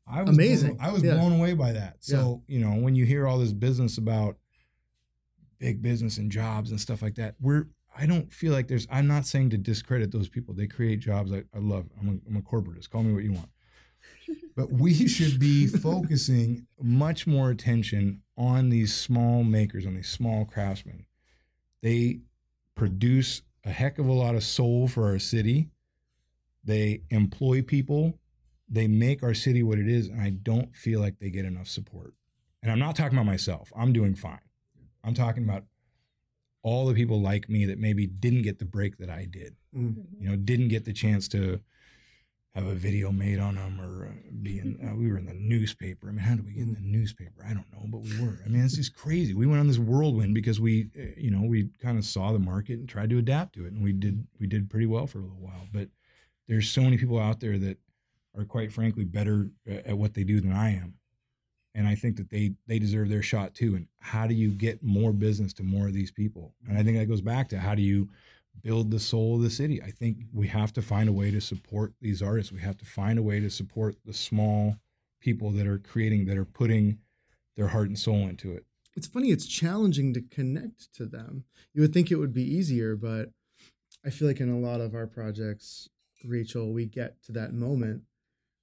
I 0.05 0.23
was 0.23 0.35
amazing. 0.35 0.75
Blown, 0.75 0.89
I 0.89 0.91
was 0.91 1.03
Yeah. 1.03 1.15
blown 1.15 1.33
away 1.33 1.53
by 1.53 1.73
that. 1.73 1.97
So, 2.03 2.43
you 2.47 2.59
know, 2.59 2.75
when 2.75 2.95
you 2.95 3.05
hear 3.05 3.27
all 3.27 3.39
this 3.39 3.53
business 3.53 3.97
about 3.97 4.37
big 5.59 5.81
business 5.81 6.17
and 6.17 6.31
jobs 6.31 6.71
and 6.71 6.79
stuff 6.79 7.01
like 7.01 7.15
that, 7.15 7.35
we're 7.39 7.67
I 7.99 8.05
don't 8.05 8.31
feel 8.31 8.53
like 8.53 8.67
there's 8.67 8.85
I'm 8.91 9.07
not 9.07 9.25
saying 9.25 9.49
to 9.51 9.57
discredit 9.57 10.11
those 10.11 10.29
people. 10.29 10.53
They 10.53 10.67
create 10.67 10.99
jobs. 10.99 11.31
I, 11.33 11.43
I 11.53 11.57
love. 11.57 11.89
I'm 11.99 12.07
a, 12.09 12.29
I'm 12.29 12.37
a 12.37 12.41
corporatist. 12.41 12.89
Call 12.91 13.01
me 13.01 13.11
what 13.11 13.23
you 13.23 13.33
want. 13.33 13.49
But 14.55 14.71
we 14.71 15.07
should 15.07 15.39
be 15.39 15.67
focusing 15.67 16.65
much 16.81 17.27
more 17.27 17.51
attention 17.51 18.21
on 18.37 18.69
these 18.69 18.95
small 18.95 19.43
makers, 19.43 19.85
on 19.85 19.95
these 19.95 20.09
small 20.09 20.45
craftsmen. 20.45 21.05
They 21.81 22.21
produce 22.75 23.43
a 23.63 23.69
heck 23.69 23.99
of 23.99 24.07
a 24.07 24.13
lot 24.13 24.35
of 24.35 24.43
soul 24.43 24.87
for 24.87 25.07
our 25.07 25.19
city. 25.19 25.69
They 26.63 27.01
employ 27.09 27.61
people. 27.61 28.17
They 28.67 28.87
make 28.87 29.23
our 29.23 29.33
city 29.33 29.63
what 29.63 29.79
it 29.79 29.87
is. 29.87 30.07
And 30.07 30.21
I 30.21 30.31
don't 30.31 30.75
feel 30.75 30.99
like 30.99 31.19
they 31.19 31.29
get 31.29 31.45
enough 31.45 31.67
support. 31.67 32.13
And 32.63 32.71
I'm 32.71 32.79
not 32.79 32.95
talking 32.95 33.17
about 33.17 33.27
myself. 33.27 33.71
I'm 33.75 33.93
doing 33.93 34.15
fine. 34.15 34.39
I'm 35.03 35.13
talking 35.13 35.43
about 35.43 35.63
all 36.63 36.87
the 36.87 36.93
people 36.93 37.21
like 37.21 37.47
me 37.47 37.65
that 37.65 37.79
maybe 37.79 38.07
didn't 38.07 38.41
get 38.41 38.59
the 38.59 38.65
break 38.65 38.97
that 38.97 39.09
I 39.09 39.25
did. 39.25 39.55
Mm. 39.75 40.03
You 40.19 40.29
know, 40.29 40.35
didn't 40.35 40.67
get 40.67 40.83
the 40.83 40.93
chance 40.93 41.27
to 41.29 41.61
have 42.57 42.67
a 42.67 42.75
video 42.75 43.11
made 43.11 43.39
on 43.39 43.55
them 43.55 43.79
or 43.79 44.07
uh, 44.07 44.31
be 44.41 44.59
in. 44.59 44.79
Uh, 44.83 44.95
we 44.95 45.11
were 45.11 45.17
in 45.17 45.25
the 45.25 45.33
newspaper. 45.33 46.09
I 46.09 46.11
mean, 46.11 46.19
how 46.19 46.35
did 46.35 46.45
we 46.45 46.53
get 46.53 46.63
in 46.63 46.73
the 46.73 46.81
newspaper? 46.81 47.45
I 47.45 47.53
don't 47.53 47.71
know, 47.71 47.85
but 47.85 47.99
we 47.99 48.19
were. 48.19 48.39
I 48.45 48.49
mean, 48.49 48.63
it's 48.63 48.75
just 48.75 48.95
crazy. 48.95 49.33
We 49.33 49.45
went 49.45 49.59
on 49.59 49.67
this 49.67 49.77
whirlwind 49.77 50.33
because 50.33 50.59
we, 50.59 50.89
uh, 50.97 51.13
you 51.15 51.31
know, 51.31 51.47
we 51.47 51.69
kind 51.81 51.97
of 51.97 52.05
saw 52.05 52.31
the 52.31 52.39
market 52.39 52.79
and 52.79 52.89
tried 52.89 53.09
to 53.11 53.17
adapt 53.17 53.53
to 53.55 53.65
it, 53.65 53.73
and 53.73 53.83
we 53.83 53.93
did. 53.93 54.25
We 54.39 54.47
did 54.47 54.69
pretty 54.69 54.87
well 54.87 55.07
for 55.07 55.19
a 55.19 55.21
little 55.21 55.37
while. 55.37 55.67
But 55.71 55.89
there's 56.47 56.69
so 56.69 56.81
many 56.81 56.97
people 56.97 57.19
out 57.19 57.39
there 57.39 57.57
that 57.59 57.77
are, 58.37 58.45
quite 58.45 58.71
frankly, 58.71 59.03
better 59.03 59.51
uh, 59.69 59.75
at 59.85 59.97
what 59.97 60.13
they 60.13 60.23
do 60.23 60.41
than 60.41 60.51
I 60.51 60.71
am 60.71 60.95
and 61.77 61.87
I 61.87 61.93
think 61.93 62.17
that 62.17 62.31
they 62.31 62.55
they 62.65 62.79
deserve 62.79 63.07
their 63.07 63.21
shot 63.21 63.53
too. 63.53 63.75
And 63.75 63.87
how 63.99 64.25
do 64.25 64.33
you 64.33 64.49
get 64.49 64.83
more 64.83 65.13
business 65.13 65.53
to 65.53 65.63
more 65.63 65.85
of 65.85 65.93
these 65.93 66.11
people? 66.11 66.55
And 66.67 66.75
I 66.75 66.81
think 66.81 66.97
that 66.97 67.05
goes 67.05 67.21
back 67.21 67.49
to 67.49 67.59
how 67.59 67.75
do 67.75 67.83
you 67.83 68.09
build 68.61 68.91
the 68.91 68.99
soul 68.99 69.35
of 69.35 69.41
the 69.41 69.49
city? 69.49 69.81
I 69.81 69.91
think 69.91 70.17
we 70.33 70.47
have 70.47 70.73
to 70.73 70.81
find 70.81 71.07
a 71.09 71.13
way 71.13 71.31
to 71.31 71.41
support 71.41 71.93
these 72.01 72.21
artists. 72.21 72.51
We 72.51 72.61
have 72.61 72.77
to 72.77 72.85
find 72.85 73.17
a 73.19 73.23
way 73.23 73.39
to 73.39 73.49
support 73.49 73.95
the 74.05 74.13
small 74.13 74.77
people 75.19 75.51
that 75.51 75.67
are 75.67 75.77
creating, 75.79 76.25
that 76.25 76.37
are 76.37 76.45
putting 76.45 76.99
their 77.55 77.67
heart 77.69 77.87
and 77.87 77.97
soul 77.97 78.27
into 78.27 78.51
it. 78.53 78.65
It's 78.95 79.07
funny, 79.07 79.29
it's 79.29 79.45
challenging 79.45 80.13
to 80.13 80.21
connect 80.21 80.93
to 80.95 81.05
them. 81.05 81.43
You 81.73 81.81
would 81.81 81.93
think 81.93 82.11
it 82.11 82.15
would 82.15 82.33
be 82.33 82.43
easier, 82.43 82.95
but 82.95 83.31
I 84.05 84.09
feel 84.09 84.27
like 84.27 84.39
in 84.39 84.49
a 84.49 84.59
lot 84.59 84.81
of 84.81 84.95
our 84.95 85.07
projects, 85.07 85.89
Rachel, 86.25 86.71
we 86.73 86.85
get 86.85 87.21
to 87.23 87.31
that 87.33 87.53
moment 87.53 88.03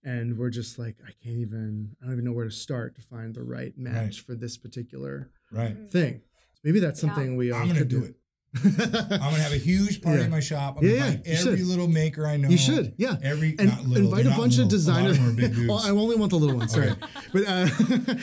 and 0.03 0.37
we're 0.37 0.51
just 0.51 0.79
like, 0.79 0.97
I 1.07 1.13
can't 1.23 1.39
even, 1.39 1.97
I 2.01 2.05
don't 2.05 2.15
even 2.15 2.25
know 2.25 2.33
where 2.33 2.45
to 2.45 2.51
start 2.51 2.95
to 2.97 3.01
find 3.03 3.35
the 3.35 3.43
right 3.43 3.77
match 3.79 3.95
Right. 3.95 4.15
for 4.17 4.35
this 4.35 4.57
particular 4.57 5.31
Right. 5.51 5.77
Mm. 5.77 5.89
thing. 5.91 6.21
Maybe 6.63 6.79
that's 6.81 7.03
Yeah. 7.03 7.15
something 7.15 7.37
we 7.37 7.51
all 7.51 7.61
I'm 7.63 7.69
gonna 7.69 7.81
could 7.81 7.89
do 7.89 8.05
it. 8.05 8.17
I'm 8.63 8.71
gonna 9.19 9.43
have 9.43 9.53
a 9.53 9.57
huge 9.59 10.01
party 10.03 10.19
Yeah. 10.21 10.25
in 10.27 10.31
my 10.31 10.41
shop. 10.41 10.79
I'm 10.79 10.85
Yeah, 10.87 10.91
gonna 10.93 11.01
yeah, 11.01 11.07
invite 11.13 11.27
you 11.27 11.33
every 11.33 11.59
should. 11.59 11.67
little 11.67 11.89
maker 11.89 12.27
I 12.27 12.37
know. 12.37 12.49
You 12.49 12.57
should, 12.59 12.95
yeah. 12.97 13.17
Every 13.23 13.57
and 13.59 13.69
not 13.71 13.85
little, 13.87 14.05
invite 14.15 14.27
a 14.27 14.37
bunch 14.37 14.59
of 14.59 14.59
little. 14.59 14.63
A 14.63 14.65
lot 14.65 14.71
designers. 14.71 15.19
them 15.19 15.29
are 15.29 15.33
big 15.33 15.55
dudes. 15.55 15.69
well, 15.69 15.81
I 15.85 15.91
only 15.91 16.17
want 16.17 16.31
the 16.31 16.39
little 16.39 16.57
ones. 16.57 16.73
Sorry, 16.73 16.93
but 17.33 17.43
uh, 17.49 17.67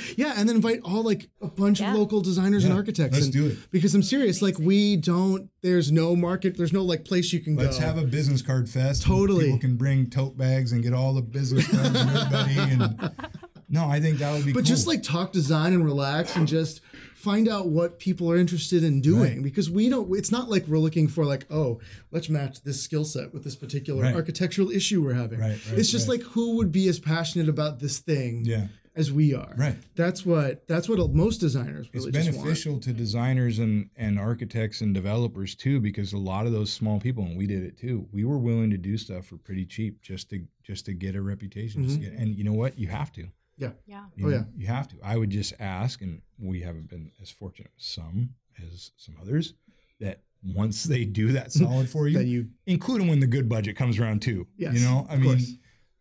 yeah, 0.17 0.33
and 0.37 0.47
then 0.47 0.55
invite 0.55 0.79
all 0.83 1.03
like 1.03 1.29
a 1.41 1.47
bunch 1.47 1.79
Yeah. 1.81 1.91
of 1.91 1.97
local 1.99 2.21
designers 2.21 2.63
and 2.63 2.73
architects. 2.73 3.13
let's 3.13 3.25
and, 3.25 3.33
do 3.33 3.47
it. 3.47 3.57
Because 3.71 3.93
I'm 3.93 4.03
serious. 4.03 4.41
Like 4.41 4.57
we 4.57 4.95
don't. 4.95 5.49
There's 5.61 5.91
no 5.91 6.15
market. 6.15 6.57
There's 6.57 6.73
no 6.73 6.83
like 6.83 7.05
place 7.05 7.31
you 7.33 7.39
can 7.39 7.55
go. 7.55 7.63
Let's 7.63 7.77
have 7.77 7.97
a 7.97 8.03
business 8.03 8.41
card 8.41 8.69
fest. 8.69 9.03
Totally. 9.03 9.45
People 9.45 9.59
can 9.59 9.75
bring 9.75 10.09
tote 10.09 10.37
bags 10.37 10.71
and 10.71 10.81
get 10.81 10.93
all 10.93 11.13
the 11.13 11.21
business 11.21 11.67
cards 11.67 11.89
and 11.99 12.09
everybody. 12.09 12.57
And 12.57 13.11
no, 13.69 13.85
I 13.87 13.99
think 13.99 14.17
that 14.19 14.33
would 14.33 14.45
be. 14.45 14.53
but 14.53 14.59
cool. 14.59 14.65
just 14.65 14.87
like 14.87 15.03
talk 15.03 15.31
design 15.31 15.73
and 15.73 15.85
relax 15.85 16.35
and 16.35 16.47
just 16.47 16.81
find 17.21 17.47
out 17.47 17.67
what 17.69 17.99
people 17.99 18.31
are 18.31 18.37
interested 18.37 18.83
in 18.83 19.01
doing 19.01 19.35
Right. 19.35 19.43
because 19.43 19.69
we 19.69 19.89
don't 19.89 20.15
it's 20.17 20.31
not 20.31 20.49
like 20.49 20.67
we're 20.67 20.79
looking 20.79 21.07
for 21.07 21.23
like 21.25 21.45
oh 21.49 21.79
let's 22.11 22.29
match 22.29 22.63
this 22.63 22.81
skill 22.81 23.05
set 23.05 23.33
with 23.33 23.43
this 23.43 23.55
particular 23.55 24.03
Right. 24.03 24.15
architectural 24.15 24.71
issue 24.71 25.03
we're 25.03 25.13
having 25.13 25.39
Right, 25.39 25.59
it's 25.67 25.91
just 25.91 26.07
like 26.07 26.21
who 26.21 26.57
would 26.57 26.71
be 26.71 26.87
as 26.87 26.99
passionate 26.99 27.49
about 27.49 27.79
this 27.79 27.99
thing 27.99 28.43
yeah, 28.45 28.67
as 28.95 29.11
we 29.11 29.33
are 29.33 29.53
Right. 29.57 29.77
that's 29.95 30.25
what 30.25 30.67
that's 30.67 30.89
what 30.89 31.13
most 31.13 31.37
designers 31.37 31.87
it's 31.93 32.05
really 32.05 32.11
just 32.11 32.29
want 32.29 32.43
beneficial 32.43 32.79
to 32.79 32.93
designers 32.93 33.59
and 33.59 33.89
and 33.95 34.19
architects 34.19 34.81
and 34.81 34.93
developers 34.93 35.55
too 35.55 35.79
because 35.79 36.13
a 36.13 36.17
lot 36.17 36.45
of 36.45 36.51
those 36.51 36.71
small 36.71 36.99
people 36.99 37.23
and 37.23 37.37
we 37.37 37.47
did 37.47 37.63
it 37.63 37.77
too. 37.77 38.07
We 38.11 38.23
were 38.25 38.37
willing 38.37 38.69
to 38.71 38.77
do 38.77 38.97
stuff 38.97 39.25
for 39.25 39.37
pretty 39.37 39.65
cheap 39.65 40.01
just 40.01 40.29
to 40.29 40.45
just 40.63 40.85
to 40.85 40.93
get 40.93 41.15
a 41.15 41.21
reputation. 41.21 41.83
just 41.83 41.99
mm-hmm. 41.99 42.05
to 42.05 42.11
get, 42.11 42.19
and 42.19 42.35
you 42.35 42.43
know 42.43 42.53
what? 42.53 42.77
You 42.77 42.87
have 42.87 43.11
to. 43.13 43.27
Yeah 43.61 43.71
Yeah. 43.85 44.05
You 44.15 44.27
Oh, 44.27 44.29
yeah. 44.29 44.43
you 44.55 44.67
have 44.67 44.87
to. 44.89 44.95
I 45.03 45.17
would 45.17 45.29
just 45.29 45.53
ask, 45.59 46.01
and 46.01 46.21
we 46.39 46.61
haven't 46.61 46.89
been 46.89 47.11
as 47.21 47.29
fortunate 47.29 47.71
as 47.77 47.85
some 47.85 48.31
as 48.61 48.91
some 48.97 49.15
others 49.21 49.53
that 49.99 50.21
once 50.43 50.83
they 50.83 51.05
do 51.05 51.31
that 51.33 51.51
solid 51.61 51.89
for 51.89 52.07
you, 52.07 52.17
then 52.17 52.27
you 52.27 52.47
include 52.65 53.01
them 53.01 53.07
when 53.07 53.19
the 53.19 53.27
good 53.27 53.47
budget 53.47 53.75
comes 53.75 53.99
around 53.99 54.21
too. 54.21 54.47
Yes, 54.57 54.73
you 54.73 54.81
know, 54.81 55.05
I 55.09 55.13
of 55.13 55.19
mean, 55.19 55.29
course. 55.29 55.53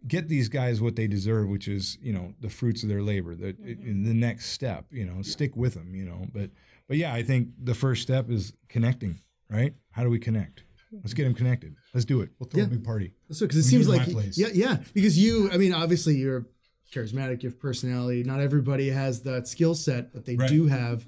get 0.08 0.28
these 0.28 0.48
guys 0.48 0.80
what 0.80 0.96
they 0.96 1.06
deserve, 1.06 1.48
which 1.48 1.68
is 1.68 1.98
you 2.00 2.12
know 2.12 2.34
the 2.40 2.48
fruits 2.50 2.82
of 2.82 2.88
their 2.88 3.02
labor. 3.02 3.34
The 3.34 3.52
mm-hmm. 3.52 4.04
the 4.04 4.14
next 4.14 4.50
step, 4.50 4.86
you 4.90 5.04
know, 5.04 5.22
stick 5.22 5.54
with 5.56 5.74
them. 5.74 5.94
You 5.94 6.04
know, 6.06 6.26
but 6.32 6.50
but 6.88 6.96
yeah, 6.96 7.12
I 7.14 7.22
think 7.22 7.48
the 7.62 7.74
first 7.74 8.02
step 8.02 8.30
is 8.30 8.52
connecting. 8.68 9.20
Right? 9.50 9.74
How 9.90 10.04
do 10.04 10.10
we 10.10 10.18
connect? 10.20 10.62
Let's 10.92 11.12
get 11.14 11.24
them 11.24 11.34
connected. 11.34 11.74
Let's 11.94 12.04
do 12.04 12.20
it. 12.20 12.30
We'll 12.38 12.48
throw 12.48 12.60
Yeah. 12.60 12.66
a 12.66 12.70
big 12.70 12.84
party. 12.84 13.12
So, 13.30 13.46
because 13.46 13.58
it 13.58 13.66
We 13.76 13.82
seems 13.84 13.88
like 13.88 14.08
yeah, 14.36 14.48
yeah. 14.52 14.78
Because 14.92 15.16
you, 15.18 15.50
I 15.52 15.56
mean, 15.56 15.72
obviously 15.72 16.16
you're 16.16 16.46
charismatic, 16.92 17.42
you 17.42 17.48
have 17.48 17.58
personality. 17.60 18.22
Not 18.24 18.40
everybody 18.40 18.90
has 18.90 19.22
that 19.22 19.46
skill 19.48 19.74
set, 19.74 20.12
but 20.12 20.24
they 20.24 20.36
Right. 20.36 20.48
do 20.48 20.66
have 20.66 21.06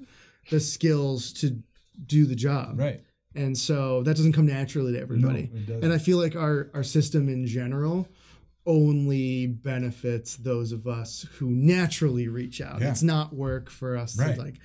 the 0.51 0.61
skills 0.61 1.33
to 1.35 1.59
do 2.07 2.26
the 2.26 2.35
job. 2.35 2.78
Right. 2.78 3.03
And 3.35 3.57
so 3.57 4.03
that 4.03 4.16
doesn't 4.16 4.33
come 4.33 4.47
naturally 4.47 4.93
to 4.93 5.01
everybody. 5.01 5.51
it 5.68 5.83
and 5.83 5.93
I 5.93 5.99
feel 5.99 6.18
like 6.18 6.37
our 6.37 6.70
our 6.74 6.83
system 6.85 7.28
in 7.28 7.47
general 7.47 8.09
only 8.64 9.47
benefits 9.47 10.37
those 10.37 10.70
of 10.70 10.87
us 10.87 11.26
who 11.39 11.51
naturally 11.51 12.28
reach 12.28 12.61
out. 12.61 12.80
Yeah. 12.80 12.91
It's 12.91 13.03
not 13.03 13.35
work 13.35 13.68
for 13.70 13.97
us 13.97 14.16
Right. 14.18 14.37
to 14.37 14.41
like 14.43 14.61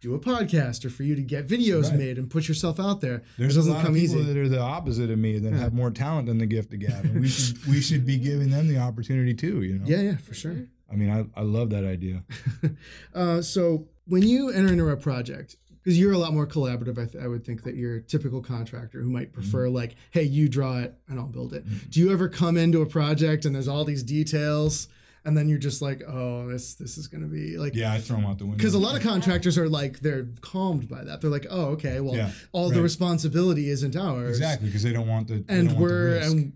do 0.00 0.14
a 0.14 0.18
podcast 0.18 0.84
or 0.84 0.90
for 0.90 1.02
you 1.02 1.14
to 1.14 1.22
get 1.22 1.46
videos 1.46 1.90
Right. 1.90 1.98
made 1.98 2.18
and 2.18 2.30
put 2.30 2.48
yourself 2.48 2.80
out 2.80 3.00
there. 3.00 3.22
There's 3.38 3.56
it 3.56 3.60
a 3.60 3.62
doesn't 3.62 3.74
lot 3.74 3.88
of 3.88 3.94
people 3.94 4.20
easy. 4.20 4.22
that 4.24 4.36
are 4.36 4.48
the 4.48 4.60
opposite 4.60 5.10
of 5.10 5.18
me 5.18 5.38
that 5.38 5.52
have 5.52 5.74
more 5.74 5.90
talent 5.90 6.26
than 6.26 6.38
the 6.38 6.46
gift 6.46 6.72
of 6.72 6.80
gab. 6.80 7.04
And 7.04 7.20
we 7.20 7.28
should 7.28 7.66
we 7.66 7.80
should 7.80 8.06
be 8.06 8.16
giving 8.16 8.50
them 8.50 8.68
the 8.68 8.78
opportunity 8.78 9.34
too. 9.34 9.62
You 9.62 9.78
know. 9.78 9.84
yeah, 9.86 10.00
yeah, 10.00 10.16
for 10.16 10.34
sure. 10.34 10.52
Mm-hmm. 10.52 10.92
I 10.92 10.96
mean, 10.96 11.10
I, 11.10 11.40
I 11.40 11.44
love 11.44 11.70
that 11.70 11.84
idea. 11.84 12.22
Uh, 13.14 13.42
so 13.42 13.86
when 14.06 14.22
you 14.22 14.50
enter 14.50 14.72
into 14.72 14.88
a 14.88 14.96
project, 14.96 15.56
because 15.82 15.98
you're 15.98 16.12
a 16.12 16.18
lot 16.18 16.32
more 16.32 16.46
collaborative. 16.46 16.98
I, 16.98 17.06
th- 17.10 17.24
I 17.24 17.26
would 17.26 17.44
think 17.44 17.62
that 17.64 17.74
you're 17.74 17.96
a 17.96 18.02
typical 18.02 18.42
contractor 18.42 19.00
who 19.00 19.08
might 19.08 19.32
prefer 19.32 19.64
mm-hmm. 19.66 19.76
like, 19.76 19.96
hey, 20.10 20.22
you 20.24 20.48
draw 20.48 20.78
it 20.78 20.94
and 21.08 21.18
I'll 21.18 21.26
build 21.26 21.54
it. 21.54 21.66
Mm-hmm. 21.66 21.88
Do 21.90 22.00
you 22.00 22.12
ever 22.12 22.28
come 22.28 22.56
into 22.56 22.82
a 22.82 22.86
project 22.86 23.44
and 23.44 23.54
there's 23.54 23.68
all 23.68 23.84
these 23.84 24.02
details, 24.02 24.88
and 25.24 25.36
then 25.36 25.48
you're 25.48 25.58
just 25.58 25.82
like, 25.82 26.02
oh, 26.08 26.48
this 26.48 26.74
this 26.74 26.96
is 26.98 27.06
gonna 27.08 27.26
be 27.26 27.56
like, 27.58 27.74
Yeah, 27.74 27.92
I 27.92 27.98
throw 27.98 28.16
them 28.16 28.26
out 28.26 28.38
the 28.38 28.44
window. 28.44 28.56
because 28.58 28.74
a 28.74 28.78
lot 28.78 28.96
of 28.96 29.02
contractors 29.02 29.56
are 29.58 29.68
like 29.68 30.00
they're 30.00 30.28
calmed 30.40 30.88
by 30.88 31.04
that. 31.04 31.20
They're 31.20 31.30
like, 31.30 31.46
oh, 31.50 31.66
okay, 31.72 32.00
well, 32.00 32.16
Yeah, 32.16 32.30
all 32.52 32.70
the 32.70 32.82
responsibility 32.82 33.68
isn't 33.70 33.96
ours, 33.96 34.30
exactly 34.38 34.68
because 34.68 34.82
they 34.82 34.92
don't 34.92 35.08
want 35.08 35.28
the 35.28 35.44
and 35.48 35.48
don't 35.48 35.66
want 35.66 35.76
the 35.76 35.82
we're 35.82 36.04
risk. 36.14 36.32
and 36.32 36.52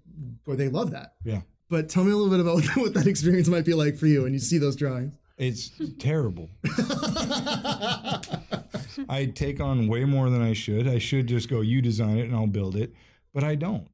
or 0.47 0.57
they 0.57 0.69
love 0.69 0.91
that. 0.93 1.15
yeah. 1.25 1.41
But 1.71 1.89
tell 1.89 2.05
me 2.05 2.13
a 2.13 2.17
little 2.17 2.31
bit 2.31 2.41
about 2.41 2.55
what, 2.57 2.65
what 2.77 2.95
that 2.95 3.07
experience 3.07 3.49
might 3.49 3.65
be 3.65 3.75
like 3.75 3.97
for 3.97 4.07
you 4.07 4.23
when 4.25 4.33
you 4.33 4.39
see 4.39 4.59
those 4.59 4.77
drawings. 4.77 5.15
It's 5.37 5.71
terrible. 5.99 6.49
I 9.09 9.27
take 9.35 9.61
on 9.61 9.89
way 9.89 10.05
more 10.05 10.31
than 10.31 10.43
I 10.43 10.53
should. 10.53 10.87
I 10.87 10.99
should 10.99 11.27
just 11.27 11.49
go, 11.49 11.61
you 11.61 11.83
design 11.83 12.19
it 12.19 12.27
and 12.27 12.35
I'll 12.37 12.47
build 12.47 12.77
it, 12.77 12.95
but 13.33 13.43
I 13.45 13.55
don't. 13.57 13.89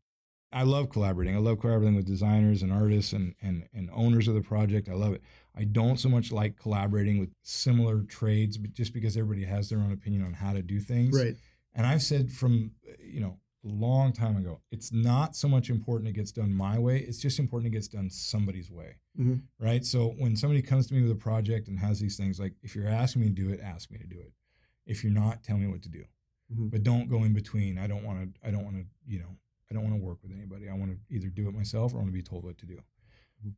I 0.52 0.64
love 0.64 0.90
collaborating. 0.90 1.34
I 1.36 1.38
love 1.38 1.60
collaborating 1.60 1.94
with 1.96 2.06
designers 2.06 2.62
and 2.62 2.72
artists 2.72 3.12
and, 3.12 3.34
and, 3.40 3.68
and 3.72 3.88
owners 3.92 4.26
of 4.26 4.34
the 4.34 4.40
project. 4.40 4.88
I 4.88 4.94
love 4.94 5.12
it. 5.14 5.22
I 5.56 5.64
don't 5.64 5.98
so 5.98 6.08
much 6.08 6.32
like 6.32 6.56
collaborating 6.58 7.18
with 7.18 7.30
similar 7.42 8.02
trades 8.02 8.56
but 8.56 8.72
just 8.72 8.92
because 8.92 9.16
everybody 9.16 9.44
has 9.46 9.68
their 9.68 9.78
own 9.78 9.92
opinion 9.92 10.24
on 10.24 10.32
how 10.32 10.52
to 10.52 10.62
do 10.62 10.80
things. 10.80 11.16
Right. 11.16 11.36
And 11.74 11.86
I've 11.86 12.02
said 12.02 12.30
from, 12.30 12.72
you 12.98 13.20
know, 13.20 13.38
a 13.64 13.68
long 13.68 14.12
time 14.12 14.36
ago, 14.38 14.60
it's 14.72 14.90
not 14.92 15.36
so 15.36 15.46
much 15.46 15.68
important 15.70 16.08
it 16.08 16.14
gets 16.14 16.32
done 16.32 16.52
my 16.52 16.78
way. 16.78 16.98
It's 17.00 17.18
just 17.18 17.38
important 17.38 17.72
it 17.72 17.76
gets 17.76 17.88
done 17.88 18.08
somebody's 18.10 18.70
way. 18.70 18.96
Mhm. 19.18 19.42
Right. 19.60 19.84
So 19.84 20.14
when 20.18 20.34
somebody 20.34 20.62
comes 20.62 20.86
to 20.88 20.94
me 20.94 21.02
with 21.02 21.10
a 21.12 21.14
project 21.16 21.68
and 21.68 21.78
has 21.78 22.00
these 22.00 22.16
things, 22.16 22.40
like 22.40 22.54
if 22.62 22.74
you're 22.74 22.88
asking 22.88 23.22
me 23.22 23.28
to 23.28 23.34
do 23.34 23.50
it, 23.50 23.60
ask 23.62 23.90
me 23.90 23.98
to 23.98 24.06
do 24.06 24.18
it. 24.18 24.32
If 24.86 25.04
you're 25.04 25.12
not, 25.12 25.42
tell 25.44 25.58
me 25.58 25.66
what 25.66 25.82
to 25.82 25.88
do. 25.90 26.04
Mhm. 26.52 26.70
But 26.70 26.82
don't 26.82 27.08
go 27.08 27.22
in 27.24 27.34
between. 27.34 27.78
I 27.78 27.86
don't 27.86 28.02
want 28.02 28.34
to, 28.34 28.48
I 28.48 28.50
don't 28.50 28.64
want 28.64 28.76
to, 28.78 28.86
you 29.06 29.18
know, 29.20 29.36
I 29.70 29.74
don't 29.74 29.84
want 29.84 29.96
to 29.96 30.04
work 30.04 30.18
with 30.22 30.32
anybody. 30.32 30.68
I 30.68 30.74
want 30.74 30.90
to 30.92 31.14
either 31.14 31.28
do 31.28 31.48
it 31.48 31.54
myself 31.54 31.92
or 31.92 31.96
I 31.96 31.98
want 32.00 32.08
to 32.08 32.12
be 32.12 32.22
told 32.22 32.44
what 32.44 32.58
to 32.58 32.66
do. 32.66 32.78
Mhm. 33.46 33.54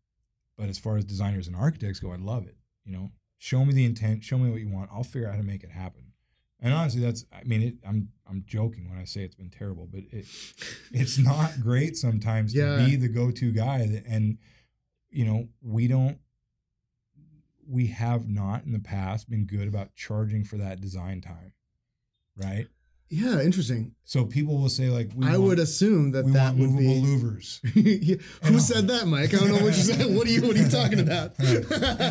But 0.56 0.68
as 0.68 0.78
far 0.78 0.96
as 0.98 1.04
designers 1.04 1.46
and 1.46 1.56
architects 1.56 2.00
go, 2.00 2.12
I 2.12 2.16
love 2.16 2.46
it. 2.46 2.56
You 2.84 2.92
know, 2.92 3.12
show 3.38 3.64
me 3.64 3.72
the 3.72 3.84
intent, 3.84 4.22
show 4.22 4.38
me 4.38 4.50
what 4.50 4.60
you 4.60 4.68
want. 4.68 4.90
I'll 4.92 5.04
figure 5.04 5.28
out 5.28 5.32
how 5.34 5.40
to 5.40 5.46
make 5.46 5.64
it 5.64 5.70
happen. 5.70 6.12
And 6.60 6.72
honestly, 6.74 7.00
that's 7.00 7.24
I 7.32 7.42
mean, 7.44 7.62
it, 7.62 7.74
I'm 7.86 8.08
I'm 8.26 8.44
joking 8.46 8.88
when 8.90 8.98
I 8.98 9.04
say 9.04 9.22
it's 9.24 9.34
been 9.34 9.50
terrible, 9.50 9.86
but 9.90 10.00
it 10.10 10.26
it's 10.92 11.18
not 11.18 11.60
great 11.60 11.96
sometimes 11.96 12.54
Yeah. 12.54 12.76
to 12.76 12.84
be 12.86 12.96
the 12.96 13.08
go-to 13.08 13.50
guy. 13.52 13.86
That, 13.86 14.04
and 14.06 14.38
you 15.10 15.24
know, 15.24 15.48
we 15.62 15.88
don't 15.88 16.18
we 17.66 17.86
have 17.86 18.28
not 18.28 18.64
in 18.64 18.72
the 18.72 18.78
past 18.80 19.30
been 19.30 19.46
good 19.46 19.66
about 19.68 19.94
charging 19.94 20.44
for 20.44 20.56
that 20.58 20.80
design 20.80 21.20
time, 21.20 21.52
right? 22.36 22.66
Yeah, 23.14 23.42
interesting. 23.42 23.94
So 24.04 24.24
people 24.24 24.56
will 24.58 24.70
say 24.70 24.88
like, 24.88 25.10
we 25.14 25.26
I 25.26 25.32
want, 25.32 25.42
would 25.42 25.58
assume 25.58 26.12
that 26.12 26.32
that 26.32 26.54
would 26.54 26.70
movable 26.70 27.02
be. 27.02 27.02
louvers. 27.02 27.60
Yeah. 27.74 28.16
Who 28.48 28.58
said 28.58 28.88
that, 28.88 29.06
Mike? 29.06 29.34
I 29.34 29.36
don't 29.36 29.48
know 29.48 29.56
what 29.56 29.76
you 29.76 29.82
said. 29.82 30.16
What 30.16 30.26
are 30.26 30.30
you 30.30 30.40
What 30.40 30.56
are 30.56 30.60
you 30.62 30.68
talking 30.70 30.98
about? 31.06 31.38
and, 31.38 31.64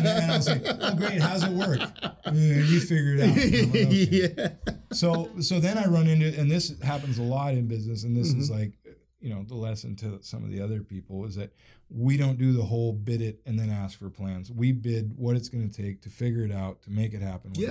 then 0.06 0.30
I'll 0.30 0.40
say, 0.40 0.60
"Oh, 0.64 0.94
great! 0.94 1.20
How's 1.20 1.42
it 1.42 1.50
work? 1.50 1.80
"Uh, 2.02 2.30
you 2.32 2.78
figure 2.78 3.16
it 3.16 3.20
out." 3.20 3.36
Like, 3.36 3.68
"Okay." 3.68 4.08
yeah. 4.38 4.72
so 4.92 5.28
so 5.40 5.58
then 5.58 5.76
I 5.76 5.86
run 5.86 6.06
into 6.06 6.38
and 6.38 6.48
this 6.48 6.78
happens 6.82 7.18
a 7.18 7.22
lot 7.22 7.54
in 7.54 7.66
business 7.66 8.04
and 8.04 8.16
this 8.16 8.28
is 8.32 8.48
Mm-hmm. 8.48 8.60
like 8.60 8.72
you 9.20 9.34
know 9.34 9.42
the 9.42 9.54
lesson 9.56 9.96
to 9.96 10.18
some 10.22 10.44
of 10.44 10.50
the 10.50 10.60
other 10.60 10.82
people 10.82 11.24
is 11.26 11.34
that 11.34 11.52
we 11.90 12.16
don't 12.16 12.38
do 12.38 12.52
the 12.52 12.62
whole 12.62 12.92
bid 12.92 13.20
it 13.22 13.40
and 13.44 13.58
then 13.58 13.70
ask 13.70 13.98
for 13.98 14.08
plans. 14.08 14.52
We 14.52 14.70
bid 14.72 15.14
what 15.16 15.34
it's 15.36 15.48
going 15.48 15.68
to 15.68 15.82
take 15.82 16.02
to 16.02 16.10
figure 16.10 16.44
it 16.44 16.52
out 16.52 16.82
to 16.82 16.90
make 16.90 17.12
it 17.12 17.22
happen. 17.22 17.50
Yeah, 17.54 17.70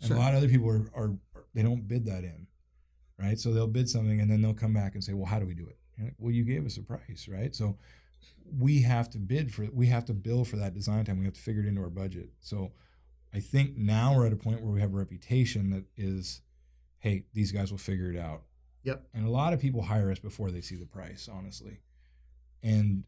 and 0.00 0.06
sure. 0.06 0.16
a 0.16 0.20
lot 0.20 0.32
of 0.32 0.38
other 0.38 0.48
people 0.48 0.68
are, 0.70 0.84
are 0.94 1.10
they 1.54 1.62
don't 1.62 1.86
bid 1.88 2.06
that 2.06 2.24
in, 2.24 2.46
right? 3.18 3.38
So 3.38 3.52
they'll 3.52 3.66
bid 3.66 3.88
something 3.88 4.20
and 4.20 4.30
then 4.30 4.40
they'll 4.42 4.54
come 4.54 4.72
back 4.74 4.94
and 4.94 5.02
say, 5.02 5.12
well, 5.12 5.26
how 5.26 5.38
do 5.38 5.46
we 5.46 5.54
do 5.54 5.66
it? 5.66 5.76
Like, 6.02 6.14
well, 6.18 6.32
you 6.32 6.44
gave 6.44 6.64
us 6.64 6.76
a 6.76 6.82
price, 6.82 7.28
right? 7.30 7.54
So 7.54 7.76
we 8.58 8.82
have 8.82 9.10
to 9.10 9.18
bid 9.18 9.52
for 9.52 9.66
we 9.72 9.86
have 9.88 10.04
to 10.06 10.14
bill 10.14 10.44
for 10.44 10.56
that 10.56 10.74
design 10.74 11.04
time. 11.04 11.18
We 11.18 11.24
have 11.24 11.34
to 11.34 11.40
figure 11.40 11.62
it 11.62 11.66
into 11.68 11.82
our 11.82 11.90
budget. 11.90 12.30
So 12.40 12.72
I 13.34 13.40
think 13.40 13.76
now 13.76 14.14
we're 14.16 14.26
at 14.26 14.32
a 14.32 14.36
point 14.36 14.62
where 14.62 14.72
we 14.72 14.80
have 14.80 14.94
a 14.94 14.96
reputation 14.96 15.70
that 15.70 15.84
is, 15.96 16.40
hey, 17.00 17.24
these 17.34 17.52
guys 17.52 17.70
will 17.70 17.78
figure 17.78 18.10
it 18.10 18.18
out. 18.18 18.42
Yep. 18.84 19.02
And 19.12 19.26
a 19.26 19.30
lot 19.30 19.52
of 19.52 19.60
people 19.60 19.82
hire 19.82 20.10
us 20.10 20.18
before 20.18 20.50
they 20.50 20.60
see 20.62 20.76
the 20.76 20.86
price, 20.86 21.28
honestly. 21.30 21.80
And 22.62 23.04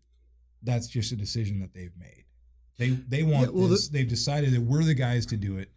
that's 0.62 0.88
just 0.88 1.12
a 1.12 1.16
decision 1.16 1.60
that 1.60 1.72
they've 1.72 1.96
made. 1.98 2.24
They 2.76 2.90
they 2.90 3.22
want 3.22 3.46
Yeah, 3.52 3.58
well, 3.60 3.68
this. 3.68 3.88
they've 3.88 4.08
decided 4.08 4.52
that 4.52 4.60
we're 4.62 4.84
the 4.84 4.94
guys 4.94 5.24
to 5.26 5.36
do 5.36 5.56
it. 5.58 5.70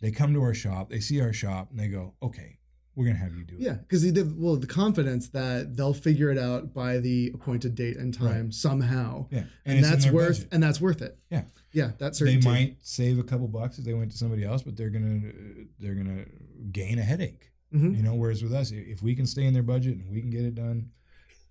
They 0.00 0.10
come 0.10 0.32
to 0.32 0.42
our 0.42 0.54
shop, 0.54 0.88
they 0.88 1.00
see 1.00 1.20
our 1.20 1.32
shop, 1.32 1.70
and 1.70 1.78
they 1.78 1.88
go, 1.88 2.14
"Okay, 2.22 2.58
we're 2.94 3.06
gonna 3.06 3.18
have 3.18 3.34
you 3.34 3.44
do 3.44 3.54
it." 3.54 3.60
Yeah, 3.60 3.74
because 3.74 4.02
they 4.02 4.10
did 4.10 4.40
well 4.40 4.56
the 4.56 4.66
confidence 4.66 5.28
that 5.30 5.76
they'll 5.76 5.94
figure 5.94 6.30
it 6.30 6.38
out 6.38 6.72
by 6.74 6.98
the 6.98 7.30
appointed 7.34 7.74
date 7.74 7.96
and 7.96 8.12
time 8.12 8.52
somehow, 8.52 9.26
yeah, 9.30 9.44
and, 9.64 9.78
it's 9.78 9.86
in 9.86 9.90
that's 9.92 10.10
worth 10.10 10.28
budget. 10.38 10.48
and 10.52 10.62
that's 10.62 10.80
worth 10.80 11.02
it. 11.02 11.18
Yeah. 11.30 11.44
yeah, 11.72 11.92
that's 11.98 12.18
certainly. 12.18 12.40
They 12.40 12.48
might 12.48 12.76
save 12.82 13.18
a 13.18 13.22
couple 13.22 13.48
bucks 13.48 13.78
if 13.78 13.84
they 13.84 13.94
went 13.94 14.10
to 14.12 14.18
somebody 14.18 14.44
else, 14.44 14.62
but 14.62 14.76
they're 14.76 14.90
gonna 14.90 15.32
they're 15.78 15.94
gonna 15.94 16.24
gain 16.72 16.98
a 16.98 17.02
headache. 17.02 17.50
Mhm. 17.72 17.96
You 17.96 18.02
know, 18.02 18.14
whereas 18.14 18.42
with 18.42 18.52
us, 18.52 18.72
if 18.72 19.00
we 19.02 19.14
can 19.14 19.26
stay 19.26 19.44
in 19.44 19.54
their 19.54 19.62
budget 19.62 19.96
and 19.98 20.10
we 20.10 20.20
can 20.20 20.30
get 20.30 20.44
it 20.44 20.56
done, 20.56 20.90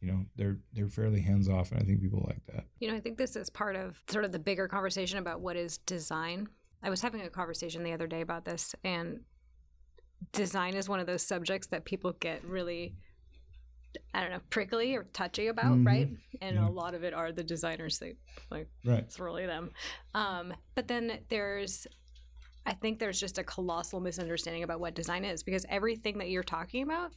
you 0.01 0.07
know, 0.07 0.25
they're 0.35 0.57
they're 0.73 0.89
fairly 0.89 1.21
hands 1.21 1.47
off, 1.47 1.71
and 1.71 1.81
I 1.81 1.85
think 1.85 2.01
people 2.01 2.23
like 2.27 2.45
that. 2.47 2.65
You 2.79 2.89
know, 2.89 2.95
I 2.95 2.99
think 2.99 3.17
this 3.17 3.35
is 3.35 3.49
part 3.49 3.75
of 3.75 4.01
sort 4.09 4.25
of 4.25 4.31
the 4.31 4.39
bigger 4.39 4.67
conversation 4.67 5.17
about 5.19 5.41
what 5.41 5.55
is 5.55 5.77
design. 5.79 6.47
I 6.81 6.89
was 6.89 7.01
having 7.01 7.21
a 7.21 7.29
conversation 7.29 7.83
the 7.83 7.91
other 7.93 8.07
day 8.07 8.21
about 8.21 8.45
this, 8.45 8.73
and 8.83 9.21
design 10.31 10.75
is 10.75 10.89
one 10.89 10.99
of 10.99 11.07
those 11.07 11.25
subjects 11.25 11.67
that 11.67 11.85
people 11.85 12.13
get 12.19 12.43
really, 12.45 12.95
I 14.13 14.21
don't 14.21 14.31
know, 14.31 14.41
prickly 14.49 14.95
or 14.95 15.03
touchy 15.13 15.47
about, 15.47 15.77
Mhm. 15.77 15.85
right? 15.85 16.09
And 16.41 16.55
Yeah. 16.55 16.67
a 16.67 16.69
lot 16.69 16.93
of 16.93 17.03
it 17.03 17.13
are 17.13 17.31
the 17.31 17.43
designers. 17.43 17.99
They 17.99 18.15
like 18.49 18.67
Right. 18.85 19.03
it's 19.03 19.19
really 19.19 19.45
them. 19.45 19.71
Um, 20.13 20.53
but 20.75 20.87
then 20.87 21.19
there's, 21.29 21.87
I 22.65 22.73
think 22.73 22.99
there's 22.99 23.19
just 23.19 23.37
a 23.37 23.43
colossal 23.43 23.99
misunderstanding 23.99 24.63
about 24.63 24.79
what 24.79 24.93
design 24.93 25.25
is 25.25 25.43
because 25.43 25.65
everything 25.69 26.17
that 26.19 26.29
you're 26.29 26.43
talking 26.43 26.83
about, 26.83 27.13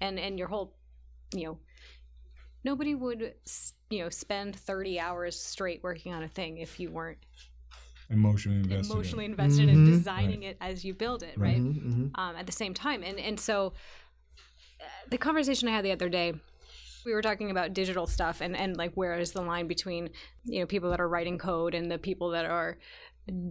and 0.00 0.18
and 0.18 0.38
your 0.38 0.48
whole, 0.48 0.76
you 1.34 1.44
know, 1.44 1.58
nobody 2.64 2.94
would, 2.94 3.34
you 3.90 4.00
know, 4.00 4.10
spend 4.10 4.54
30 4.56 5.00
hours 5.00 5.40
straight 5.40 5.82
working 5.82 6.12
on 6.12 6.22
a 6.22 6.28
thing 6.28 6.58
if 6.58 6.78
you 6.78 6.90
weren't 6.90 7.18
Emotionally 8.10 8.58
invested. 8.60 8.92
emotionally 8.92 9.24
it. 9.24 9.30
invested 9.30 9.68
in 9.68 9.78
Mhm. 9.78 9.86
designing 9.86 10.42
it 10.44 10.56
as 10.60 10.84
you 10.84 10.94
build 10.94 11.22
it, 11.22 11.36
right? 11.38 11.60
Mhm, 11.60 11.82
mhm. 11.82 12.10
um, 12.18 12.36
at 12.36 12.46
the 12.46 12.52
same 12.52 12.72
time. 12.74 13.02
And 13.02 13.18
and 13.18 13.38
so 13.38 13.72
uh, 14.80 14.84
the 15.10 15.18
conversation 15.18 15.68
I 15.68 15.72
had 15.72 15.84
the 15.84 15.92
other 15.92 16.08
day, 16.08 16.34
we 17.04 17.12
were 17.12 17.22
talking 17.22 17.50
about 17.50 17.72
digital 17.72 18.06
stuff 18.06 18.40
and 18.40 18.56
and 18.56 18.76
like 18.76 18.92
where 18.94 19.18
is 19.18 19.32
the 19.32 19.42
line 19.42 19.66
between 19.66 20.10
you 20.44 20.60
know 20.60 20.66
people 20.66 20.90
that 20.90 21.00
are 21.00 21.08
writing 21.08 21.38
code 21.38 21.74
and 21.74 21.90
the 21.90 21.98
people 21.98 22.30
that 22.30 22.44
are 22.46 22.78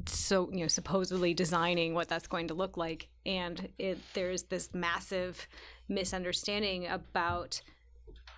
so 0.07 0.49
you 0.53 0.61
know 0.61 0.67
supposedly 0.67 1.33
designing 1.33 1.93
what 1.93 2.07
that's 2.07 2.27
going 2.27 2.47
to 2.47 2.53
look 2.53 2.77
like 2.77 3.09
and 3.25 3.67
it 3.77 3.97
there's 4.13 4.43
this 4.43 4.73
massive 4.73 5.47
misunderstanding 5.89 6.87
about 6.87 7.61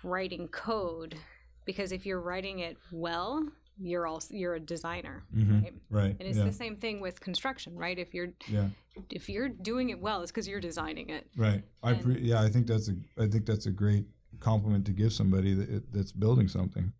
writing 0.02 0.48
code 0.48 1.16
because 1.64 1.92
if 1.92 2.04
you're 2.06 2.20
writing 2.20 2.58
it 2.60 2.76
well 2.90 3.46
you're 3.80 4.06
also 4.06 4.34
you're 4.34 4.54
a 4.54 4.60
designer 4.60 5.22
Mhm. 5.34 5.62
right 5.62 5.74
Right. 5.90 6.16
and 6.18 6.22
it's 6.28 6.38
yeah. 6.38 6.44
the 6.44 6.52
same 6.52 6.76
thing 6.76 7.00
with 7.00 7.20
construction 7.20 7.76
right 7.76 7.98
if 7.98 8.12
you're 8.14 8.32
yeah. 8.48 8.68
if 9.10 9.28
you're 9.28 9.48
doing 9.48 9.90
it 9.90 10.00
well, 10.00 10.22
it's 10.22 10.30
because 10.32 10.48
you're 10.48 10.60
designing 10.60 11.10
it. 11.10 11.28
Right. 11.36 11.62
I 11.82 11.94
pre- 11.94 12.20
yeah. 12.20 12.42
I 12.42 12.48
think 12.48 12.66
that's 12.66 12.88
a 12.88 12.96
I 13.16 13.26
think 13.28 13.46
that's 13.46 13.66
a 13.66 13.70
great 13.70 14.06
compliment 14.40 14.84
to 14.86 14.92
give 14.92 15.12
somebody 15.12 15.54
that 15.54 15.92
that's 15.92 16.12
building 16.12 16.48
something. 16.48 16.92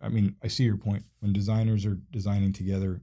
I 0.00 0.08
mean, 0.08 0.36
I 0.42 0.48
see 0.48 0.64
your 0.64 0.76
point. 0.76 1.04
When 1.20 1.32
designers 1.32 1.86
are 1.86 1.94
designing 2.10 2.52
together, 2.52 3.00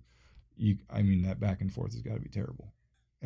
you 0.58 0.78
I 0.90 1.02
mean 1.02 1.22
that 1.24 1.40
back 1.40 1.62
and 1.62 1.72
forth 1.74 1.94
has 1.94 2.02
got 2.02 2.16
to 2.16 2.20
be 2.22 2.30
terrible. 2.30 2.74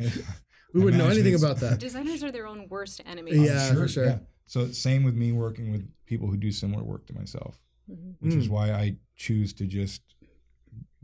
We 0.72 0.80
wouldn't 0.82 1.00
know 1.00 1.08
anything 1.08 1.36
about 1.36 1.58
that. 1.60 1.78
Designers 1.78 2.24
are 2.24 2.32
their 2.32 2.48
own 2.48 2.66
worst 2.68 3.00
enemies. 3.06 3.36
Yeah, 3.36 3.72
for 3.74 3.86
sure. 3.86 4.20
So 4.46 4.66
same 4.72 5.04
with 5.04 5.14
me 5.14 5.30
working 5.30 5.70
with 5.70 5.88
people 6.04 6.26
who 6.28 6.36
do 6.36 6.50
similar 6.50 6.82
work 6.82 7.06
to 7.06 7.14
myself, 7.14 7.60
Mhm. 7.90 8.14
which 8.20 8.34
is 8.34 8.46
Mm. 8.48 8.50
why 8.50 8.72
I 8.72 8.96
choose 9.16 9.52
to 9.54 9.66
just 9.66 10.02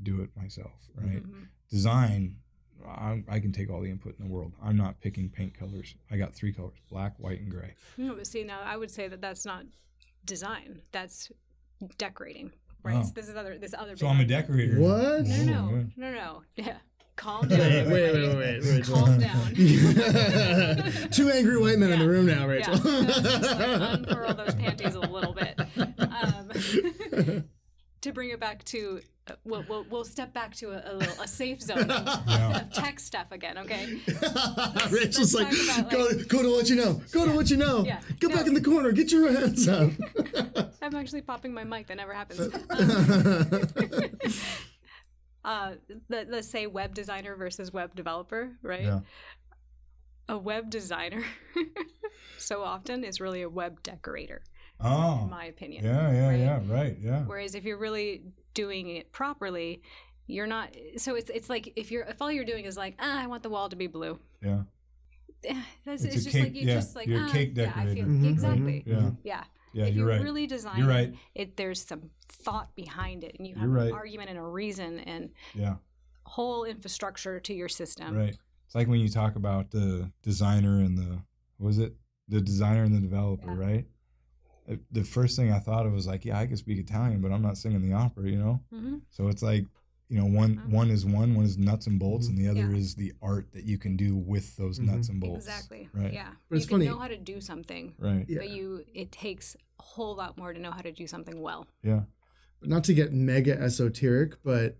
do 0.02 0.22
it 0.22 0.30
myself. 0.36 0.72
Right. 0.94 1.22
Mhm. 1.22 1.46
Design, 1.70 2.36
I, 2.86 3.22
I 3.28 3.38
can 3.40 3.52
take 3.52 3.68
all 3.70 3.80
the 3.82 3.90
input 3.90 4.18
in 4.18 4.24
the 4.26 4.30
world. 4.32 4.52
I'm 4.62 4.76
not 4.76 5.00
picking 5.00 5.28
paint 5.28 5.54
colors. 5.54 5.94
I 6.10 6.16
got 6.16 6.34
three 6.34 6.52
colors: 6.52 6.78
black, 6.90 7.18
white, 7.18 7.40
and 7.40 7.50
gray. 7.50 7.74
No, 7.98 8.14
but 8.14 8.26
see, 8.26 8.42
now 8.44 8.60
I 8.64 8.76
would 8.76 8.90
say 8.90 9.06
that 9.08 9.20
that's 9.20 9.44
not 9.44 9.64
design. 10.24 10.80
That's 10.92 11.30
decorating, 11.98 12.52
right? 12.82 12.96
Oh. 12.96 13.02
So 13.04 13.12
this 13.14 13.28
is 13.28 13.36
other. 13.36 13.58
This 13.58 13.74
other. 13.74 13.96
So 13.96 14.06
big 14.06 14.14
I'm 14.14 14.20
a 14.20 14.24
decorator. 14.26 14.80
What? 14.80 15.26
No, 15.26 15.68
Oh, 15.70 15.70
no, 15.70 15.86
no, 15.96 16.10
no. 16.12 16.42
Yeah, 16.56 16.78
calm 17.16 17.46
down. 17.48 17.58
Wait, 17.58 17.86
wait, 17.86 18.02
everybody. 18.08 18.36
wait, 18.38 18.62
wait, 18.62 18.76
Rachel. 18.78 18.94
Calm 18.96 19.18
down. 19.28 19.54
Two 21.10 21.28
angry 21.30 21.58
white 21.60 21.78
men 21.78 21.92
in 21.92 21.98
the 21.98 22.08
room 22.08 22.26
now, 22.26 22.46
Rachel. 22.46 22.74
Yeah, 22.76 23.02
just 23.04 23.24
like 23.24 23.80
unfurl 23.98 24.34
those 24.34 24.54
panties 24.54 24.94
a 24.94 25.00
little 25.00 25.34
bit. 25.34 25.59
Um, 27.16 27.44
to 28.02 28.12
bring 28.12 28.30
it 28.30 28.40
back 28.40 28.64
to 28.64 29.00
uh, 29.28 29.34
we'll, 29.44 29.62
we'll 29.68 29.84
we'll 29.90 30.04
step 30.04 30.32
back 30.32 30.54
to 30.56 30.70
a, 30.70 30.92
a 30.92 30.94
little 30.94 31.22
a 31.22 31.28
safe 31.28 31.60
zone 31.60 31.90
of, 31.90 32.22
Yeah. 32.26 32.60
of 32.60 32.72
tech 32.72 32.98
stuff 32.98 33.26
again. 33.30 33.58
Okay. 33.58 34.00
Rachel's 34.90 35.34
like, 35.34 35.48
let's 35.48 35.66
talk 35.68 35.78
about, 35.80 35.90
go, 35.90 36.08
go 36.24 36.42
to 36.42 36.50
what 36.50 36.70
you 36.70 36.76
know. 36.76 37.02
Go 37.12 37.26
to 37.26 37.32
what 37.32 37.50
you 37.50 37.58
know. 37.58 37.84
Yeah. 37.84 38.00
Get 38.18 38.30
No. 38.30 38.36
back 38.36 38.46
in 38.46 38.54
the 38.54 38.62
corner. 38.62 38.90
Get 38.92 39.12
your 39.12 39.30
hands 39.30 39.68
up. 39.68 39.90
I'm 40.82 40.94
actually 40.94 41.20
popping 41.22 41.52
my 41.52 41.64
mic. 41.64 41.88
That 41.88 41.98
never 41.98 42.14
happens. 42.14 42.40
uh, 45.44 45.72
let, 46.08 46.30
let's 46.30 46.48
say 46.48 46.66
web 46.66 46.94
designer 46.94 47.36
versus 47.36 47.72
web 47.72 47.94
developer, 47.94 48.56
right? 48.62 48.82
Yeah. 48.84 49.00
A 50.28 50.38
web 50.38 50.70
designer 50.70 51.24
so 52.38 52.62
often 52.62 53.02
is 53.04 53.20
really 53.20 53.42
a 53.42 53.48
web 53.48 53.82
decorator, 53.82 54.42
Oh. 54.82 55.20
in 55.24 55.30
my 55.30 55.44
opinion. 55.46 55.84
Yeah, 55.84 56.10
yeah, 56.12 56.28
right? 56.28 56.38
yeah. 56.38 56.60
Right. 56.66 56.96
Yeah. 57.00 57.22
Whereas 57.24 57.54
if 57.54 57.64
you're 57.64 57.78
really 57.78 58.22
doing 58.54 58.88
it 58.88 59.12
properly, 59.12 59.82
you're 60.26 60.46
not. 60.46 60.76
So 60.96 61.14
it's 61.16 61.30
it's 61.30 61.48
like 61.50 61.72
if 61.76 61.90
you're 61.90 62.04
if 62.04 62.20
all 62.22 62.30
you're 62.32 62.44
doing 62.44 62.64
is 62.64 62.76
like 62.76 62.94
ah 62.98 63.22
I 63.22 63.26
want 63.26 63.42
the 63.42 63.50
wall 63.50 63.68
to 63.68 63.76
be 63.76 63.86
blue. 63.86 64.18
Yeah. 64.42 64.62
Eh, 65.44 65.54
That's, 65.84 66.04
It's 66.04 66.14
it's, 66.16 66.24
just 66.24 66.36
cake- 66.36 66.44
like 66.44 66.54
you 66.54 66.66
yeah, 66.66 66.74
just 66.74 66.94
like 66.96 67.06
you're 67.06 67.22
a 67.24 67.28
ah, 67.28 67.32
cake 67.32 67.52
yeah, 67.54 67.72
I 67.74 67.84
feel, 67.86 67.94
decorator. 67.94 68.06
Mhm, 68.08 68.30
exactly. 68.30 68.82
Yeah. 68.86 69.10
Yeah. 69.24 69.44
Yeah. 69.72 69.84
if 69.86 69.94
You're 69.94 70.06
you're 70.06 70.16
right. 70.16 70.22
really 70.22 70.46
designing, 70.46 70.86
right. 70.86 71.14
it 71.34 71.56
there's 71.56 71.82
some 71.84 72.10
thought 72.28 72.74
behind 72.74 73.24
it, 73.24 73.36
and 73.38 73.46
you 73.46 73.54
You're 73.54 73.60
have 73.62 73.70
right. 73.70 73.86
an 73.88 73.92
argument 73.92 74.30
and 74.30 74.38
a 74.38 74.42
reason 74.42 74.98
and 75.00 75.30
Yeah. 75.54 75.76
whole 76.24 76.64
infrastructure 76.64 77.40
to 77.40 77.54
your 77.54 77.68
system. 77.68 78.14
Right. 78.16 78.36
It's 78.66 78.74
like 78.74 78.86
when 78.88 79.00
you 79.00 79.08
talk 79.08 79.36
about 79.36 79.70
the 79.72 80.10
designer 80.22 80.78
and 80.80 80.96
the 80.96 81.22
what 81.58 81.66
was 81.66 81.78
it 81.78 81.94
the 82.28 82.40
designer 82.40 82.84
and 82.84 82.94
the 82.94 83.00
developer, 83.00 83.50
Yeah. 83.52 83.58
right? 83.66 83.86
Uh, 84.70 84.76
The 84.92 85.02
first 85.04 85.36
thing 85.36 85.50
I 85.50 85.58
thought 85.58 85.86
of 85.86 85.92
was 85.92 86.06
like, 86.06 86.24
yeah, 86.24 86.38
I 86.38 86.46
can 86.46 86.56
speak 86.56 86.78
Italian, 86.78 87.20
but 87.20 87.32
I'm 87.32 87.42
not 87.42 87.58
singing 87.58 87.82
the 87.82 87.92
opera, 87.94 88.28
you 88.30 88.38
know. 88.38 88.60
hmm 88.70 88.96
So 89.10 89.28
it's 89.28 89.42
like, 89.42 89.64
you 90.08 90.18
know, 90.18 90.26
one 90.26 90.56
Mhm. 90.56 90.70
one 90.70 90.90
is 90.90 91.04
one, 91.06 91.34
one 91.34 91.44
is 91.46 91.56
nuts 91.56 91.86
and 91.86 91.98
bolts, 91.98 92.26
and 92.28 92.36
the 92.36 92.48
other 92.48 92.68
Yeah. 92.70 92.76
is 92.76 92.94
the 92.96 93.12
art 93.22 93.52
that 93.52 93.64
you 93.64 93.78
can 93.78 93.96
do 93.96 94.16
with 94.16 94.56
those 94.56 94.78
Mhm. 94.78 94.86
nuts 94.86 95.08
and 95.08 95.20
bolts. 95.20 95.46
Exactly. 95.46 95.88
Right. 95.92 96.12
Yeah. 96.12 96.32
But 96.48 96.56
it's 96.56 96.64
you 96.64 96.68
can 96.68 96.74
funny- 96.74 96.86
know 96.86 96.98
how 96.98 97.08
to 97.08 97.16
do 97.16 97.40
something, 97.40 97.94
Right. 97.98 98.26
Yeah. 98.28 98.38
but 98.38 98.50
you 98.50 98.84
it 98.94 99.12
takes 99.12 99.56
a 99.78 99.82
whole 99.82 100.14
lot 100.16 100.36
more 100.36 100.52
to 100.52 100.58
know 100.60 100.70
how 100.72 100.80
to 100.82 100.92
do 100.92 101.06
something 101.06 101.40
well. 101.40 101.66
Yeah. 101.82 102.04
not 102.62 102.84
to 102.84 102.92
get 102.92 103.10
mega 103.10 103.58
esoteric, 103.58 104.42
but 104.42 104.76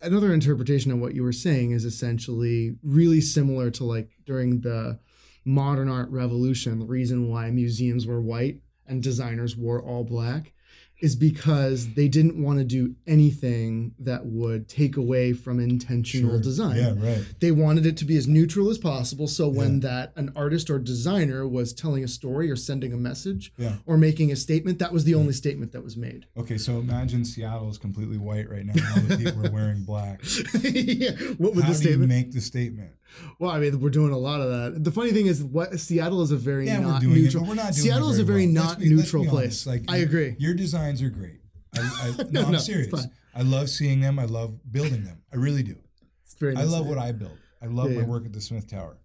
another 0.00 0.34
interpretation 0.34 0.90
of 0.90 0.98
what 0.98 1.14
you 1.14 1.22
were 1.22 1.32
saying 1.32 1.70
is 1.70 1.84
essentially 1.84 2.76
really 2.82 3.20
similar 3.20 3.70
to 3.70 3.84
like 3.84 4.10
during 4.24 4.62
the 4.62 4.98
modern 5.44 5.88
art 5.88 6.10
revolution, 6.10 6.80
the 6.80 6.84
reason 6.84 7.28
why 7.28 7.48
museums 7.52 8.08
were 8.08 8.20
white 8.20 8.60
and 8.88 9.02
designers 9.02 9.56
wore 9.56 9.80
all 9.82 10.04
black 10.04 10.52
is 10.98 11.14
because 11.14 11.92
they 11.92 12.08
didn't 12.08 12.42
want 12.42 12.58
to 12.58 12.64
do 12.64 12.94
anything 13.06 13.92
that 13.98 14.24
would 14.24 14.66
take 14.66 14.96
away 14.96 15.30
from 15.34 15.60
intentional 15.60 16.30
Sure. 16.32 16.40
design 16.40 16.76
Yeah. 16.78 16.94
Right. 16.98 17.22
they 17.40 17.50
wanted 17.50 17.84
it 17.84 17.98
to 17.98 18.06
be 18.06 18.16
as 18.16 18.26
neutral 18.26 18.70
as 18.70 18.78
possible 18.78 19.28
so 19.28 19.46
when 19.46 19.74
Yeah. 19.74 19.80
that 19.90 20.12
an 20.16 20.32
artist 20.34 20.70
or 20.70 20.78
designer 20.78 21.46
was 21.46 21.74
telling 21.74 22.02
a 22.02 22.08
story 22.08 22.50
or 22.50 22.56
sending 22.56 22.94
a 22.94 22.96
message 22.96 23.52
Yeah. 23.58 23.76
or 23.84 23.98
making 23.98 24.32
a 24.32 24.36
statement 24.36 24.78
that 24.78 24.90
was 24.90 25.04
the 25.04 25.14
only 25.14 25.34
statement 25.34 25.72
that 25.72 25.84
was 25.84 25.98
made 25.98 26.24
Okay. 26.34 26.56
So 26.56 26.78
imagine 26.80 27.26
Seattle 27.26 27.68
is 27.68 27.76
completely 27.76 28.16
white 28.16 28.48
right 28.48 28.64
now. 28.64 28.72
and 28.72 28.82
All 29.10 29.16
the 29.16 29.22
people 29.22 29.46
are 29.46 29.50
wearing 29.50 29.82
black. 29.84 30.22
yeah. 30.62 31.10
what 31.36 31.54
would 31.54 31.64
How 31.64 31.72
the 31.72 31.78
do 31.78 31.82
you 31.84 31.90
statement 31.90 32.08
make 32.08 32.32
the 32.32 32.40
statement? 32.40 32.92
Well 33.38 33.50
i 33.50 33.58
mean 33.58 33.80
we're 33.80 33.90
doing 33.90 34.12
a 34.12 34.18
lot 34.18 34.40
of 34.40 34.48
that 34.50 34.84
the 34.84 34.90
funny 34.90 35.12
thing 35.12 35.26
is 35.26 35.42
what 35.42 35.78
seattle 35.80 36.22
is 36.22 36.30
a 36.30 36.36
very 36.36 36.66
Yeah, 36.66 36.80
not 36.80 36.94
we're 36.94 37.00
doing 37.08 37.14
neutral 37.22 37.42
it, 37.42 37.46
but 37.46 37.48
we're 37.56 37.62
not 37.64 37.72
doing 37.72 37.84
seattle 37.84 38.10
is 38.10 38.18
a 38.18 38.24
very 38.24 38.46
well. 38.46 38.64
not 38.64 38.78
be- 38.78 38.88
neutral 38.90 39.24
place 39.26 39.66
Like 39.66 39.84
i 39.88 39.96
your- 39.96 40.06
agree 40.06 40.36
Your 40.38 40.54
designs 40.54 41.00
are 41.02 41.10
great. 41.10 41.40
I, 41.74 41.80
I, 41.80 42.22
no, 42.30 42.40
No, 42.40 42.46
I'm 42.46 42.52
no, 42.52 42.58
serious. 42.58 43.06
I 43.34 43.42
love 43.42 43.68
seeing 43.68 44.00
them. 44.00 44.18
I 44.18 44.24
love 44.24 44.54
building 44.72 45.04
them. 45.04 45.22
I 45.32 45.36
really 45.36 45.62
do. 45.62 45.76
it's 46.24 46.34
very 46.34 46.56
I 46.56 46.60
nice 46.62 46.70
love 46.70 46.86
what. 46.86 46.96
I 46.96 47.12
build. 47.12 47.36
I 47.60 47.66
love 47.66 47.90
Yeah, 47.90 47.96
my 47.98 48.02
yeah. 48.02 48.06
work 48.08 48.24
at 48.24 48.32
the 48.32 48.40
Smith 48.40 48.66
Tower. 48.66 48.96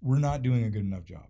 We're 0.00 0.20
not 0.20 0.42
doing 0.42 0.62
a 0.64 0.70
good 0.70 0.82
enough 0.84 1.04
job. 1.04 1.26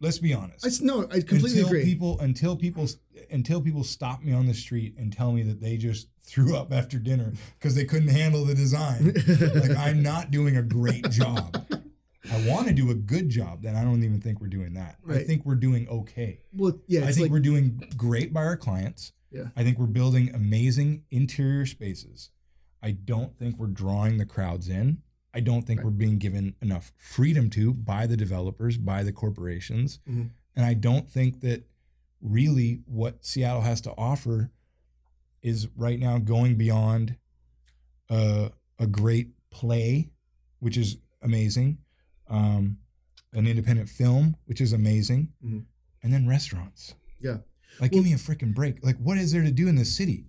Let's 0.00 0.18
be 0.18 0.34
honest. 0.34 0.66
I 0.66 0.84
no 0.84 1.04
i 1.04 1.20
completely 1.20 1.60
until 1.60 1.66
agree 1.66 1.84
people 1.84 2.20
until 2.20 2.56
people 2.56 2.86
until 3.30 3.60
people 3.60 3.82
stop 3.82 4.22
me 4.22 4.32
on 4.32 4.46
the 4.46 4.54
street 4.54 4.94
and 4.98 5.12
tell 5.12 5.32
me 5.32 5.42
that 5.44 5.60
they 5.60 5.76
just 5.76 6.08
threw 6.20 6.56
up 6.56 6.72
after 6.72 6.98
dinner 6.98 7.32
because 7.58 7.74
they 7.74 7.84
couldn't 7.84 8.08
handle 8.08 8.44
the 8.44 8.54
design. 8.54 9.14
like 9.54 9.70
I'm 9.78 10.02
not 10.02 10.30
doing 10.30 10.56
a 10.56 10.62
great 10.62 11.10
job. 11.10 11.56
I 12.30 12.48
want 12.48 12.66
to 12.66 12.74
do 12.74 12.90
a 12.90 12.94
good 12.94 13.28
job, 13.28 13.62
then 13.62 13.76
I 13.76 13.84
don't 13.84 14.02
even 14.02 14.20
think 14.20 14.40
we're 14.40 14.48
doing 14.48 14.74
that. 14.74 14.96
I 15.08 15.18
think 15.20 15.46
we're 15.46 15.54
doing 15.54 15.88
okay. 15.88 16.40
well 16.52 16.78
yeah 16.86 17.04
I 17.04 17.12
think 17.12 17.22
like 17.22 17.30
we're 17.30 17.40
doing 17.40 17.82
great 17.96 18.32
by 18.32 18.44
our 18.44 18.56
clients. 18.56 19.12
Yeah. 19.30 19.48
I 19.56 19.64
think 19.64 19.78
we're 19.78 19.86
building 19.86 20.34
amazing 20.34 21.04
interior 21.10 21.66
spaces. 21.66 22.30
I 22.82 22.92
don't 22.92 23.36
think 23.36 23.58
we're 23.58 23.66
drawing 23.66 24.18
the 24.18 24.26
crowds 24.26 24.68
in. 24.68 25.02
I 25.36 25.40
don't 25.40 25.66
think 25.66 25.80
Right. 25.80 25.84
we're 25.84 25.90
being 25.90 26.16
given 26.18 26.54
enough 26.62 26.92
freedom 26.96 27.50
to 27.50 27.74
by 27.74 28.06
the 28.06 28.16
developers, 28.16 28.78
by 28.78 29.02
the 29.02 29.12
corporations. 29.12 29.98
Mhm. 30.08 30.30
And 30.54 30.64
I 30.64 30.72
don't 30.72 31.10
think 31.10 31.40
that 31.42 31.68
really 32.22 32.80
what 32.86 33.22
Seattle 33.22 33.60
has 33.60 33.82
to 33.82 33.92
offer 33.98 34.50
is 35.42 35.68
right 35.76 36.00
now 36.00 36.18
going 36.18 36.56
beyond 36.56 37.16
uh, 38.08 38.50
a 38.78 38.86
great 38.86 39.32
play, 39.50 40.08
which 40.60 40.76
is 40.76 40.96
amazing, 41.22 41.78
um, 42.28 42.78
an 43.32 43.46
independent 43.48 43.88
film, 43.88 44.36
which 44.44 44.60
is 44.60 44.72
amazing, 44.72 45.32
Mhm. 45.44 45.64
and 46.04 46.12
then 46.14 46.24
restaurants. 46.28 46.94
Yeah. 47.20 47.38
Like, 47.80 47.90
give 47.90 48.04
me 48.04 48.12
a 48.12 48.16
freaking 48.16 48.54
break. 48.54 48.82
Like, 48.84 48.96
what 48.98 49.18
is 49.18 49.32
there 49.32 49.42
to 49.42 49.50
do 49.50 49.66
in 49.66 49.74
this 49.74 49.92
city? 49.94 50.24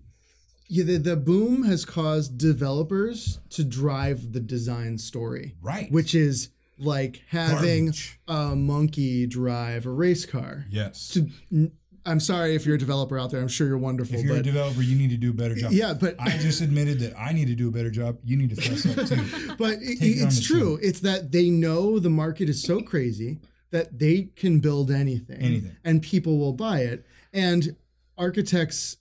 Yeah 0.70 0.84
the, 0.84 0.97
the 0.97 1.15
boom 1.15 1.63
has 1.63 1.86
caused 1.86 2.38
developers 2.38 3.39
to 3.49 3.63
drive 3.63 4.34
the 4.34 4.39
design 4.39 4.97
story 4.97 5.55
Right. 5.61 5.91
which 5.91 6.13
is 6.15 6.49
like 6.80 7.22
having 7.30 7.86
Garbage. 7.86 8.20
a 8.28 8.55
monkey 8.55 9.26
drive 9.26 9.86
a 9.88 9.89
race 9.89 10.26
car. 10.28 10.65
Yes. 10.70 11.07
To, 11.09 11.72
I'm 12.05 12.20
sorry 12.20 12.55
if 12.55 12.65
you're 12.68 12.76
a 12.76 12.80
developer 12.80 13.18
out 13.20 13.32
there. 13.32 13.41
I'm 13.41 13.47
sure 13.47 13.68
you're 13.68 13.78
wonderful, 13.80 14.15
if 14.15 14.24
you're 14.24 14.38
a 14.38 14.43
developer, 14.43 14.82
you 14.82 14.95
need 14.95 15.09
to 15.09 15.18
do 15.18 15.32
a 15.32 15.34
better 15.34 15.55
job. 15.55 15.72
yeah, 15.72 15.93
but 15.93 16.15
I 16.20 16.38
just 16.38 16.61
admitted 16.61 16.99
that 16.99 17.20
I 17.20 17.34
need 17.34 17.47
to 17.47 17.55
do 17.55 17.68
a 17.68 17.72
better 17.72 17.89
job. 17.89 18.20
You 18.24 18.38
need 18.38 18.51
to 18.51 18.61
fess 18.61 18.86
up 18.86 19.07
too. 19.07 19.55
but 19.57 19.74
it, 19.82 19.97
it's 19.99 20.45
true. 20.45 20.78
It's 20.82 20.99
that 21.01 21.32
they 21.32 21.49
know 21.49 21.97
the 21.99 22.11
market 22.11 22.47
is 22.47 22.61
so 22.63 22.80
crazy 22.82 23.39
that 23.72 23.97
they 23.99 24.30
can 24.36 24.59
build 24.59 24.91
anything, 24.91 25.41
Anything. 25.41 25.76
and 25.84 26.01
people 26.03 26.38
will 26.38 26.53
buy 26.53 26.82
it. 26.82 27.05
And 27.34 27.76
architects 28.18 28.97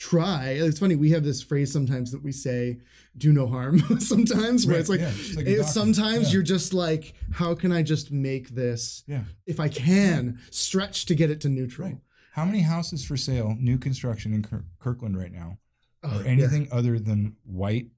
try. 0.00 0.48
It's 0.48 0.80
funny. 0.80 0.96
We 0.96 1.10
have 1.12 1.22
this 1.22 1.40
phrase 1.42 1.72
sometimes 1.72 2.10
that 2.10 2.22
we 2.24 2.32
say, 2.32 2.78
"Do 3.16 3.32
no 3.32 3.46
harm." 3.46 3.78
sometimes 4.00 4.66
where 4.66 4.74
Right, 4.74 4.80
it's 4.80 4.88
like, 4.90 5.00
yeah, 5.00 5.10
it's 5.14 5.36
like 5.36 5.46
it- 5.46 5.64
sometimes 5.66 6.28
Yeah. 6.28 6.32
you're 6.34 6.42
just 6.42 6.74
like, 6.74 7.14
"How 7.34 7.54
can 7.54 7.70
I 7.70 7.82
just 7.82 8.10
make 8.10 8.48
this?" 8.48 9.04
Yeah. 9.06 9.24
if 9.46 9.60
I 9.60 9.68
can 9.68 10.40
stretch 10.50 11.06
to 11.06 11.14
get 11.14 11.30
it 11.30 11.40
to 11.42 11.48
neutral. 11.48 11.88
Right. 11.88 11.98
How 12.32 12.44
many 12.44 12.62
houses 12.62 13.04
for 13.04 13.16
sale, 13.16 13.56
new 13.60 13.76
construction 13.78 14.32
in 14.32 14.44
Kirkland 14.80 15.16
right 15.16 15.32
now, 15.32 15.58
Oh, 16.02 16.20
are 16.20 16.24
anything 16.24 16.68
other 16.72 16.98
than 16.98 17.36
white, 17.44 17.88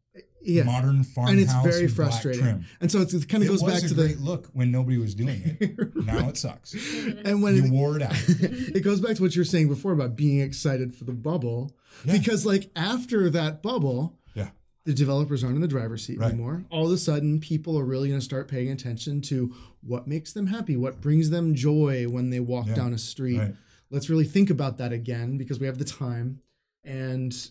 yeah. 0.45 0.63
modern 0.65 1.05
farmhouse 1.05 1.31
and 1.33 1.41
it's 1.41 1.53
very 1.63 1.85
with 1.85 1.97
black 1.97 2.09
frustrating. 2.11 2.43
trim? 2.43 2.65
And 2.81 2.91
so 2.91 3.01
it's, 3.01 3.15
it 3.15 3.29
kind 3.29 3.43
of 3.43 3.49
goes 3.49 3.63
was 3.63 3.73
back 3.75 3.83
a 3.85 3.89
to 3.89 3.95
great 3.95 4.17
the 4.19 4.23
look 4.23 4.49
when 4.53 4.71
nobody 4.71 4.99
was 4.99 5.15
doing 5.15 5.41
it. 5.61 5.95
Now 6.07 6.29
it 6.29 6.37
sucks. 6.37 6.75
and 7.25 7.43
when 7.43 7.57
You 7.57 7.65
it, 7.67 7.71
wore 7.71 7.97
it 7.97 8.03
out. 8.03 8.15
it 8.29 8.83
goes 8.83 9.01
back 9.01 9.17
to 9.17 9.23
what 9.23 9.35
you 9.35 9.41
were 9.41 9.45
saying 9.47 9.69
before 9.69 9.93
about 9.93 10.17
being 10.17 10.41
excited 10.41 10.95
for 10.95 11.05
the 11.05 11.13
bubble 11.13 11.77
Yeah. 12.05 12.19
because 12.19 12.45
like 12.47 12.71
after 12.77 13.31
that 13.31 13.63
bubble 13.63 14.19
Yeah. 14.35 14.51
the 14.85 14.93
developers 14.95 15.45
aren't 15.45 15.57
in 15.57 15.63
the 15.63 15.69
driver's 15.69 16.05
seat 16.05 16.19
Right. 16.19 16.31
anymore 16.33 16.65
all 16.71 16.87
of 16.87 16.93
a 16.93 16.99
sudden 16.99 17.39
people 17.41 17.79
are 17.79 17.85
really 17.85 18.09
going 18.09 18.21
to 18.21 18.25
start 18.25 18.49
paying 18.49 18.71
attention 18.71 19.21
to 19.23 19.55
what 19.83 20.07
makes 20.09 20.33
them 20.33 20.49
happy 20.49 20.77
what 20.77 21.01
brings 21.01 21.31
them 21.31 21.55
joy 21.55 22.07
when 22.09 22.31
they 22.31 22.41
walk 22.41 22.67
Yeah. 22.67 22.75
down 22.75 22.93
a 22.93 22.99
street 22.99 23.39
Right. 23.39 23.55
let's 23.91 24.11
really 24.11 24.25
think 24.27 24.51
about 24.51 24.79
that 24.79 24.93
again 24.93 25.39
because 25.39 25.61
we 25.61 25.67
have 25.67 25.79
the 25.79 25.85
time 25.85 26.41
and 26.85 27.51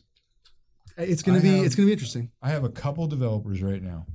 it's 0.98 1.22
going 1.24 1.38
I 1.38 1.42
to 1.42 1.44
be 1.48 1.56
have- 1.58 1.66
it's 1.66 1.76
going 1.76 1.86
to 1.86 1.89
be 1.89 1.94
interesting 1.94 2.32
I 2.42 2.50
have 2.50 2.64
a 2.64 2.70
couple 2.70 3.08
developers 3.08 3.62
right 3.62 3.82
now 3.82 4.06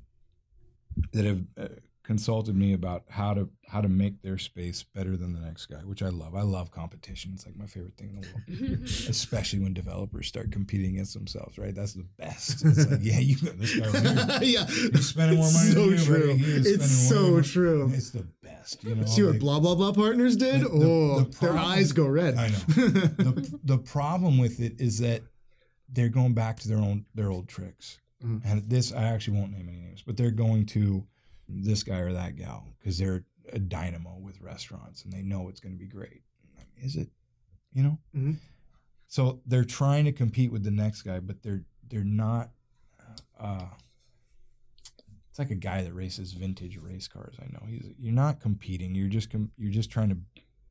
that 1.12 1.24
have 1.24 1.42
uh, 1.58 1.68
consulted 2.04 2.54
me 2.56 2.72
about 2.72 3.02
how 3.10 3.34
to 3.34 3.48
how 3.68 3.80
to 3.80 3.88
make 3.88 4.22
their 4.22 4.38
space 4.38 4.82
better 4.94 5.16
than 5.16 5.32
the 5.34 5.40
next 5.40 5.66
guy, 5.66 5.78
which 5.78 6.02
I 6.02 6.08
love. 6.08 6.36
I 6.36 6.42
love 6.42 6.70
competition. 6.70 7.32
It's 7.34 7.44
like 7.44 7.56
my 7.56 7.66
favorite 7.66 7.96
thing 7.96 8.10
in 8.10 8.20
the 8.20 8.68
world, 8.68 8.82
especially 9.08 9.58
when 9.58 9.74
developers 9.74 10.28
start 10.28 10.52
competing 10.52 10.92
against 10.92 11.14
themselves. 11.14 11.58
Right? 11.58 11.74
That's 11.74 11.94
the 11.94 12.06
best. 12.16 12.64
It's 12.64 12.88
like, 12.90 13.00
yeah, 13.02 13.18
you 13.18 13.36
got 13.36 13.58
this 13.58 13.74
guy. 13.76 13.86
Over 13.88 13.98
here. 13.98 14.38
yeah 14.42 14.66
He's 14.66 15.08
spending 15.08 15.38
more 15.38 15.50
money 15.52 15.70
so 15.72 15.90
than 15.90 15.98
true 15.98 16.26
buddy. 16.28 16.38
He 16.38 16.52
it's 16.70 17.08
so 17.08 17.30
more- 17.30 17.42
true 17.42 17.90
It's 17.92 18.10
the 18.10 18.26
best. 18.42 18.84
You 18.84 18.94
know, 18.94 19.04
See 19.04 19.22
what 19.24 19.32
like- 19.32 19.40
blah 19.40 19.58
blah 19.60 19.74
blah 19.74 19.92
partners 19.92 20.36
did? 20.36 20.60
The- 20.62 20.68
the- 20.68 20.74
oh, 20.86 21.18
the 21.18 21.24
their 21.24 21.50
problem- 21.50 21.64
eyes 21.72 21.92
go 21.92 22.06
red. 22.06 22.36
I 22.36 22.48
know. 22.48 22.54
the 22.68 23.58
the 23.64 23.78
problem 23.78 24.38
with 24.38 24.60
it 24.60 24.80
is 24.80 24.98
that 25.00 25.22
they're 25.88 26.08
going 26.08 26.34
back 26.34 26.58
to 26.60 26.68
their 26.68 26.78
own 26.78 27.06
their 27.14 27.30
old 27.30 27.48
tricks. 27.48 27.98
Mhm. 28.22 28.40
And 28.44 28.68
this 28.68 28.92
I 28.92 29.04
actually 29.04 29.38
won't 29.38 29.52
name 29.52 29.68
any 29.68 29.80
names, 29.80 30.02
but 30.02 30.16
they're 30.16 30.30
going 30.30 30.66
to 30.66 31.06
this 31.48 31.82
guy 31.82 31.98
or 31.98 32.12
that 32.12 32.36
gal 32.36 32.74
because 32.78 32.98
they're 32.98 33.24
a 33.52 33.58
dynamo 33.58 34.16
with 34.18 34.40
restaurants 34.40 35.04
and 35.04 35.12
they 35.12 35.22
know 35.22 35.48
it's 35.48 35.60
going 35.60 35.74
to 35.74 35.78
be 35.78 35.86
great. 35.86 36.22
Is 36.78 36.96
it? 36.96 37.08
You 37.72 37.82
know. 37.82 37.98
Mhm. 38.14 38.36
So 39.06 39.40
they're 39.46 39.64
trying 39.64 40.04
to 40.06 40.12
compete 40.12 40.50
with 40.50 40.64
the 40.64 40.70
next 40.70 41.02
guy, 41.02 41.20
but 41.20 41.42
they're 41.42 41.64
they're 41.88 42.04
not. 42.04 42.50
Uh, 43.38 43.68
it's 45.30 45.38
like 45.38 45.50
a 45.50 45.54
guy 45.54 45.82
that 45.82 45.92
races 45.92 46.32
vintage 46.32 46.78
race 46.78 47.06
cars. 47.06 47.36
I 47.40 47.46
know 47.52 47.62
he's. 47.68 47.92
You're 47.98 48.14
not 48.14 48.40
competing. 48.40 48.94
You're 48.94 49.08
just 49.08 49.30
com- 49.30 49.52
you're 49.56 49.72
just 49.72 49.90
trying 49.90 50.08
to 50.08 50.18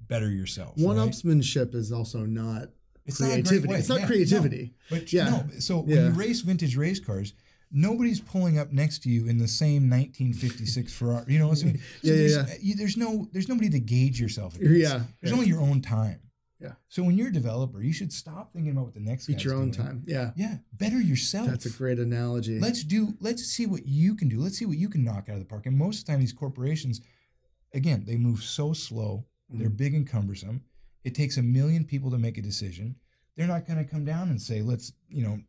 better 0.02 0.30
yourself. 0.30 0.78
One 0.78 0.98
right? 0.98 1.10
upsmanship 1.10 1.74
is 1.76 1.92
also 1.92 2.26
not 2.26 2.70
It's 3.06 3.20
not 3.20 3.28
creativity. 3.30 3.68
way. 3.68 3.80
It's 3.80 3.90
not 3.90 3.96
Yeah, 3.96 4.02
no. 4.02 4.08
creativity. 4.08 4.74
But 4.90 5.14
Yeah. 5.14 5.30
no, 5.30 5.50
so 5.60 5.80
when 5.82 5.98
you 6.06 6.10
race 6.12 6.42
vintage 6.42 6.76
race 6.76 7.00
cars, 7.00 7.34
nobody's 7.72 8.20
pulling 8.20 8.58
up 8.58 8.72
next 8.72 9.04
to 9.04 9.10
you 9.10 9.28
in 9.28 9.38
the 9.38 9.48
same 9.48 9.90
1956 9.90 10.94
Ferrari. 10.98 11.34
You 11.34 11.40
know 11.40 11.48
what 11.50 11.62
I 11.62 11.66
mean? 11.68 11.78
So 11.78 11.84
Yeah, 12.02 12.14
yeah, 12.14 12.18
there's, 12.20 12.36
yeah. 12.36 12.56
you, 12.62 12.76
there's 12.76 12.98
no 12.98 13.28
there's 13.32 13.48
nobody 13.50 13.70
to 13.70 13.80
gauge 13.80 14.20
yourself. 14.20 14.56
Against. 14.56 14.80
Yeah, 14.80 15.04
There's 15.22 15.32
yeah. 15.32 15.34
only 15.34 15.48
your 15.48 15.62
own 15.62 15.82
time. 15.82 16.20
Yeah. 16.60 16.74
So 16.88 17.04
when 17.04 17.18
you're 17.18 17.28
a 17.28 17.34
developer, 17.34 17.82
you 17.84 17.92
should 17.92 18.14
stop 18.14 18.54
thinking 18.54 18.72
about 18.72 18.86
what 18.86 18.94
the 18.94 19.02
next 19.02 19.28
Beat 19.28 19.44
your 19.44 19.54
own 19.56 19.72
doing. 19.72 19.86
time. 19.88 20.04
Yeah. 20.08 20.32
Yeah, 20.36 20.58
better 20.74 21.00
yourself. 21.02 21.48
That's 21.50 21.66
a 21.66 21.70
great 21.70 22.00
analogy. 22.00 22.60
Let's 22.60 22.84
do. 22.84 23.16
Let's 23.20 23.44
see 23.44 23.66
what 23.66 23.86
you 23.86 24.16
can 24.16 24.30
do. 24.30 24.40
Let's 24.40 24.58
see 24.58 24.66
what 24.66 24.78
you 24.78 24.88
can 24.90 25.04
knock 25.04 25.28
out 25.28 25.34
of 25.34 25.40
the 25.40 25.46
park. 25.46 25.66
And 25.66 25.78
most 25.78 26.00
of 26.00 26.06
the 26.06 26.12
time, 26.14 26.22
these 26.22 26.34
corporations, 26.34 27.02
again, 27.74 28.06
they 28.08 28.16
move 28.16 28.42
so 28.42 28.74
slow. 28.74 29.26
They're 29.50 29.68
Mm-hmm. 29.68 29.76
big 29.76 29.94
and 29.94 30.08
cumbersome. 30.08 30.64
It 31.06 31.14
takes 31.14 31.38
a 31.38 31.44
million 31.44 31.86
people 31.86 32.10
to 32.12 32.18
make 32.18 32.38
a 32.40 32.42
decision. 32.42 32.96
They're 33.38 33.48
not 33.48 33.68
going 33.68 33.78
to 33.78 33.86
come 33.90 34.04
down 34.04 34.30
and 34.30 34.42
say, 34.42 34.62
"Let's, 34.64 34.92
you 35.08 35.24
know, 35.24 35.40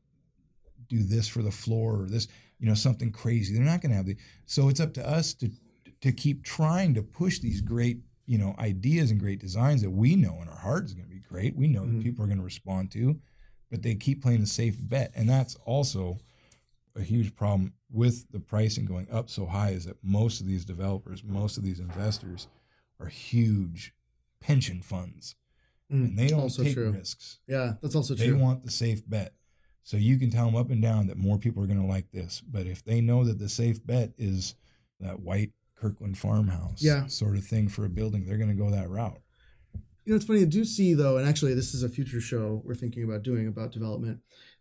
do 0.88 1.02
this 1.02 1.26
for 1.26 1.42
the 1.42 1.50
floor 1.50 2.02
or 2.02 2.06
this, 2.06 2.28
you 2.60 2.68
know, 2.68 2.74
something 2.74 3.10
crazy." 3.10 3.54
They're 3.54 3.64
not 3.64 3.80
going 3.80 3.90
to 3.90 3.96
have 3.96 4.06
the. 4.06 4.16
So 4.44 4.68
it's 4.68 4.80
up 4.80 4.92
to 4.94 5.08
us 5.08 5.32
to 5.34 5.50
to 6.02 6.12
keep 6.12 6.44
trying 6.44 6.92
to 6.94 7.02
push 7.02 7.38
these 7.38 7.62
great, 7.62 8.02
you 8.26 8.36
know, 8.36 8.54
ideas 8.58 9.10
and 9.10 9.18
great 9.18 9.40
designs 9.40 9.80
that 9.80 9.90
we 9.90 10.14
know 10.14 10.42
in 10.42 10.48
our 10.48 10.58
heart 10.58 10.84
is 10.84 10.92
going 10.92 11.08
to 11.08 11.14
be 11.14 11.20
great. 11.20 11.56
We 11.56 11.68
know 11.68 11.82
Mhm. 11.84 11.96
that 11.96 12.04
people 12.04 12.22
are 12.22 12.28
going 12.28 12.38
to 12.38 12.44
respond 12.44 12.90
to, 12.92 13.18
but 13.70 13.82
they 13.82 13.94
keep 13.94 14.20
playing 14.22 14.42
the 14.42 14.46
safe 14.46 14.76
bet, 14.78 15.10
and 15.14 15.26
that's 15.26 15.54
also 15.64 16.18
a 16.94 17.02
huge 17.02 17.34
problem 17.34 17.72
with 17.90 18.30
the 18.30 18.40
pricing 18.40 18.84
going 18.84 19.10
up 19.10 19.30
so 19.30 19.46
high 19.46 19.70
is 19.70 19.86
that 19.86 20.02
most 20.04 20.40
of 20.40 20.46
these 20.46 20.66
developers, 20.66 21.24
most 21.24 21.56
of 21.56 21.62
these 21.64 21.80
investors 21.80 22.46
are 23.00 23.08
huge 23.08 23.94
pension 24.40 24.82
funds 24.82 25.34
Mm, 25.92 26.04
and 26.10 26.18
they 26.18 26.28
don't 26.28 26.40
also 26.40 26.64
take 26.64 26.74
true. 26.74 26.90
risks. 26.92 27.38
Yeah, 27.46 27.74
that's 27.82 27.94
also 27.94 28.14
They 28.14 28.26
true. 28.26 28.36
They 28.36 28.42
want 28.42 28.64
the 28.64 28.70
safe 28.70 29.08
bet. 29.08 29.32
So 29.82 29.96
you 29.96 30.18
can 30.18 30.30
tell 30.30 30.46
them 30.46 30.56
up 30.56 30.70
and 30.70 30.82
down 30.82 31.06
that 31.06 31.16
more 31.16 31.38
people 31.38 31.62
are 31.62 31.66
going 31.68 31.80
to 31.80 31.86
like 31.86 32.10
this. 32.10 32.40
But 32.40 32.66
if 32.66 32.84
they 32.84 33.00
know 33.00 33.22
that 33.24 33.38
the 33.38 33.48
safe 33.48 33.84
bet 33.86 34.12
is 34.18 34.56
that 34.98 35.20
white 35.20 35.52
Kirkland 35.76 36.18
farmhouse 36.18 36.82
Yeah. 36.82 37.06
sort 37.06 37.36
of 37.36 37.44
thing 37.44 37.68
for 37.68 37.84
a 37.84 37.88
building, 37.88 38.26
they're 38.26 38.36
going 38.38 38.48
to 38.48 38.54
go 38.56 38.68
that 38.70 38.90
route. 38.90 39.20
You 40.04 40.12
know, 40.12 40.16
it's 40.16 40.24
funny. 40.24 40.42
I 40.42 40.44
do 40.46 40.64
see 40.64 40.94
though, 40.94 41.18
and 41.18 41.28
actually, 41.28 41.54
this 41.54 41.72
is 41.74 41.82
a 41.84 41.88
future 41.88 42.20
show 42.20 42.62
we're 42.64 42.74
thinking 42.74 43.04
about 43.04 43.22
doing 43.22 43.46
about 43.46 43.70
development. 43.72 44.20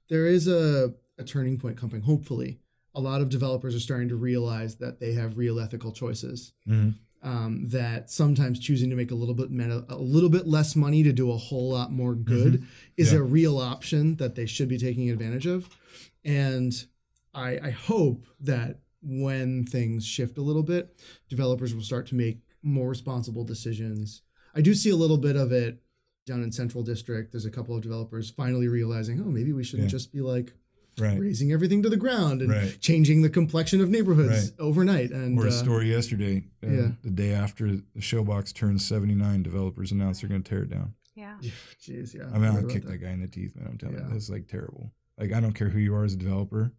There 0.10 0.28
is 0.28 0.48
a, 0.48 0.94
a 1.18 1.24
turning 1.24 1.58
point 1.60 1.78
coming. 1.78 2.02
Hopefully, 2.02 2.60
a 2.94 3.00
lot 3.02 3.22
of 3.22 3.30
developers 3.30 3.76
are 3.76 3.80
starting 3.80 4.10
to 4.10 4.16
realize 4.16 4.76
that 4.78 5.00
they 5.00 5.14
have 5.14 5.38
real 5.38 5.60
ethical 5.60 5.92
choices. 5.92 6.54
Um, 7.26 7.68
that 7.70 8.12
sometimes 8.12 8.60
choosing 8.60 8.92
to 8.92 8.96
make 8.96 9.10
a 9.10 9.16
little 9.16 9.34
bit 9.34 9.50
meta, 9.50 9.84
a 9.90 9.98
little 9.98 10.30
bit 10.30 10.46
less 10.46 10.76
money 10.76 11.02
to 11.02 11.12
do 11.12 11.32
a 11.32 11.38
whole 11.38 11.72
lot 11.72 11.92
more 11.92 12.14
good 12.14 12.64
is 12.98 13.12
Yeah. 13.14 13.18
a 13.18 13.24
real 13.24 13.58
option 13.58 14.18
that 14.18 14.36
they 14.36 14.46
should 14.46 14.70
be 14.70 14.78
taking 14.78 15.10
advantage 15.10 15.48
of. 15.48 15.68
And 16.24 16.72
I, 17.34 17.58
I 17.64 17.70
hope 17.72 18.28
that 18.42 18.82
when 19.02 19.66
things 19.66 20.06
shift 20.06 20.38
a 20.38 20.44
little 20.44 20.62
bit, 20.62 20.96
developers 21.28 21.74
will 21.74 21.82
start 21.82 22.06
to 22.10 22.16
make 22.16 22.42
more 22.62 22.90
responsible 22.90 23.44
decisions. 23.44 24.22
I 24.54 24.62
do 24.62 24.76
see 24.76 24.92
a 24.92 24.96
little 24.96 25.18
bit 25.18 25.36
of 25.36 25.52
it 25.52 25.82
down 26.28 26.44
in 26.44 26.52
Central 26.52 26.84
District. 26.84 27.32
There's 27.32 27.46
a 27.46 27.52
couple 27.52 27.76
of 27.76 27.82
developers 27.82 28.30
finally 28.30 28.68
realizing, 28.68 29.20
oh, 29.20 29.32
maybe 29.32 29.52
we 29.52 29.64
shouldn't 29.64 29.88
Yeah. 29.90 29.98
just 29.98 30.12
be 30.14 30.22
like 30.22 30.54
Right. 31.00 31.20
razing 31.20 31.52
everything 31.52 31.84
to 31.84 31.90
the 31.90 31.98
ground 31.98 32.42
and 32.42 32.50
Right. 32.52 32.78
changing 32.80 33.22
the 33.22 33.30
complexion 33.30 33.82
of 33.82 33.90
neighborhoods 33.90 34.52
Right. 34.52 34.60
overnight. 34.60 35.12
And 35.12 35.38
Or 35.38 35.46
a 35.46 35.50
uh, 35.50 35.52
story 35.52 35.90
yesterday, 35.92 36.44
uh, 36.64 36.68
yeah. 36.70 36.92
the 37.04 37.10
day 37.12 37.34
after 37.34 37.76
the 37.76 37.84
Showbox 38.00 38.54
turns 38.54 38.86
79, 38.86 39.44
developers 39.44 39.92
announced 39.92 40.22
they're 40.22 40.30
going 40.30 40.44
to 40.44 40.50
tear 40.50 40.64
it 40.64 40.70
down. 40.70 40.94
Yeah. 41.16 41.38
Jeez, 41.82 42.14
yeah. 42.14 42.24
I 42.34 42.38
mean, 42.40 42.52
heard 42.52 42.64
I'll 42.66 42.70
kick 42.70 42.84
that. 42.84 42.92
that 42.92 42.98
guy 43.00 43.12
in 43.12 43.22
the 43.22 43.28
teeth, 43.28 43.56
man. 43.56 43.68
I'm 43.70 43.78
telling 43.78 43.96
Yeah. 43.98 44.08
you, 44.08 44.14
that's 44.14 44.30
like 44.30 44.48
terrible. 44.48 44.92
Like, 45.18 45.32
I 45.34 45.40
don't 45.40 45.54
care 45.54 45.70
who 45.70 45.80
you 45.80 45.96
are 45.96 46.04
as 46.04 46.14
a 46.14 46.18
developer, 46.18 46.72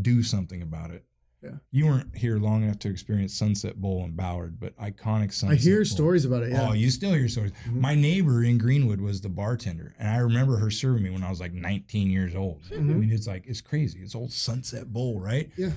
do 0.00 0.22
something 0.22 0.62
about 0.62 0.90
it. 0.90 1.04
Yeah. 1.44 1.50
You 1.70 1.86
weren't 1.86 2.16
here 2.16 2.38
long 2.38 2.62
enough 2.62 2.78
to 2.80 2.88
experience 2.88 3.34
Sunset 3.36 3.76
Bowl 3.80 4.02
in 4.04 4.12
Ballard, 4.16 4.58
but 4.58 4.74
iconic 4.78 5.32
Sunset 5.32 5.50
I 5.50 5.54
hear 5.56 5.78
Bowl. 5.78 5.84
stories 5.84 6.24
about 6.24 6.42
it. 6.42 6.52
Yeah. 6.52 6.70
Oh, 6.70 6.72
you 6.72 6.88
still 6.90 7.12
hear 7.12 7.28
stories. 7.28 7.52
Mhm. 7.66 7.80
My 7.80 7.94
neighbor 7.94 8.42
in 8.42 8.56
Greenwood 8.56 9.00
was 9.00 9.20
the 9.20 9.28
bartender, 9.28 9.94
and 9.98 10.08
I 10.08 10.16
remember 10.16 10.56
her 10.56 10.70
serving 10.70 11.02
me 11.02 11.10
when 11.10 11.22
I 11.22 11.28
was 11.28 11.40
like 11.40 11.52
19 11.52 12.10
years 12.10 12.34
old. 12.34 12.62
I 12.72 12.76
Mhm. 12.76 12.98
mean, 13.00 13.10
it's 13.10 13.26
like 13.26 13.46
it's 13.46 13.60
crazy. 13.60 14.00
It's 14.00 14.14
old 14.14 14.32
Sunset 14.32 14.92
Bowl, 14.92 15.20
right? 15.20 15.50
Yeah. 15.56 15.72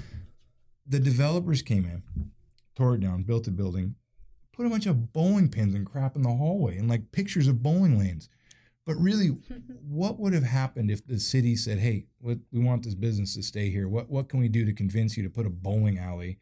The 0.88 1.00
developers 1.00 1.62
came 1.62 1.86
in, 1.86 2.04
tore 2.76 2.96
it 2.96 3.02
down, 3.02 3.24
built 3.24 3.46
a 3.48 3.52
building, 3.52 3.96
put 4.54 4.66
a 4.66 4.70
bunch 4.70 4.86
of 4.86 5.12
bowling 5.12 5.50
pins 5.50 5.76
and 5.76 5.86
crap 5.86 6.16
in 6.16 6.22
the 6.22 6.34
hallway, 6.34 6.78
and 6.78 6.88
like 6.88 7.12
pictures 7.12 7.48
of 7.50 7.62
bowling 7.62 8.00
lanes. 8.00 8.30
But 8.88 8.96
really, 8.96 9.28
what 9.88 10.18
would 10.20 10.34
have 10.34 10.44
happened 10.44 10.90
if 10.90 11.06
the 11.06 11.20
city 11.20 11.56
said, 11.56 11.78
"Hey, 11.78 12.06
what, 12.20 12.40
we 12.52 12.60
want 12.60 12.84
this 12.84 12.96
business 12.96 13.36
to 13.36 13.44
stay 13.44 13.70
here. 13.70 13.88
What 13.88 14.10
what 14.10 14.30
can 14.30 14.40
we 14.40 14.48
do 14.50 14.66
to 14.66 14.74
convince 14.74 15.16
you 15.16 15.24
to 15.24 15.30
put 15.30 15.46
a 15.46 15.50
bowling 15.52 16.00
alley 16.00 16.40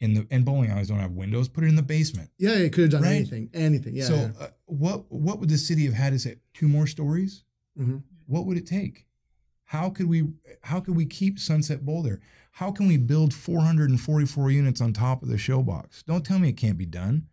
in 0.00 0.14
the 0.14 0.26
and 0.30 0.44
bowling 0.44 0.70
alleys 0.70 0.88
don't 0.88 0.98
have 0.98 1.12
windows? 1.12 1.48
Put 1.48 1.62
it 1.64 1.68
in 1.68 1.76
the 1.76 1.82
basement." 1.82 2.30
Yeah, 2.38 2.54
it 2.54 2.72
could 2.72 2.84
have 2.84 2.90
done 2.90 3.02
Right? 3.02 3.12
anything. 3.16 3.50
Anything. 3.54 3.94
Yeah. 3.94 4.04
so 4.06 4.14
yeah. 4.14 4.30
uh, 4.40 4.48
what 4.64 5.12
what 5.12 5.38
would 5.38 5.50
the 5.50 5.58
city 5.58 5.84
have 5.84 5.94
had 5.94 6.14
to 6.14 6.18
say? 6.18 6.36
Two 6.54 6.68
more 6.68 6.86
stories? 6.86 7.44
Mhm. 7.78 8.02
What 8.26 8.46
would 8.46 8.56
it 8.56 8.66
take? 8.66 9.06
How 9.66 9.90
could 9.90 10.06
we 10.06 10.28
how 10.62 10.80
could 10.80 10.96
we 10.96 11.04
keep 11.06 11.38
Sunset 11.38 11.84
Bowl 11.84 12.02
there? 12.02 12.20
How 12.52 12.70
can 12.70 12.86
we 12.88 12.96
build 12.96 13.34
444 13.34 14.50
units 14.50 14.80
on 14.80 14.92
top 14.92 15.22
of 15.22 15.28
the 15.28 15.36
showbox? 15.36 16.04
Don't 16.06 16.24
tell 16.24 16.38
me 16.38 16.48
it 16.48 16.56
can't 16.56 16.78
be 16.78 16.86
done. 16.86 17.26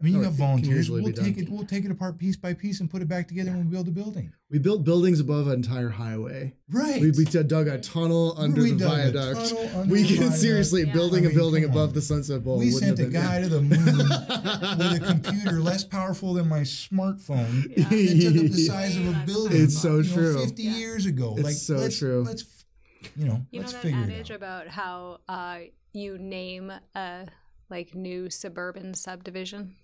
I 0.00 0.04
mean, 0.04 0.12
you 0.14 0.18
No, 0.20 0.24
got 0.26 0.32
it 0.34 0.36
volunteers. 0.38 0.90
We'll 0.90 1.02
take 1.12 1.16
done. 1.36 1.44
it. 1.44 1.50
We'll 1.50 1.66
take 1.66 1.84
it 1.84 1.90
apart 1.90 2.18
piece 2.18 2.36
by 2.36 2.54
piece 2.54 2.78
and 2.78 2.88
put 2.88 3.02
it 3.02 3.08
back 3.08 3.26
together 3.26 3.50
when 3.50 3.64
we 3.64 3.70
build 3.72 3.88
a 3.88 3.90
building. 3.90 4.32
We 4.48 4.60
built 4.60 4.84
buildings 4.84 5.18
above 5.18 5.48
an 5.48 5.54
entire 5.54 5.88
highway. 5.88 6.54
Right. 6.70 7.00
We, 7.00 7.10
we 7.10 7.24
dug 7.24 7.66
a 7.66 7.78
tunnel 7.78 8.34
under 8.38 8.62
We 8.62 8.70
the 8.70 8.78
dug 8.78 8.92
a 8.92 9.10
viaduct. 9.12 9.48
tunnel 9.50 9.70
under 9.80 9.92
we 9.92 10.02
the 10.02 10.08
can 10.08 10.16
viaduct. 10.18 10.38
seriously 10.40 10.84
Yeah. 10.84 10.92
building 10.92 11.24
I 11.24 11.26
a 11.26 11.28
mean, 11.30 11.36
building 11.38 11.64
above 11.64 11.88
on. 11.88 11.94
the 11.94 12.02
Sunset 12.02 12.44
Bowl. 12.44 12.58
we 12.58 12.70
sent 12.70 12.98
a 13.00 13.02
have 13.02 13.12
been- 13.12 13.22
guy 13.22 13.40
to 13.40 13.48
the 13.48 13.60
moon 13.60 13.84
with 14.78 15.02
a 15.02 15.04
computer 15.04 15.60
less 15.60 15.82
powerful 15.84 16.32
than 16.34 16.48
my 16.48 16.60
smartphone 16.60 17.62
that 17.76 17.88
took 17.90 18.44
up 18.44 18.50
the 18.52 18.66
size 18.66 18.96
of 18.96 19.08
a 19.08 19.22
building. 19.26 19.62
It's 19.64 19.76
so 19.80 19.96
you 19.98 20.02
know, 20.10 20.14
true. 20.14 20.44
50 20.46 20.62
Yeah. 20.62 20.76
years 20.76 21.06
ago. 21.06 21.34
It's 21.36 21.44
like, 21.44 21.54
so 21.54 21.74
let's, 21.76 21.98
true. 21.98 22.22
Let's, 22.24 22.44
you 23.16 23.26
know, 23.26 23.42
You 23.50 23.60
let's 23.60 23.72
that 23.72 23.82
figure 23.82 23.98
adage 24.00 24.30
it 24.30 24.34
out. 24.34 24.36
about 24.36 24.68
how 24.68 25.18
uh, 25.28 25.58
you 25.92 26.18
name 26.18 26.72
a 26.94 27.26
like 27.68 27.94
new 27.94 28.30
suburban 28.30 28.94
subdivision, 28.94 29.74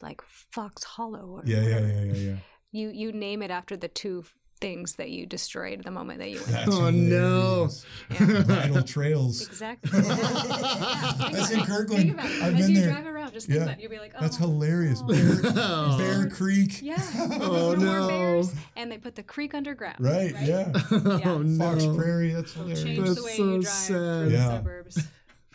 like 0.00 0.22
Fox 0.22 0.84
Hollow 0.84 1.26
or 1.26 1.42
Yeah, 1.44 1.60
yeah, 1.60 1.74
whatever. 1.74 1.86
yeah, 1.88 2.02
yeah, 2.04 2.12
yeah. 2.30 2.36
You 2.70 2.88
you 2.90 3.12
name 3.12 3.42
it 3.42 3.50
after 3.50 3.76
the 3.76 3.88
two 3.88 4.24
things 4.60 4.94
that 4.96 5.08
you 5.10 5.24
destroyed 5.24 5.84
the 5.84 5.90
moment 5.92 6.18
that 6.18 6.30
you 6.30 6.36
went. 6.38 6.50
That's 6.50 6.68
Oh, 6.74 6.90
no. 6.90 7.68
hilarious. 7.70 7.86
Yeah. 8.10 8.42
Vital 8.42 8.82
trails. 8.82 9.46
Exactly. 9.46 10.00
That's 10.00 11.50
in 11.50 11.60
Kirkland. 11.60 12.02
Think 12.02 12.14
about 12.14 12.26
it. 12.26 12.42
I've 12.42 12.54
As 12.56 12.66
been 12.66 12.70
you 12.74 12.80
there. 12.82 12.90
drive 12.90 13.06
around, 13.06 13.32
just 13.32 13.46
think 13.46 13.56
Yeah. 13.58 13.62
about 13.66 13.78
it. 13.78 13.82
You'll 13.82 13.90
be 13.92 13.98
like, 14.00 14.14
oh. 14.16 14.20
That's 14.20 14.36
hilarious. 14.36 15.00
oh. 15.02 15.06
Bear, 15.12 15.40
Oh. 15.56 15.98
Bear 15.98 16.28
Creek. 16.30 16.82
Yeah. 16.82 16.96
Oh, 17.40 17.74
no 17.78 18.08
bears, 18.08 18.52
and 18.76 18.90
they 18.90 18.98
put 18.98 19.14
the 19.14 19.22
creek 19.22 19.54
underground. 19.54 19.96
Right, 20.00 20.34
yeah. 20.42 20.72
oh 20.90 21.42
no. 21.44 21.58
Fox 21.64 21.86
Prairie. 21.96 22.32
That's 22.32 22.52
hilarious. 22.54 22.82
change 22.82 22.98
That's 22.98 23.14
the 23.14 23.24
way 23.24 23.36
so 23.36 23.44
you 23.44 23.62
drive 23.62 23.72
sad. 23.72 23.86
through 23.96 24.24
the 24.26 24.30
Yeah. 24.32 24.48
suburbs, 24.48 25.08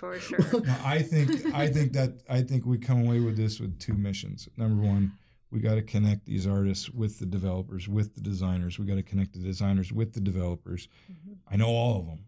for 0.04 0.20
sure. 0.20 0.62
No, 0.62 0.76
I 0.84 1.02
think 1.02 1.54
I 1.54 1.68
think 1.68 1.94
that 1.94 2.22
I 2.30 2.42
think 2.42 2.66
we 2.66 2.78
come 2.78 3.06
away 3.06 3.20
with 3.20 3.38
this 3.38 3.60
with 3.60 3.80
two 3.80 3.94
missions. 3.94 4.50
Number 4.58 4.84
one, 4.86 5.14
we 5.50 5.60
got 5.60 5.76
to 5.76 5.82
connect 5.82 6.26
these 6.26 6.46
artists 6.46 6.90
with 6.90 7.20
the 7.20 7.26
developers, 7.26 7.88
with 7.88 8.16
the 8.16 8.22
designers. 8.22 8.78
We 8.80 8.86
got 8.86 8.96
to 8.96 9.04
connect 9.04 9.34
the 9.34 9.40
designers 9.40 9.92
with 9.94 10.14
the 10.14 10.20
developers. 10.22 10.88
Mhm. 11.12 11.38
I 11.50 11.56
know 11.56 11.68
all 11.68 12.00
of 12.02 12.06
them, 12.08 12.26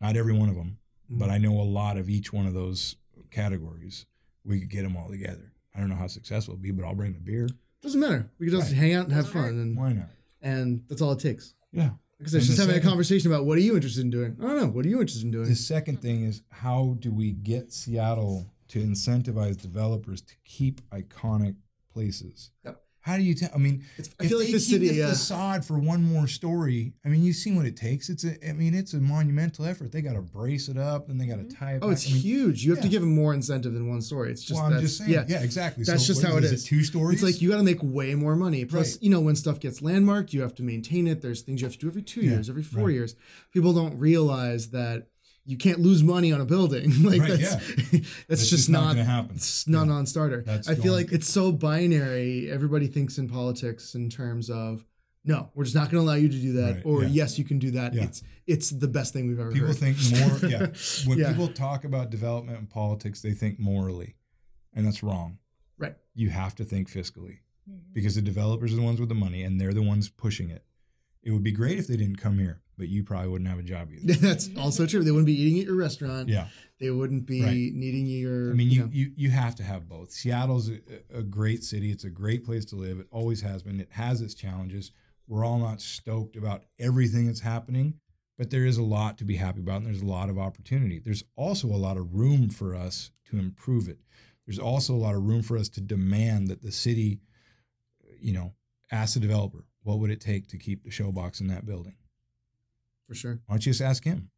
not 0.00 0.16
every 0.16 0.32
one 0.34 0.48
of 0.48 0.56
them, 0.56 0.78
Mm-hmm. 1.10 1.18
but 1.18 1.28
I 1.28 1.36
know 1.36 1.52
a 1.60 1.62
lot 1.62 1.98
of 1.98 2.08
each 2.08 2.32
one 2.32 2.46
of 2.46 2.54
those 2.54 2.96
categories. 3.30 4.06
We 4.42 4.58
could 4.60 4.70
get 4.70 4.82
them 4.84 4.96
all 4.96 5.10
together. 5.10 5.52
I 5.74 5.80
don't 5.80 5.90
know 5.90 5.96
how 5.96 6.06
successful 6.06 6.54
it'll 6.54 6.62
be, 6.62 6.70
but 6.70 6.84
I'll 6.84 6.94
bring 6.94 7.12
the 7.12 7.18
beer. 7.20 7.46
Doesn't 7.82 8.00
matter. 8.00 8.30
We 8.38 8.46
can 8.46 8.58
just 8.58 8.70
Right. 8.72 8.78
hang 8.78 8.92
out 8.94 9.04
and 9.04 9.12
have 9.12 9.28
fun, 9.28 9.58
and 9.58 9.76
Why 9.76 9.92
not? 9.92 10.08
and 10.40 10.82
that's 10.88 11.02
all 11.02 11.12
it 11.12 11.18
takes. 11.20 11.54
Yeah. 11.72 11.90
Because 12.24 12.34
I 12.34 12.38
And 12.38 12.42
was 12.42 12.46
just 12.56 12.58
the 12.58 12.72
having 12.72 12.82
a 12.82 12.88
conversation 12.88 13.30
about 13.30 13.44
what 13.44 13.58
are 13.58 13.60
you 13.60 13.74
interested 13.74 14.02
in 14.02 14.10
doing? 14.10 14.36
I 14.40 14.46
don't 14.46 14.56
know. 14.56 14.66
What 14.68 14.86
are 14.86 14.88
you 14.88 15.00
interested 15.00 15.24
in 15.24 15.30
doing? 15.30 15.46
The 15.46 15.54
second 15.54 16.00
thing 16.00 16.24
is 16.24 16.40
how 16.50 16.96
do 17.00 17.12
we 17.12 17.32
get 17.32 17.70
Seattle 17.70 18.50
to 18.68 18.78
incentivize 18.82 19.60
developers 19.60 20.22
to 20.22 20.34
keep 20.46 20.80
iconic 20.88 21.56
places? 21.92 22.50
Yep. 22.64 22.80
How 23.04 23.18
do 23.18 23.22
you 23.22 23.34
tell? 23.34 23.50
I 23.54 23.58
mean, 23.58 23.84
It's- 23.98 24.14
I 24.18 24.24
if 24.24 24.30
feel 24.30 24.38
like 24.38 24.46
they 24.46 24.52
the 24.54 24.58
keep 24.60 24.66
city, 24.68 24.88
the 24.88 24.94
yeah. 24.94 25.08
facade 25.10 25.62
for 25.62 25.78
one 25.78 26.02
more 26.02 26.26
story. 26.26 26.94
I 27.04 27.08
mean, 27.10 27.22
you've 27.22 27.36
seen 27.36 27.54
what 27.54 27.66
it 27.66 27.76
takes. 27.76 28.08
It's 28.08 28.24
a. 28.24 28.32
I 28.48 28.54
mean, 28.54 28.72
it's 28.74 28.94
a 28.94 28.98
monumental 28.98 29.66
effort. 29.66 29.92
They 29.92 30.00
got 30.00 30.14
to 30.14 30.22
brace 30.22 30.68
it 30.70 30.78
up, 30.78 31.10
and 31.10 31.20
they 31.20 31.26
got 31.26 31.36
to 31.36 31.42
mm-hmm. 31.42 31.62
tie 31.64 31.72
it. 31.74 31.80
Oh, 31.82 31.88
back. 31.88 31.98
it's 31.98 32.08
I 32.08 32.12
mean, 32.14 32.22
huge. 32.22 32.64
You 32.64 32.72
have 32.74 32.82
to 32.82 32.88
give 32.88 33.02
them 33.02 33.14
more 33.14 33.34
incentive 33.34 33.74
than 33.74 33.90
one 33.90 34.00
story. 34.00 34.30
It's 34.30 34.42
just 34.42 34.54
well, 34.58 34.68
I'm 34.68 34.72
that's, 34.72 34.84
just 34.84 34.98
saying. 34.98 35.10
yeah. 35.10 35.24
Yeah, 35.28 35.42
exactly. 35.42 35.84
That's 35.84 36.00
So 36.02 36.14
just 36.14 36.22
what 36.22 36.32
how 36.32 36.38
it 36.38 36.44
Is 36.44 36.52
is. 36.52 36.64
it 36.64 36.66
two 36.66 36.82
stories? 36.82 37.22
It's 37.22 37.30
like 37.34 37.42
you 37.42 37.50
got 37.50 37.58
to 37.58 37.62
make 37.62 37.82
way 37.82 38.14
more 38.14 38.36
money. 38.36 38.64
Plus, 38.64 38.94
Right. 38.94 39.02
you 39.02 39.10
know, 39.10 39.20
when 39.20 39.36
stuff 39.36 39.60
gets 39.60 39.82
landmarked, 39.82 40.32
you 40.32 40.40
have 40.40 40.54
to 40.54 40.62
maintain 40.62 41.06
it. 41.06 41.20
There's 41.20 41.42
things 41.42 41.60
you 41.60 41.66
have 41.66 41.74
to 41.74 41.78
do 41.78 41.88
every 41.88 42.00
two 42.02 42.22
Yeah, 42.22 42.30
years, 42.30 42.48
every 42.48 42.62
four 42.62 42.86
right. 42.86 42.94
years. 42.94 43.16
People 43.52 43.74
don't 43.74 43.98
realize 43.98 44.68
that 44.70 45.08
you 45.46 45.56
can't 45.58 45.80
lose 45.80 46.02
money 46.02 46.32
on 46.32 46.40
a 46.40 46.44
building. 46.44 46.90
like 47.02 47.20
Right, 47.20 47.30
that's 47.38 47.54
that's, 47.90 48.24
That's 48.28 48.40
just, 48.42 48.50
just 48.50 48.70
not 48.70 48.84
not, 48.84 48.92
gonna 48.96 49.04
happen. 49.04 49.36
It's 49.36 49.66
not 49.68 49.80
Yeah. 49.86 49.92
non-starter. 49.94 50.42
That's 50.42 50.68
I 50.68 50.74
feel 50.74 50.84
gone. 50.92 51.02
like 51.02 51.12
it's 51.12 51.28
so 51.28 51.52
binary. 51.52 52.50
Everybody 52.50 52.86
thinks 52.86 53.18
in 53.18 53.28
politics 53.28 53.94
in 53.94 54.08
terms 54.10 54.50
of 54.50 54.84
no, 55.26 55.48
we're 55.54 55.64
just 55.64 55.74
not 55.74 55.90
going 55.90 56.04
to 56.04 56.06
allow 56.10 56.16
you 56.18 56.28
to 56.28 56.36
do 56.38 56.52
that, 56.52 56.74
Right, 56.74 56.82
or 56.84 57.02
yeah. 57.02 57.08
yes, 57.08 57.38
you 57.38 57.46
can 57.46 57.58
do 57.58 57.70
that. 57.72 57.94
Yeah. 57.94 58.04
It's 58.04 58.22
it's 58.46 58.68
the 58.70 58.88
best 58.88 59.14
thing 59.14 59.26
we've 59.26 59.38
ever 59.40 59.46
heard. 59.46 59.54
people 59.54 59.68
heard. 59.68 59.76
think 59.78 59.96
more. 60.42 60.50
Yeah, 60.50 60.66
when 61.06 61.18
Yeah. 61.18 61.30
people 61.30 61.48
talk 61.48 61.84
about 61.84 62.10
development 62.10 62.58
and 62.58 62.68
politics, 62.68 63.22
they 63.22 63.32
think 63.32 63.58
morally, 63.58 64.16
and 64.74 64.86
that's 64.86 65.02
wrong. 65.02 65.38
right. 65.78 65.94
You 66.14 66.28
have 66.28 66.54
to 66.56 66.64
think 66.64 66.90
fiscally 66.90 67.38
mm-hmm. 67.68 67.78
because 67.94 68.14
the 68.16 68.22
developers 68.22 68.72
are 68.74 68.76
the 68.76 68.82
ones 68.82 69.00
with 69.00 69.08
the 69.08 69.14
money, 69.14 69.42
and 69.44 69.58
they're 69.60 69.72
the 69.72 69.82
ones 69.82 70.08
pushing 70.10 70.50
it. 70.50 70.62
It 71.24 71.30
would 71.32 71.42
be 71.42 71.52
great 71.52 71.78
if 71.78 71.86
they 71.86 71.96
didn't 71.96 72.16
come 72.16 72.38
here, 72.38 72.60
but 72.76 72.88
you 72.88 73.02
probably 73.02 73.28
wouldn't 73.30 73.48
have 73.48 73.58
a 73.58 73.62
job 73.62 73.88
either. 73.94 74.12
That's 74.14 74.50
also 74.56 74.86
true. 74.86 75.02
They 75.02 75.10
wouldn't 75.10 75.26
be 75.26 75.40
eating 75.40 75.60
at 75.60 75.66
your 75.66 75.76
restaurant. 75.76 76.28
Yeah. 76.28 76.48
They 76.78 76.90
wouldn't 76.90 77.24
be 77.26 77.42
Right. 77.42 77.72
needing 77.74 78.06
your. 78.06 78.50
I 78.50 78.54
mean, 78.54 78.70
you, 78.70 78.80
know, 78.82 78.88
you 78.92 79.12
you 79.16 79.30
have 79.30 79.54
to 79.56 79.62
have 79.62 79.88
both. 79.88 80.10
Seattle's 80.10 80.68
a, 80.70 80.80
a 81.14 81.22
great 81.22 81.64
city. 81.64 81.90
It's 81.90 82.04
a 82.04 82.10
great 82.10 82.44
place 82.44 82.64
to 82.66 82.76
live. 82.76 82.98
It 83.00 83.06
always 83.10 83.40
has 83.40 83.62
been. 83.62 83.80
It 83.80 83.88
has 83.92 84.20
its 84.20 84.34
challenges. 84.34 84.92
We're 85.26 85.44
all 85.44 85.58
not 85.58 85.80
stoked 85.80 86.36
about 86.36 86.64
everything 86.78 87.26
that's 87.26 87.40
happening, 87.40 87.94
but 88.36 88.50
there 88.50 88.66
is 88.66 88.76
a 88.76 88.82
lot 88.82 89.16
to 89.18 89.24
be 89.24 89.36
happy 89.36 89.60
about, 89.60 89.76
and 89.78 89.86
there's 89.86 90.02
a 90.02 90.06
lot 90.06 90.28
of 90.28 90.38
opportunity. 90.38 90.98
There's 90.98 91.24
also 91.36 91.68
a 91.68 91.78
lot 91.78 91.96
of 91.96 92.12
room 92.12 92.50
for 92.50 92.74
us 92.74 93.10
to 93.30 93.38
improve 93.38 93.88
it. 93.88 93.98
There's 94.46 94.58
also 94.58 94.92
a 94.94 95.00
lot 95.00 95.14
of 95.14 95.22
room 95.22 95.40
for 95.42 95.56
us 95.56 95.70
to 95.70 95.80
demand 95.80 96.48
that 96.48 96.60
the 96.60 96.72
city, 96.72 97.20
you 98.20 98.34
know, 98.34 98.52
ask 98.92 99.14
the 99.14 99.20
developer, 99.20 99.64
what 99.84 100.00
would 100.00 100.10
it 100.10 100.20
take 100.20 100.48
to 100.48 100.58
keep 100.58 100.82
the 100.82 100.90
showbox 100.90 101.40
in 101.40 101.46
that 101.48 101.64
building? 101.64 101.94
for 103.06 103.14
sure. 103.14 103.38
Why 103.46 103.54
don't 103.56 103.66
you 103.66 103.70
just 103.70 103.82
ask 103.82 104.02
him? 104.02 104.30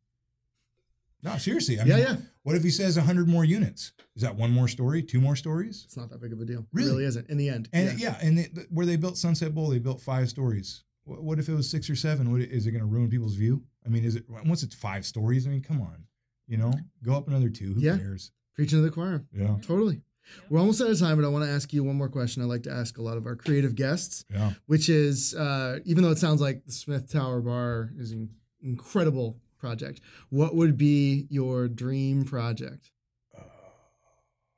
No, 1.22 1.36
seriously. 1.38 1.78
I 1.80 1.84
Yeah, 1.84 1.96
mean, 1.96 2.04
yeah. 2.04 2.16
What 2.42 2.56
if 2.56 2.62
he 2.64 2.70
says 2.70 2.96
100 2.96 3.28
more 3.28 3.44
units? 3.44 3.92
Is 4.16 4.22
that 4.22 4.34
one 4.36 4.50
more 4.50 4.66
story? 4.68 5.02
Two 5.02 5.20
more 5.20 5.36
stories? 5.36 5.82
It's 5.86 5.96
not 5.96 6.10
that 6.10 6.20
big 6.20 6.32
of 6.32 6.40
a 6.40 6.44
deal. 6.44 6.66
Really? 6.72 6.90
really 6.90 7.04
isn't. 7.04 7.28
In 7.30 7.36
the 7.36 7.48
end. 7.48 7.68
And 7.72 7.98
yeah. 7.98 8.10
yeah, 8.20 8.26
and 8.26 8.38
they, 8.38 8.44
where 8.70 8.84
they 8.86 8.96
built 8.96 9.16
Sunset 9.18 9.54
Bowl, 9.54 9.68
they 9.70 9.78
built 9.78 10.00
five 10.00 10.28
stories. 10.28 10.82
What, 11.04 11.22
what 11.22 11.38
if 11.38 11.48
it 11.48 11.54
was 11.54 11.70
six 11.70 11.88
or 11.88 11.94
seven? 11.96 12.30
What, 12.32 12.40
is 12.42 12.66
it 12.66 12.72
going 12.72 12.82
to 12.82 12.86
ruin 12.88 13.08
people's 13.08 13.36
view? 13.36 13.62
I 13.84 13.88
mean, 13.88 14.04
is 14.04 14.16
it 14.16 14.24
once 14.28 14.64
it's 14.64 14.74
five 14.74 15.06
stories? 15.06 15.46
I 15.46 15.50
mean, 15.50 15.62
come 15.62 15.80
on, 15.80 16.04
you 16.48 16.56
know, 16.56 16.72
go 17.04 17.14
up 17.16 17.28
another 17.28 17.48
two. 17.50 17.72
Who 17.74 17.80
Yeah. 17.80 17.96
cares? 17.98 18.32
Preaching 18.54 18.78
to 18.80 18.82
the 18.82 18.90
choir. 18.90 19.24
Yeah, 19.32 19.56
Totally. 19.62 20.02
We're 20.50 20.60
almost 20.60 20.80
out 20.80 20.90
of 20.90 20.98
time, 20.98 21.16
but 21.16 21.24
I 21.24 21.28
want 21.28 21.44
to 21.44 21.50
ask 21.50 21.72
you 21.72 21.84
one 21.84 21.96
more 21.96 22.08
question. 22.08 22.42
I 22.42 22.46
like 22.46 22.62
to 22.64 22.72
ask 22.72 22.98
a 22.98 23.02
lot 23.02 23.16
of 23.16 23.26
our 23.26 23.36
creative 23.36 23.74
guests, 23.74 24.24
yeah. 24.30 24.52
which 24.66 24.88
is 24.88 25.34
uh, 25.34 25.78
even 25.84 26.02
though 26.04 26.10
it 26.10 26.18
sounds 26.18 26.40
like 26.40 26.64
the 26.64 26.72
Smith 26.72 27.10
Tower 27.10 27.40
Bar 27.40 27.92
is 27.98 28.12
an 28.12 28.30
incredible 28.62 29.38
project, 29.58 30.00
what 30.30 30.54
would 30.54 30.76
be 30.76 31.26
your 31.30 31.68
dream 31.68 32.24
project? 32.24 32.90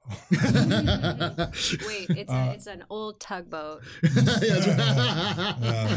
Wait, 0.30 0.40
it's, 2.10 2.30
Uh, 2.30 2.48
a, 2.48 2.52
it's 2.54 2.66
an 2.66 2.84
old 2.88 3.20
tugboat. 3.20 3.82
Uh, 4.08 5.96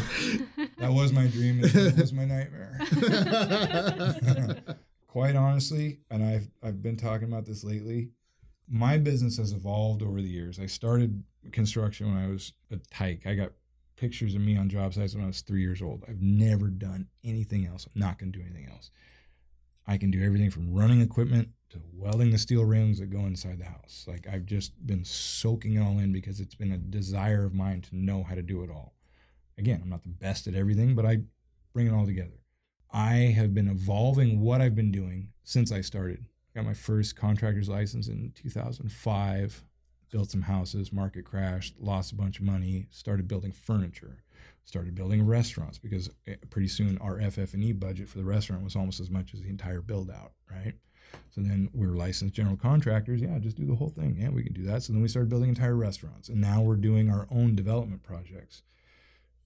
that 0.78 0.92
was 0.92 1.12
my 1.12 1.26
dream. 1.28 1.60
It 1.62 1.96
was 1.96 2.12
my 2.12 2.24
nightmare. 2.24 2.78
Quite 5.06 5.36
honestly, 5.36 6.00
and 6.10 6.22
I've 6.22 6.48
I've 6.62 6.82
been 6.82 6.96
talking 6.96 7.28
about 7.28 7.46
this 7.46 7.64
lately. 7.64 8.10
My 8.68 8.96
business 8.98 9.36
has 9.36 9.52
evolved 9.52 10.02
over 10.02 10.20
the 10.20 10.28
years. 10.28 10.58
I 10.58 10.66
started 10.66 11.22
construction 11.50 12.12
when 12.12 12.22
I 12.22 12.28
was 12.28 12.52
a 12.70 12.76
tyke. 12.76 13.26
I 13.26 13.34
got 13.34 13.52
pictures 13.96 14.34
of 14.34 14.40
me 14.40 14.56
on 14.56 14.68
job 14.68 14.94
sites 14.94 15.14
when 15.14 15.24
I 15.24 15.28
was 15.28 15.42
three 15.42 15.60
years 15.60 15.82
old. 15.82 16.04
I've 16.08 16.20
never 16.20 16.68
done 16.68 17.08
anything 17.24 17.66
else. 17.66 17.86
I'm 17.86 18.00
not 18.00 18.18
going 18.18 18.32
to 18.32 18.38
do 18.38 18.44
anything 18.44 18.68
else. 18.70 18.90
I 19.86 19.98
can 19.98 20.10
do 20.10 20.24
everything 20.24 20.50
from 20.50 20.72
running 20.72 21.00
equipment 21.00 21.48
to 21.70 21.80
welding 21.92 22.30
the 22.30 22.38
steel 22.38 22.64
railings 22.64 22.98
that 22.98 23.10
go 23.10 23.20
inside 23.20 23.58
the 23.58 23.64
house. 23.64 24.04
Like 24.08 24.26
I've 24.30 24.46
just 24.46 24.72
been 24.86 25.04
soaking 25.04 25.74
it 25.74 25.80
all 25.80 25.98
in 25.98 26.12
because 26.12 26.40
it's 26.40 26.54
been 26.54 26.72
a 26.72 26.78
desire 26.78 27.44
of 27.44 27.54
mine 27.54 27.80
to 27.82 27.96
know 27.96 28.22
how 28.22 28.34
to 28.34 28.42
do 28.42 28.62
it 28.62 28.70
all. 28.70 28.94
Again, 29.58 29.80
I'm 29.82 29.90
not 29.90 30.02
the 30.02 30.08
best 30.08 30.46
at 30.46 30.54
everything, 30.54 30.94
but 30.94 31.06
I 31.06 31.18
bring 31.72 31.86
it 31.86 31.92
all 31.92 32.06
together. 32.06 32.40
I 32.92 33.32
have 33.36 33.54
been 33.54 33.68
evolving 33.68 34.40
what 34.40 34.60
I've 34.60 34.74
been 34.74 34.92
doing 34.92 35.30
since 35.44 35.72
I 35.72 35.80
started. 35.80 36.26
Got 36.54 36.66
my 36.66 36.74
first 36.74 37.16
contractor's 37.16 37.68
license 37.68 38.08
in 38.08 38.32
2005, 38.34 39.64
built 40.10 40.30
some 40.30 40.42
houses, 40.42 40.92
market 40.92 41.24
crashed, 41.24 41.74
lost 41.80 42.12
a 42.12 42.14
bunch 42.14 42.38
of 42.38 42.44
money, 42.44 42.86
started 42.90 43.26
building 43.26 43.52
furniture, 43.52 44.22
started 44.64 44.94
building 44.94 45.26
restaurants 45.26 45.78
because 45.78 46.10
eh, 46.26 46.34
pretty 46.50 46.68
soon 46.68 46.98
our 46.98 47.20
FF&E 47.30 47.72
budget 47.72 48.08
for 48.08 48.18
the 48.18 48.24
restaurant 48.24 48.62
was 48.62 48.76
almost 48.76 49.00
as 49.00 49.10
much 49.10 49.32
as 49.32 49.40
the 49.40 49.48
entire 49.48 49.80
build 49.80 50.10
out, 50.10 50.32
right? 50.50 50.74
So 51.30 51.40
then 51.40 51.70
we 51.72 51.86
were 51.86 51.96
licensed 51.96 52.34
general 52.34 52.56
contractors. 52.56 53.20
Yeah, 53.20 53.38
just 53.38 53.56
do 53.56 53.66
the 53.66 53.74
whole 53.74 53.88
thing. 53.88 54.16
Yeah, 54.18 54.30
we 54.30 54.42
can 54.42 54.52
do 54.52 54.64
that. 54.64 54.82
So 54.82 54.92
then 54.92 55.02
we 55.02 55.08
started 55.08 55.28
building 55.28 55.48
entire 55.48 55.76
restaurants. 55.76 56.28
And 56.28 56.40
now 56.40 56.60
we're 56.60 56.76
doing 56.76 57.10
our 57.10 57.26
own 57.30 57.54
development 57.54 58.02
projects. 58.02 58.62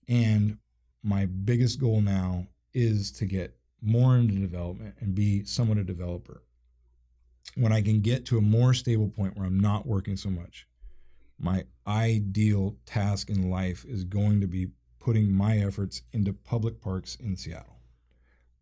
And 0.08 0.58
my 1.02 1.26
biggest 1.26 1.80
goal 1.80 2.00
now 2.00 2.46
is 2.74 3.10
to 3.12 3.26
get 3.26 3.56
more 3.80 4.16
into 4.16 4.34
development 4.34 4.96
and 5.00 5.14
be 5.14 5.44
somewhat 5.44 5.78
a 5.78 5.84
developer. 5.84 6.42
When 7.56 7.72
I 7.72 7.82
can 7.82 8.00
get 8.00 8.26
to 8.26 8.38
a 8.38 8.42
more 8.42 8.74
stable 8.74 9.08
point 9.08 9.36
where 9.36 9.46
I'm 9.46 9.58
not 9.58 9.86
working 9.86 10.16
so 10.16 10.28
much, 10.30 10.66
my 11.38 11.64
ideal 11.86 12.76
task 12.86 13.30
in 13.30 13.50
life 13.50 13.84
is 13.88 14.04
going 14.04 14.40
to 14.40 14.46
be 14.46 14.68
putting 14.98 15.32
my 15.32 15.58
efforts 15.58 16.02
into 16.12 16.32
public 16.32 16.80
parks 16.80 17.16
in 17.16 17.36
Seattle. 17.36 17.80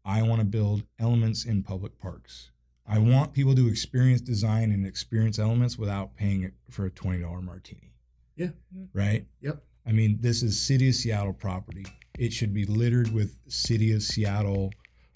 I 0.05 0.23
want 0.23 0.41
to 0.41 0.45
build 0.45 0.85
elements 0.99 1.45
in 1.45 1.63
public 1.63 1.99
parks. 1.99 2.51
I 2.87 2.99
want 2.99 3.33
people 3.33 3.55
to 3.55 3.67
experience 3.67 4.21
design 4.21 4.71
and 4.71 4.87
experience 4.87 5.39
elements 5.39 5.79
without 5.79 6.17
paying 6.17 6.53
for 6.71 6.85
a 6.85 6.91
$20 6.91 7.43
martini. 7.43 7.95
Yeah. 8.37 8.51
Right? 8.93 9.27
Yep. 9.41 9.63
I 9.87 9.93
mean, 9.93 10.19
this 10.21 10.43
is 10.43 10.61
City 10.61 10.91
of 10.91 10.95
Seattle 10.95 11.33
property. 11.33 11.87
It 12.19 12.33
should 12.33 12.53
be 12.53 12.65
littered 12.65 13.13
with 13.13 13.39
City 13.49 13.93
of 13.93 14.03
Seattle 14.03 14.71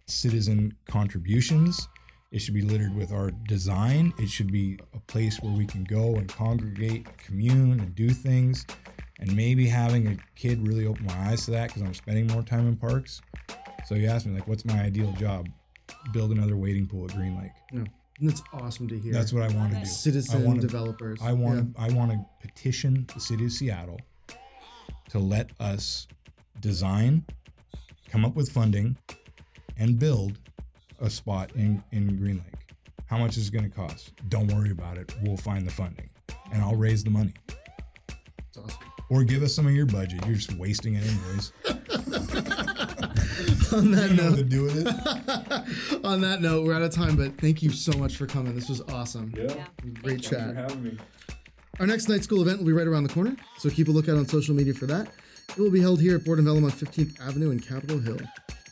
citizen 0.07 0.75
contributions. 0.87 1.87
It 2.31 2.41
should 2.41 2.55
be 2.55 2.63
littered 2.63 2.95
with 2.95 3.11
our 3.11 3.31
design. 3.31 4.13
It 4.19 4.29
should 4.29 4.53
be 4.53 4.79
a 4.95 5.01
place 5.01 5.41
where 5.41 5.53
we 5.53 5.65
can 5.67 5.85
go 5.85 6.17
and 6.17 6.29
congregate, 6.29 7.07
commune, 7.17 7.81
and 7.81 7.95
do 7.95 8.11
things. 8.11 8.67
And 9.19 9.35
maybe 9.35 9.67
having 9.67 10.07
a 10.09 10.17
kid 10.37 10.67
really 10.67 10.87
open 10.87 11.07
my 11.07 11.31
eyes 11.31 11.47
to 11.47 11.51
that 11.53 11.69
because 11.69 11.83
I'm 11.83 11.95
spending 11.95 12.27
more 12.29 12.43
time 12.43 12.69
in 12.69 12.77
parks. 12.77 13.21
So 13.87 13.95
you 13.95 14.09
asked 14.09 14.27
me, 14.27 14.35
like, 14.35 14.47
what's 14.47 14.65
my 14.67 14.81
ideal 14.81 15.11
job? 15.13 15.49
Build 16.13 16.31
another 16.31 16.57
wading 16.57 16.87
pool 16.87 17.07
at 17.07 17.17
Green 17.17 17.37
Lake. 17.41 17.51
No, 17.73 17.85
and 18.21 18.29
that's 18.31 18.43
awesome 18.53 18.87
to 18.89 18.99
hear. 18.99 19.13
That's 19.13 19.33
what 19.33 19.43
I 19.43 19.49
want 19.57 19.73
to 19.73 19.81
do. 19.81 19.87
citizen 19.87 20.43
I 20.43 20.45
wanna- 20.45 20.61
developers. 20.61 21.19
I 21.23 21.33
want 21.33 21.75
to 21.75 21.81
I 21.81 21.89
want 21.91 22.13
to 22.13 22.25
petition 22.47 23.07
the 23.15 23.21
city 23.21 23.47
of 23.47 23.53
Seattle 23.53 23.99
to 25.09 25.19
let 25.19 25.51
us 25.59 26.07
design, 26.61 27.25
come 28.11 28.25
up 28.27 28.35
with 28.37 28.51
funding, 28.53 28.99
and 29.79 29.99
build 29.99 30.39
a 31.01 31.11
spot 31.11 31.51
in 31.55 31.83
in 31.93 32.17
Green 32.17 32.37
Lake. 32.37 32.75
How 33.07 33.19
much 33.19 33.37
is 33.37 33.49
it 33.49 33.53
going 33.53 33.69
to 33.71 33.75
cost? 33.75 34.13
Don't 34.29 34.49
worry 34.53 34.71
about 34.71 34.99
it. 34.99 35.15
We'll 35.23 35.37
find 35.37 35.67
the 35.67 35.71
funding, 35.73 36.09
and 36.53 36.63
I'll 36.63 36.77
raise 36.77 37.05
the 37.05 37.11
money. 37.11 37.33
It's 38.49 38.59
awesome. 38.59 38.79
Or 39.11 39.25
give 39.25 39.43
us 39.43 39.55
some 39.55 39.67
of 39.67 39.73
your 39.73 39.87
budget. 39.87 40.25
You're 40.27 40.37
just 40.37 40.53
wasting 40.55 40.95
it 40.95 41.05
anyways. 41.05 41.53
On 43.73 43.91
that 43.91 44.11
You 44.11 44.17
know 44.17 44.31
note, 44.31 44.49
do 44.49 44.67
it. 44.67 44.87
on 46.05 46.21
that 46.23 46.41
note, 46.41 46.65
we're 46.65 46.75
out 46.75 46.83
of 46.83 46.93
time. 46.93 47.17
But 47.17 47.39
thank 47.39 47.63
you 47.63 47.71
so 47.71 47.97
much 47.99 48.17
for 48.17 48.27
coming. 48.27 48.55
This 48.55 48.69
was 48.69 48.81
awesome. 48.93 49.33
Yeah. 49.37 49.67
Great 50.03 50.23
chat. 50.23 50.49
For 50.49 50.55
having 50.55 50.83
me. 50.83 50.99
Our 51.79 51.87
next 51.87 52.09
night 52.09 52.25
school 52.25 52.43
event 52.43 52.59
will 52.59 52.67
be 52.67 52.73
right 52.73 52.87
around 52.87 53.05
the 53.05 53.13
corner, 53.13 53.37
so 53.59 53.71
keep 53.71 53.89
a 53.89 53.91
lookout 53.91 54.17
on 54.17 54.27
social 54.27 54.55
media 54.55 54.75
for 54.75 54.87
that. 54.87 55.09
It 55.51 55.59
will 55.59 55.71
be 55.71 55.81
held 55.81 56.01
here 56.01 56.17
at 56.17 56.25
Board 56.25 56.39
and 56.39 56.47
Vellum 56.47 56.65
on 56.65 56.71
15th 56.71 57.21
Avenue 57.21 57.51
in 57.51 57.61
Capitol 57.61 57.99
Hill. 57.99 58.19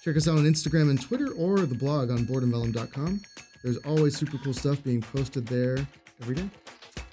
Check 0.06 0.16
us 0.16 0.28
out 0.28 0.38
on 0.38 0.44
Instagram 0.44 0.88
and 0.88 1.02
Twitter 1.02 1.32
or 1.32 1.58
the 1.58 1.74
blog 1.74 2.12
on 2.12 2.18
boardandvellum.com. 2.18 3.20
There's 3.64 3.78
always 3.78 4.16
super 4.16 4.38
cool 4.38 4.54
stuff 4.54 4.80
being 4.84 5.02
posted 5.02 5.48
there 5.48 5.84
every 6.22 6.36
day. 6.36 6.48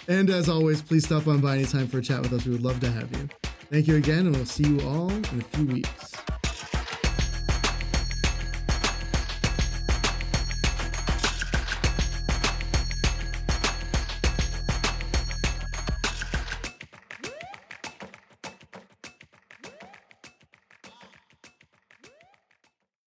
And 0.07 0.29
as 0.29 0.47
always, 0.47 0.83
please 0.83 1.03
stop 1.03 1.25
on 1.25 1.41
by 1.41 1.55
anytime 1.55 1.87
for 1.87 1.97
a 1.97 2.03
chat 2.03 2.21
with 2.21 2.31
us. 2.33 2.45
We 2.45 2.51
would 2.51 2.61
love 2.61 2.79
to 2.81 2.91
have 2.91 3.11
you. 3.17 3.27
Thank 3.71 3.87
you 3.87 3.95
again, 3.95 4.27
and 4.27 4.35
we'll 4.35 4.45
see 4.45 4.67
you 4.67 4.79
all 4.81 5.09
in 5.09 5.39
a 5.39 5.43
few 5.43 5.65
weeks. 5.65 6.13